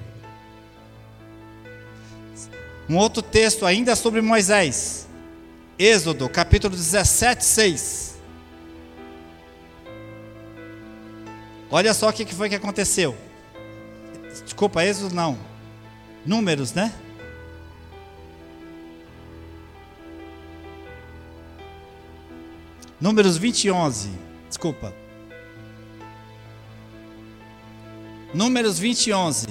Um 2.89 2.97
outro 2.97 3.22
texto 3.22 3.67
ainda 3.67 3.95
sobre 3.95 4.20
Moisés, 4.20 5.07
Êxodo, 5.78 6.28
capítulo 6.28 6.76
17, 6.76 7.45
6. 7.45 8.20
Olha 11.70 11.93
só 11.93 12.09
o 12.09 12.13
que 12.13 12.26
foi 12.34 12.49
que 12.49 12.55
aconteceu. 12.55 13.15
Desculpa, 14.43 14.84
Êxodo 14.84 15.13
não. 15.13 15.38
Números, 16.26 16.74
né? 16.74 16.91
Números 22.99 23.38
20 23.38 23.65
e 23.65 23.72
11. 23.72 24.09
Desculpa. 24.49 24.93
Números 28.34 28.80
20 28.80 29.07
e 29.07 29.13
11. 29.13 29.47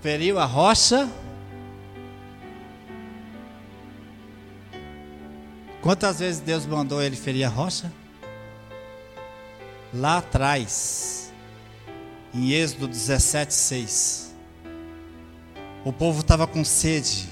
Feriu 0.00 0.38
a 0.38 0.44
rocha 0.44 1.08
Quantas 5.86 6.18
vezes 6.18 6.40
Deus 6.40 6.66
mandou 6.66 7.00
ele 7.00 7.14
ferir 7.14 7.44
a 7.44 7.48
rocha? 7.48 7.92
Lá 9.94 10.18
atrás, 10.18 11.32
em 12.34 12.50
Êxodo 12.50 12.88
17, 12.88 13.54
6. 13.54 14.34
O 15.84 15.92
povo 15.92 16.22
estava 16.22 16.44
com 16.44 16.64
sede. 16.64 17.28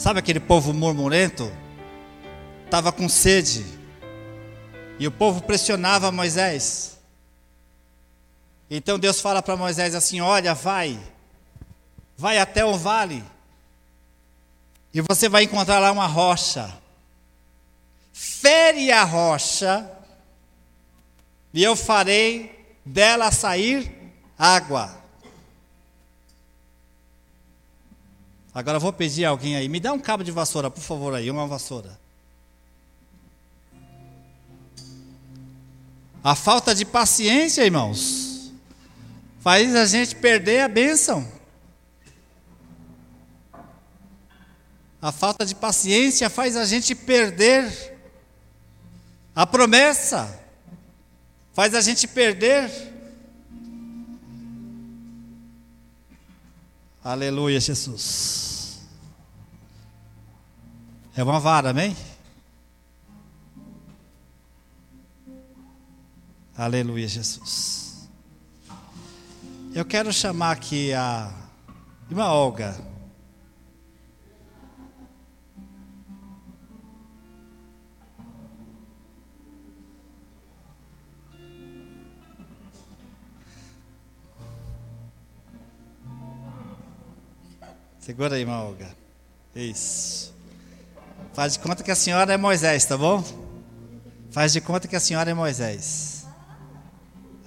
Sabe 0.00 0.18
aquele 0.18 0.40
povo 0.40 0.72
murmurento? 0.72 1.52
Estava 2.64 2.90
com 2.90 3.08
sede. 3.08 3.64
E 4.98 5.06
o 5.06 5.10
povo 5.12 5.42
pressionava 5.42 6.10
Moisés. 6.10 6.98
Então 8.70 8.98
Deus 8.98 9.20
fala 9.20 9.42
para 9.42 9.56
Moisés 9.56 9.94
assim: 9.94 10.20
Olha, 10.20 10.54
vai, 10.54 10.98
vai 12.16 12.38
até 12.38 12.64
o 12.64 12.76
vale, 12.76 13.22
e 14.94 15.00
você 15.02 15.28
vai 15.28 15.44
encontrar 15.44 15.78
lá 15.78 15.92
uma 15.92 16.06
rocha 16.06 16.80
fere 18.12 18.92
a 18.92 19.02
rocha, 19.02 19.90
e 21.54 21.62
eu 21.62 21.74
farei 21.74 22.76
dela 22.84 23.32
sair 23.32 24.12
água. 24.38 24.99
Agora 28.54 28.78
vou 28.78 28.92
pedir 28.92 29.24
a 29.24 29.30
alguém 29.30 29.56
aí, 29.56 29.68
me 29.68 29.78
dá 29.78 29.92
um 29.92 29.98
cabo 29.98 30.24
de 30.24 30.32
vassoura, 30.32 30.70
por 30.70 30.80
favor, 30.80 31.14
aí, 31.14 31.30
uma 31.30 31.46
vassoura. 31.46 31.98
A 36.22 36.34
falta 36.34 36.74
de 36.74 36.84
paciência, 36.84 37.64
irmãos, 37.64 38.52
faz 39.40 39.74
a 39.74 39.86
gente 39.86 40.16
perder 40.16 40.60
a 40.60 40.68
bênção. 40.68 41.26
A 45.00 45.12
falta 45.12 45.46
de 45.46 45.54
paciência 45.54 46.28
faz 46.28 46.56
a 46.56 46.64
gente 46.64 46.94
perder 46.94 47.98
a 49.34 49.46
promessa 49.46 50.40
faz 51.52 51.74
a 51.74 51.80
gente 51.80 52.06
perder 52.06 52.70
Aleluia, 57.02 57.58
Jesus. 57.58 58.86
É 61.16 61.22
uma 61.22 61.40
vara, 61.40 61.70
amém? 61.70 61.96
Aleluia, 66.56 67.08
Jesus. 67.08 68.06
Eu 69.74 69.84
quero 69.84 70.12
chamar 70.12 70.50
aqui 70.50 70.92
a 70.92 71.32
irmã 72.10 72.26
Olga. 72.26 72.89
Segura 88.10 88.34
aí, 88.34 88.40
irmã 88.40 88.62
Olga. 88.62 88.92
Isso. 89.54 90.34
Faz 91.32 91.52
de 91.52 91.60
conta 91.60 91.84
que 91.84 91.92
a 91.92 91.94
senhora 91.94 92.34
é 92.34 92.36
Moisés, 92.36 92.84
tá 92.84 92.98
bom? 92.98 93.22
Faz 94.32 94.52
de 94.52 94.60
conta 94.60 94.88
que 94.88 94.96
a 94.96 95.00
senhora 95.00 95.30
é 95.30 95.34
Moisés. 95.34 96.26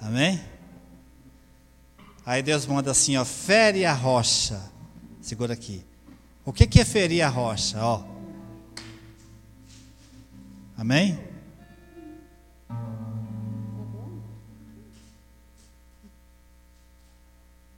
Amém? 0.00 0.42
Aí 2.24 2.42
Deus 2.42 2.64
manda 2.64 2.90
assim, 2.90 3.14
ó, 3.18 3.26
fere 3.26 3.84
a 3.84 3.92
rocha. 3.92 4.58
Segura 5.20 5.52
aqui. 5.52 5.84
O 6.46 6.50
que, 6.50 6.66
que 6.66 6.80
é 6.80 6.84
ferir 6.86 7.20
a 7.20 7.28
rocha? 7.28 7.76
Ó. 7.84 8.02
Amém? 10.78 11.20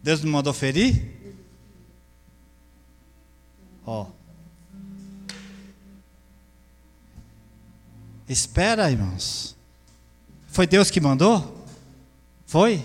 Deus 0.01 0.21
me 0.21 0.31
mandou 0.31 0.55
ferir? 0.55 1.26
Espera, 8.37 8.91
irmãos. 8.91 9.57
Foi 10.47 10.67
Deus 10.67 10.91
que 10.91 11.01
mandou? 11.01 11.65
Foi? 12.45 12.85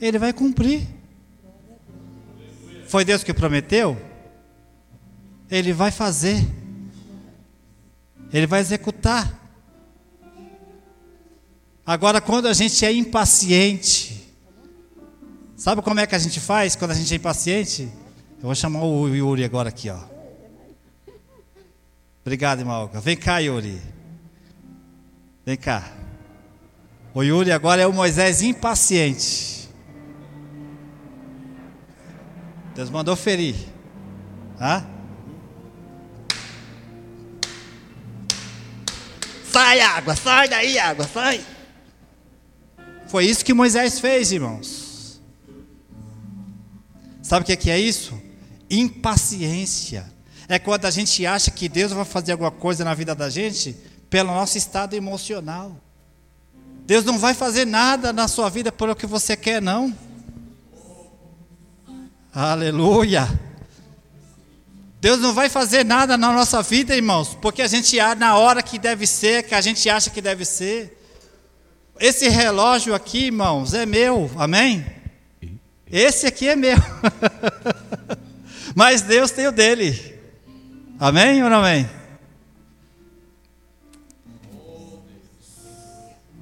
Ele 0.00 0.18
vai 0.18 0.32
cumprir. 0.32 0.88
Foi 2.86 3.04
Deus 3.04 3.22
que 3.22 3.34
prometeu? 3.34 4.00
Ele 5.50 5.74
vai 5.74 5.90
fazer. 5.90 6.48
Ele 8.32 8.46
vai 8.46 8.60
executar. 8.60 9.38
Agora, 11.84 12.18
quando 12.18 12.48
a 12.48 12.54
gente 12.54 12.82
é 12.82 12.90
impaciente, 12.90 14.32
sabe 15.58 15.82
como 15.82 16.00
é 16.00 16.06
que 16.06 16.14
a 16.14 16.18
gente 16.18 16.40
faz 16.40 16.74
quando 16.74 16.92
a 16.92 16.94
gente 16.94 17.12
é 17.12 17.18
impaciente? 17.18 17.82
Eu 18.38 18.44
vou 18.44 18.54
chamar 18.54 18.82
o 18.84 19.14
Yuri 19.14 19.44
agora 19.44 19.68
aqui, 19.68 19.90
ó. 19.90 20.00
Obrigado, 22.22 22.60
irmão. 22.60 22.90
Vem 23.02 23.16
cá, 23.18 23.40
Yuri. 23.40 23.99
Vem 25.44 25.56
cá. 25.56 25.90
O 27.14 27.22
Yuri 27.22 27.50
agora 27.50 27.82
é 27.82 27.86
o 27.86 27.92
Moisés 27.92 28.42
impaciente. 28.42 29.68
Deus 32.74 32.90
mandou 32.90 33.16
ferir. 33.16 33.56
Tá? 34.58 34.86
Sai 39.50 39.80
água, 39.80 40.14
sai 40.14 40.48
daí 40.48 40.78
água, 40.78 41.08
sai. 41.12 41.44
Foi 43.08 43.24
isso 43.24 43.44
que 43.44 43.52
Moisés 43.52 43.98
fez, 43.98 44.30
irmãos. 44.30 45.20
Sabe 47.22 47.42
o 47.42 47.56
que 47.56 47.70
é 47.70 47.78
isso? 47.78 48.20
Impaciência. 48.70 50.04
É 50.48 50.58
quando 50.58 50.84
a 50.84 50.90
gente 50.90 51.26
acha 51.26 51.50
que 51.50 51.68
Deus 51.68 51.92
vai 51.92 52.04
fazer 52.04 52.32
alguma 52.32 52.50
coisa 52.50 52.84
na 52.84 52.94
vida 52.94 53.14
da 53.14 53.28
gente 53.28 53.76
pelo 54.10 54.34
nosso 54.34 54.58
estado 54.58 54.94
emocional. 54.94 55.76
Deus 56.84 57.04
não 57.04 57.16
vai 57.16 57.32
fazer 57.32 57.64
nada 57.64 58.12
na 58.12 58.26
sua 58.26 58.50
vida 58.50 58.72
pelo 58.72 58.96
que 58.96 59.06
você 59.06 59.36
quer, 59.36 59.62
não. 59.62 59.96
Aleluia. 62.34 63.28
Deus 65.00 65.20
não 65.20 65.32
vai 65.32 65.48
fazer 65.48 65.84
nada 65.84 66.18
na 66.18 66.32
nossa 66.32 66.60
vida, 66.62 66.94
irmãos, 66.94 67.38
porque 67.40 67.62
a 67.62 67.68
gente 67.68 67.96
na 68.18 68.36
hora 68.36 68.62
que 68.62 68.78
deve 68.78 69.06
ser, 69.06 69.44
que 69.44 69.54
a 69.54 69.60
gente 69.60 69.88
acha 69.88 70.10
que 70.10 70.20
deve 70.20 70.44
ser. 70.44 70.98
Esse 71.98 72.28
relógio 72.28 72.94
aqui, 72.94 73.26
irmãos, 73.26 73.72
é 73.72 73.86
meu, 73.86 74.30
amém? 74.36 74.84
Esse 75.90 76.26
aqui 76.26 76.48
é 76.48 76.56
meu. 76.56 76.76
Mas 78.74 79.02
Deus 79.02 79.30
tem 79.30 79.46
o 79.46 79.52
dele. 79.52 80.18
Amém 80.98 81.42
ou 81.42 81.48
não 81.48 81.58
amém? 81.58 81.88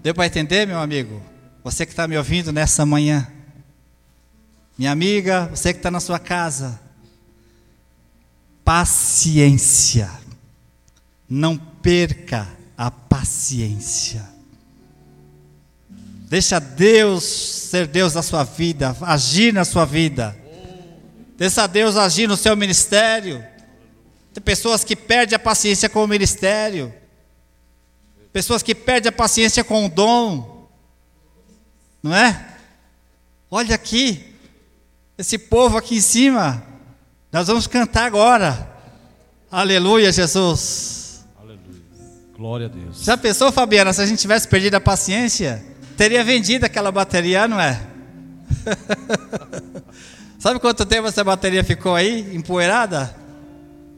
Deu 0.09 0.15
para 0.15 0.25
entender, 0.25 0.67
meu 0.67 0.79
amigo? 0.79 1.23
Você 1.63 1.85
que 1.85 1.93
está 1.93 2.09
me 2.09 2.17
ouvindo 2.17 2.51
nessa 2.51 2.87
manhã. 2.87 3.31
Minha 4.79 4.91
amiga, 4.91 5.51
você 5.55 5.71
que 5.71 5.81
está 5.81 5.91
na 5.91 6.01
sua 6.01 6.19
casa. 6.19 6.81
Paciência. 8.65 10.11
Não 11.29 11.59
perca 11.59 12.49
a 12.75 12.91
paciência. 12.91 14.25
Deixa 15.91 16.59
Deus 16.59 17.25
ser 17.25 17.87
Deus 17.87 18.15
da 18.15 18.23
sua 18.23 18.45
vida, 18.45 18.97
agir 19.03 19.53
na 19.53 19.67
sua 19.67 19.85
vida. 19.85 20.35
Deixa 21.37 21.67
Deus 21.67 21.97
agir 21.97 22.27
no 22.27 22.37
seu 22.39 22.57
ministério. 22.57 23.45
Tem 24.33 24.43
pessoas 24.43 24.85
que 24.85 24.97
perdem 24.97 25.37
a 25.37 25.39
paciência 25.39 25.87
com 25.87 26.03
o 26.03 26.09
ministério. 26.09 26.95
Pessoas 28.39 28.63
que 28.63 28.73
perdem 28.73 29.09
a 29.09 29.13
paciência 29.13 29.65
com 29.65 29.85
o 29.85 29.89
dom. 29.89 30.69
Não 32.01 32.15
é? 32.15 32.47
Olha 33.51 33.75
aqui. 33.75 34.33
Esse 35.19 35.37
povo 35.37 35.77
aqui 35.77 35.97
em 35.97 36.01
cima. 36.01 36.63
Nós 37.33 37.49
vamos 37.49 37.67
cantar 37.67 38.05
agora. 38.05 38.71
Aleluia, 39.51 40.13
Jesus. 40.13 41.25
Aleluia. 41.37 41.83
Glória 42.33 42.67
a 42.67 42.69
Deus. 42.69 43.03
Já 43.03 43.17
pensou, 43.17 43.51
Fabiana, 43.51 43.93
se 43.93 44.03
a 44.03 44.07
gente 44.07 44.21
tivesse 44.21 44.47
perdido 44.47 44.77
a 44.77 44.81
paciência? 44.81 45.61
Teria 45.97 46.23
vendido 46.23 46.65
aquela 46.65 46.93
bateria, 46.93 47.49
não 47.49 47.61
é? 47.61 47.85
Sabe 50.39 50.61
quanto 50.61 50.87
tempo 50.87 51.09
essa 51.09 51.25
bateria 51.25 51.65
ficou 51.65 51.97
aí, 51.97 52.37
empoeirada? 52.37 53.13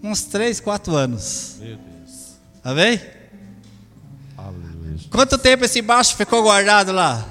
Uns 0.03 0.22
3, 0.22 0.61
4 0.61 0.97
anos. 0.97 1.57
Meu 1.61 1.76
Deus. 1.76 2.38
Amém? 2.64 2.95
Aleluia. 2.95 3.19
Quanto 5.11 5.38
tempo 5.38 5.64
esse 5.64 5.82
baixo 5.82 6.16
ficou 6.16 6.43
guardado 6.43 6.93
lá? 6.93 7.24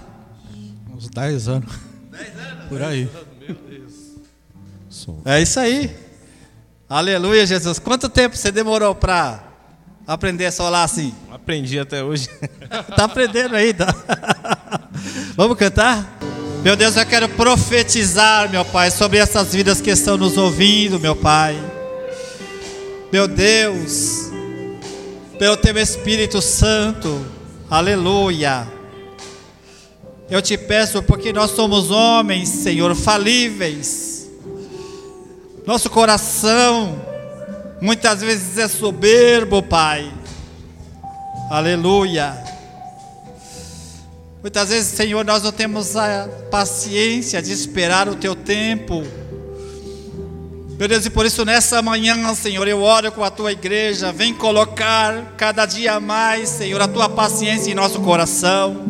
Uns 0.93 1.09
10 1.09 1.47
anos. 1.47 1.71
10 2.11 2.37
anos. 2.39 2.65
Por 2.69 2.81
aí. 2.81 3.09
É 5.25 5.41
isso 5.41 5.59
aí. 5.59 5.95
Aleluia, 6.89 7.45
Jesus. 7.45 7.79
Quanto 7.79 8.09
tempo 8.09 8.35
você 8.35 8.51
demorou 8.51 8.95
para 8.95 9.43
aprender 10.07 10.47
a 10.47 10.51
solar 10.51 10.83
assim? 10.83 11.13
Aprendi 11.31 11.79
até 11.79 12.03
hoje. 12.03 12.29
Tá 12.95 13.05
aprendendo 13.05 13.55
ainda. 13.55 13.87
Vamos 15.35 15.57
cantar? 15.57 16.19
Meu 16.63 16.75
Deus, 16.75 16.95
eu 16.97 17.05
quero 17.05 17.27
profetizar, 17.29 18.49
meu 18.49 18.63
Pai, 18.63 18.91
sobre 18.91 19.17
essas 19.17 19.53
vidas 19.53 19.81
que 19.81 19.89
estão 19.89 20.17
nos 20.17 20.37
ouvindo, 20.37 20.99
meu 20.99 21.15
Pai. 21.15 21.57
Meu 23.11 23.27
Deus, 23.27 24.29
pelo 25.39 25.57
Teu 25.57 25.75
Espírito 25.77 26.41
Santo, 26.41 27.25
aleluia. 27.69 28.67
Eu 30.29 30.41
te 30.41 30.57
peço 30.57 31.01
porque 31.03 31.33
nós 31.33 31.51
somos 31.51 31.89
homens, 31.89 32.49
Senhor, 32.49 32.95
falíveis. 32.95 34.29
Nosso 35.65 35.89
coração 35.89 36.99
muitas 37.81 38.21
vezes 38.21 38.57
é 38.57 38.67
soberbo, 38.67 39.61
Pai. 39.63 40.11
Aleluia. 41.49 42.37
Muitas 44.41 44.69
vezes, 44.69 44.91
Senhor, 44.93 45.25
nós 45.25 45.43
não 45.43 45.51
temos 45.51 45.97
a 45.97 46.29
paciência 46.49 47.41
de 47.41 47.51
esperar 47.51 48.07
o 48.07 48.15
teu 48.15 48.35
tempo. 48.35 49.03
Meu 50.79 50.87
Deus, 50.87 51.05
e 51.05 51.09
por 51.09 51.25
isso 51.25 51.43
nessa 51.43 51.81
manhã, 51.81 52.33
Senhor, 52.33 52.65
eu 52.65 52.81
oro 52.81 53.11
com 53.11 53.21
a 53.21 53.29
tua 53.29 53.51
igreja, 53.51 54.13
vem 54.13 54.33
colocar 54.33 55.33
cada 55.35 55.65
dia 55.65 55.99
mais, 55.99 56.47
Senhor, 56.47 56.81
a 56.81 56.87
tua 56.87 57.09
paciência 57.09 57.69
em 57.69 57.73
nosso 57.73 57.99
coração. 57.99 58.85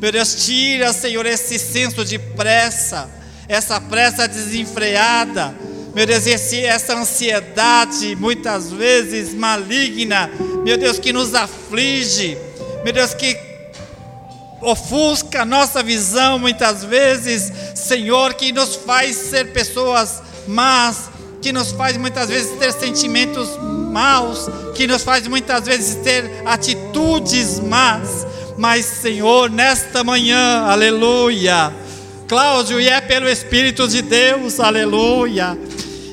Meu 0.00 0.12
Deus, 0.12 0.46
tira, 0.46 0.92
Senhor, 0.92 1.26
esse 1.26 1.58
senso 1.58 2.04
de 2.04 2.20
pressa, 2.20 3.10
essa 3.48 3.80
pressa 3.80 4.28
desenfreada. 4.28 5.52
Meu 5.92 6.06
Deus, 6.06 6.24
esse, 6.24 6.64
essa 6.64 6.96
ansiedade, 6.96 8.14
muitas 8.14 8.70
vezes 8.70 9.34
maligna, 9.34 10.30
meu 10.64 10.78
Deus, 10.78 11.00
que 11.00 11.12
nos 11.12 11.34
aflige, 11.34 12.38
meu 12.84 12.92
Deus, 12.92 13.12
que 13.12 13.36
ofusca 14.60 15.42
a 15.42 15.44
nossa 15.44 15.82
visão 15.82 16.38
muitas 16.38 16.84
vezes, 16.84 17.52
Senhor, 17.74 18.34
que 18.34 18.52
nos 18.52 18.76
faz 18.76 19.16
ser 19.16 19.52
pessoas 19.52 20.27
mas 20.48 21.10
que 21.40 21.52
nos 21.52 21.70
faz 21.70 21.96
muitas 21.96 22.28
vezes 22.28 22.58
ter 22.58 22.72
sentimentos 22.72 23.50
maus, 23.92 24.48
que 24.74 24.86
nos 24.86 25.02
faz 25.02 25.26
muitas 25.28 25.64
vezes 25.64 25.96
ter 25.96 26.42
atitudes 26.44 27.60
más. 27.60 28.26
Mas, 28.56 28.84
Senhor, 28.84 29.50
nesta 29.50 30.02
manhã, 30.02 30.64
aleluia. 30.64 31.72
Cláudio, 32.26 32.80
e 32.80 32.88
é 32.88 33.00
pelo 33.00 33.28
Espírito 33.28 33.86
de 33.86 34.02
Deus, 34.02 34.58
aleluia. 34.58 35.56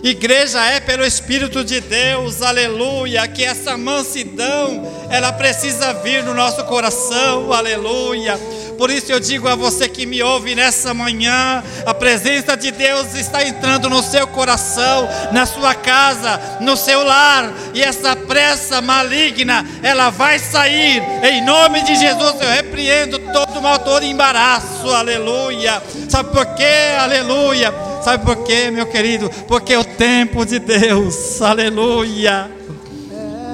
Igreja 0.03 0.63
é 0.63 0.79
pelo 0.79 1.03
Espírito 1.03 1.63
de 1.63 1.81
Deus, 1.81 2.43
aleluia, 2.43 3.27
que 3.27 3.43
essa 3.43 3.75
mansidão, 3.75 4.87
ela 5.09 5.33
precisa 5.33 5.93
vir 5.95 6.23
no 6.23 6.35
nosso 6.35 6.63
coração, 6.65 7.51
aleluia. 7.51 8.39
Por 8.77 8.89
isso 8.89 9.11
eu 9.11 9.19
digo 9.19 9.47
a 9.47 9.55
você 9.55 9.87
que 9.87 10.05
me 10.05 10.21
ouve 10.21 10.55
nessa 10.55 10.93
manhã: 10.93 11.63
a 11.85 11.93
presença 11.93 12.55
de 12.55 12.71
Deus 12.71 13.15
está 13.15 13.43
entrando 13.43 13.89
no 13.89 14.03
seu 14.03 14.27
coração, 14.27 15.07
na 15.31 15.45
sua 15.45 15.73
casa, 15.73 16.39
no 16.61 16.75
seu 16.75 17.03
lar, 17.03 17.51
e 17.73 17.81
essa 17.81 18.15
pressa 18.15 18.81
maligna, 18.81 19.65
ela 19.81 20.09
vai 20.09 20.39
sair. 20.39 21.01
Em 21.23 21.43
nome 21.43 21.81
de 21.83 21.95
Jesus 21.95 22.35
eu 22.41 22.49
repreendo 22.49 23.19
todo 23.19 23.61
mal, 23.61 23.79
todo 23.79 24.03
embaraço, 24.03 24.89
aleluia. 24.89 25.81
Sabe 26.09 26.31
por 26.31 26.45
quê? 26.55 26.97
Aleluia. 26.99 27.73
Sabe 28.03 28.23
por 28.23 28.43
quê, 28.43 28.69
meu 28.69 28.85
querido? 28.85 29.29
Porque 29.47 29.75
o 29.75 29.83
tempo 29.83 30.45
de 30.45 30.59
Deus, 30.59 31.41
aleluia, 31.41 32.51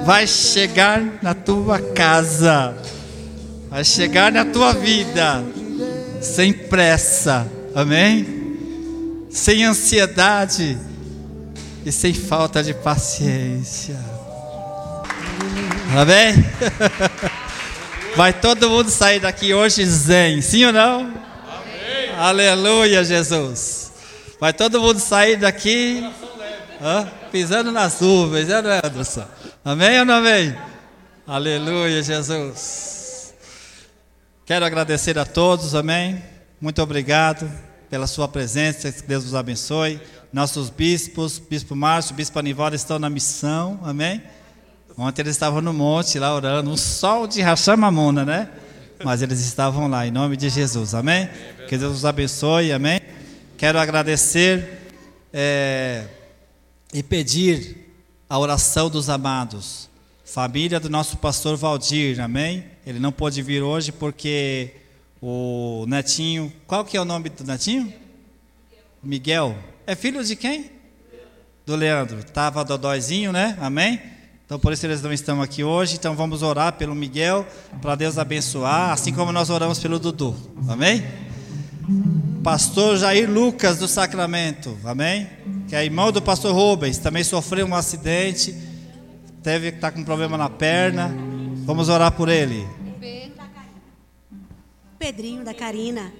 vai 0.04 0.26
chegar 0.26 1.00
na 1.22 1.32
tua 1.32 1.78
casa 1.78 2.74
vai 3.72 3.84
chegar 3.84 4.30
na 4.30 4.44
tua 4.44 4.74
vida 4.74 5.42
sem 6.20 6.52
pressa, 6.52 7.50
amém? 7.74 9.26
Sem 9.30 9.64
ansiedade 9.64 10.78
e 11.82 11.90
sem 11.90 12.12
falta 12.12 12.62
de 12.62 12.74
paciência, 12.74 13.98
amém? 15.98 16.34
Vai 18.14 18.34
todo 18.34 18.68
mundo 18.68 18.90
sair 18.90 19.20
daqui 19.20 19.54
hoje 19.54 19.86
zen, 19.86 20.42
sim 20.42 20.66
ou 20.66 20.72
não? 20.72 21.00
Amém. 21.00 22.14
Aleluia, 22.18 23.02
Jesus. 23.02 23.90
Vai 24.38 24.52
todo 24.52 24.82
mundo 24.82 25.00
sair 25.00 25.36
daqui 25.36 26.06
hã? 26.78 27.08
pisando 27.30 27.72
nas 27.72 27.98
nuvens, 27.98 28.48
não 28.48 28.70
é, 28.70 28.82
Anderson? 28.84 29.24
Amém 29.64 29.98
ou 30.00 30.04
não 30.04 30.16
amém? 30.16 30.54
Aleluia, 31.26 32.02
Jesus. 32.02 33.01
Quero 34.52 34.66
agradecer 34.66 35.18
a 35.18 35.24
todos, 35.24 35.74
amém? 35.74 36.22
Muito 36.60 36.82
obrigado 36.82 37.50
pela 37.88 38.06
sua 38.06 38.28
presença, 38.28 38.92
que 38.92 39.02
Deus 39.02 39.24
os 39.24 39.34
abençoe. 39.34 39.98
Nossos 40.30 40.68
bispos, 40.68 41.38
Bispo 41.38 41.74
Márcio, 41.74 42.14
Bispo 42.14 42.38
Anivaldo 42.38 42.76
estão 42.76 42.98
na 42.98 43.08
missão, 43.08 43.80
amém? 43.82 44.22
Ontem 44.94 45.22
eles 45.22 45.36
estavam 45.36 45.62
no 45.62 45.72
monte 45.72 46.18
lá 46.18 46.34
orando, 46.34 46.68
um 46.68 46.76
sol 46.76 47.26
de 47.26 47.40
rachamamona, 47.40 48.26
né? 48.26 48.50
Mas 49.02 49.22
eles 49.22 49.40
estavam 49.40 49.88
lá, 49.88 50.06
em 50.06 50.10
nome 50.10 50.36
de 50.36 50.50
Jesus, 50.50 50.94
amém? 50.94 51.30
Que 51.66 51.78
Deus 51.78 51.96
os 51.96 52.04
abençoe, 52.04 52.72
amém? 52.72 53.00
Quero 53.56 53.78
agradecer 53.78 54.90
é, 55.32 56.04
e 56.92 57.02
pedir 57.02 57.90
a 58.28 58.38
oração 58.38 58.90
dos 58.90 59.08
amados, 59.08 59.88
família 60.26 60.78
do 60.78 60.90
nosso 60.90 61.16
pastor 61.16 61.56
Valdir, 61.56 62.20
amém? 62.20 62.71
Ele 62.86 62.98
não 62.98 63.12
pôde 63.12 63.40
vir 63.42 63.62
hoje 63.62 63.92
porque 63.92 64.70
o 65.20 65.84
netinho. 65.86 66.52
Qual 66.66 66.84
que 66.84 66.96
é 66.96 67.00
o 67.00 67.04
nome 67.04 67.28
do 67.28 67.44
netinho? 67.44 67.92
Miguel. 69.02 69.56
É 69.86 69.94
filho 69.94 70.22
de 70.24 70.34
quem? 70.34 70.70
Do 71.64 71.76
Leandro. 71.76 72.18
Estava 72.18 72.64
dodóizinho, 72.64 73.32
né? 73.32 73.56
Amém? 73.60 74.00
Então 74.44 74.58
por 74.58 74.72
isso 74.72 74.84
eles 74.84 75.00
não 75.00 75.12
estão 75.12 75.40
aqui 75.40 75.62
hoje. 75.62 75.94
Então 75.94 76.16
vamos 76.16 76.42
orar 76.42 76.72
pelo 76.72 76.94
Miguel, 76.94 77.46
para 77.80 77.94
Deus 77.94 78.18
abençoar, 78.18 78.90
assim 78.90 79.12
como 79.12 79.32
nós 79.32 79.48
oramos 79.48 79.78
pelo 79.78 79.98
Dudu. 79.98 80.36
Amém? 80.68 81.04
Pastor 82.42 82.96
Jair 82.96 83.30
Lucas 83.30 83.78
do 83.78 83.86
Sacramento. 83.86 84.76
Amém? 84.84 85.28
Que 85.68 85.76
é 85.76 85.84
irmão 85.84 86.10
do 86.10 86.20
pastor 86.20 86.52
Rubens, 86.52 86.98
também 86.98 87.22
sofreu 87.22 87.64
um 87.64 87.74
acidente, 87.74 88.54
deve 89.42 89.68
estar 89.68 89.92
com 89.92 90.00
um 90.00 90.04
problema 90.04 90.36
na 90.36 90.50
perna. 90.50 91.31
Vamos 91.62 91.88
orar 91.88 92.12
por 92.12 92.28
ele. 92.28 92.68
Pedrinho 94.98 95.44
da 95.44 95.54
Karina. 95.54 96.12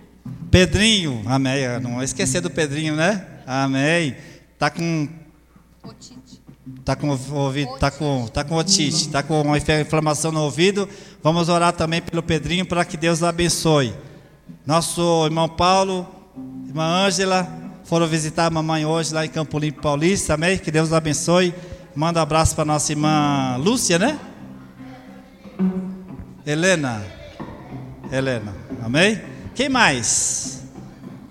Pedrinho, 0.50 1.22
amém. 1.26 1.80
Não 1.80 1.94
vou 1.94 2.02
esquecer 2.02 2.40
do 2.40 2.50
Pedrinho, 2.50 2.96
né? 2.96 3.26
Amém. 3.46 4.16
Tá 4.58 4.70
com 4.70 5.08
Tá 6.84 6.94
com 6.94 7.08
ouvido, 7.08 7.76
tá 7.78 7.90
com, 7.90 8.26
tá 8.28 8.44
com 8.44 8.56
otite, 8.56 9.08
tá 9.08 9.22
com 9.22 9.40
uma 9.42 9.56
inflamação 9.58 10.30
no 10.30 10.42
ouvido. 10.42 10.88
Vamos 11.22 11.48
orar 11.48 11.72
também 11.72 12.00
pelo 12.00 12.22
Pedrinho 12.22 12.64
para 12.64 12.84
que 12.84 12.96
Deus 12.96 13.22
abençoe. 13.22 13.92
Nosso 14.64 15.24
irmão 15.24 15.48
Paulo, 15.48 16.06
irmã 16.66 17.06
Ângela, 17.06 17.48
foram 17.84 18.06
visitar 18.06 18.46
a 18.46 18.50
mamãe 18.50 18.84
hoje 18.84 19.12
lá 19.12 19.24
em 19.24 19.28
Campo 19.28 19.58
Limpo 19.58 19.82
Paulista, 19.82 20.34
amém? 20.34 20.58
Que 20.58 20.70
Deus 20.70 20.92
abençoe. 20.92 21.52
Manda 21.94 22.20
um 22.20 22.22
abraço 22.22 22.54
para 22.54 22.64
nossa 22.64 22.92
irmã 22.92 23.56
Lúcia, 23.58 23.98
né? 23.98 24.18
Helena. 26.46 27.02
Helena. 28.10 28.52
Amém? 28.82 29.20
Quem 29.54 29.68
mais? 29.68 30.62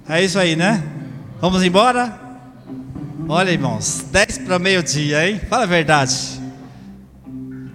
É 0.07 0.23
isso 0.23 0.39
aí, 0.39 0.55
né? 0.55 0.83
Vamos 1.39 1.63
embora? 1.63 2.19
Olha, 3.27 3.51
irmãos, 3.51 4.05
10 4.11 4.39
para 4.39 4.59
meio-dia, 4.59 5.29
hein? 5.29 5.39
Fala 5.49 5.63
a 5.63 5.67
verdade. 5.67 6.41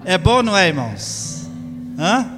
É 0.04 0.16
bom, 0.18 0.42
não 0.42 0.56
é, 0.56 0.68
irmãos? 0.68 1.48
Hã? 1.98 2.30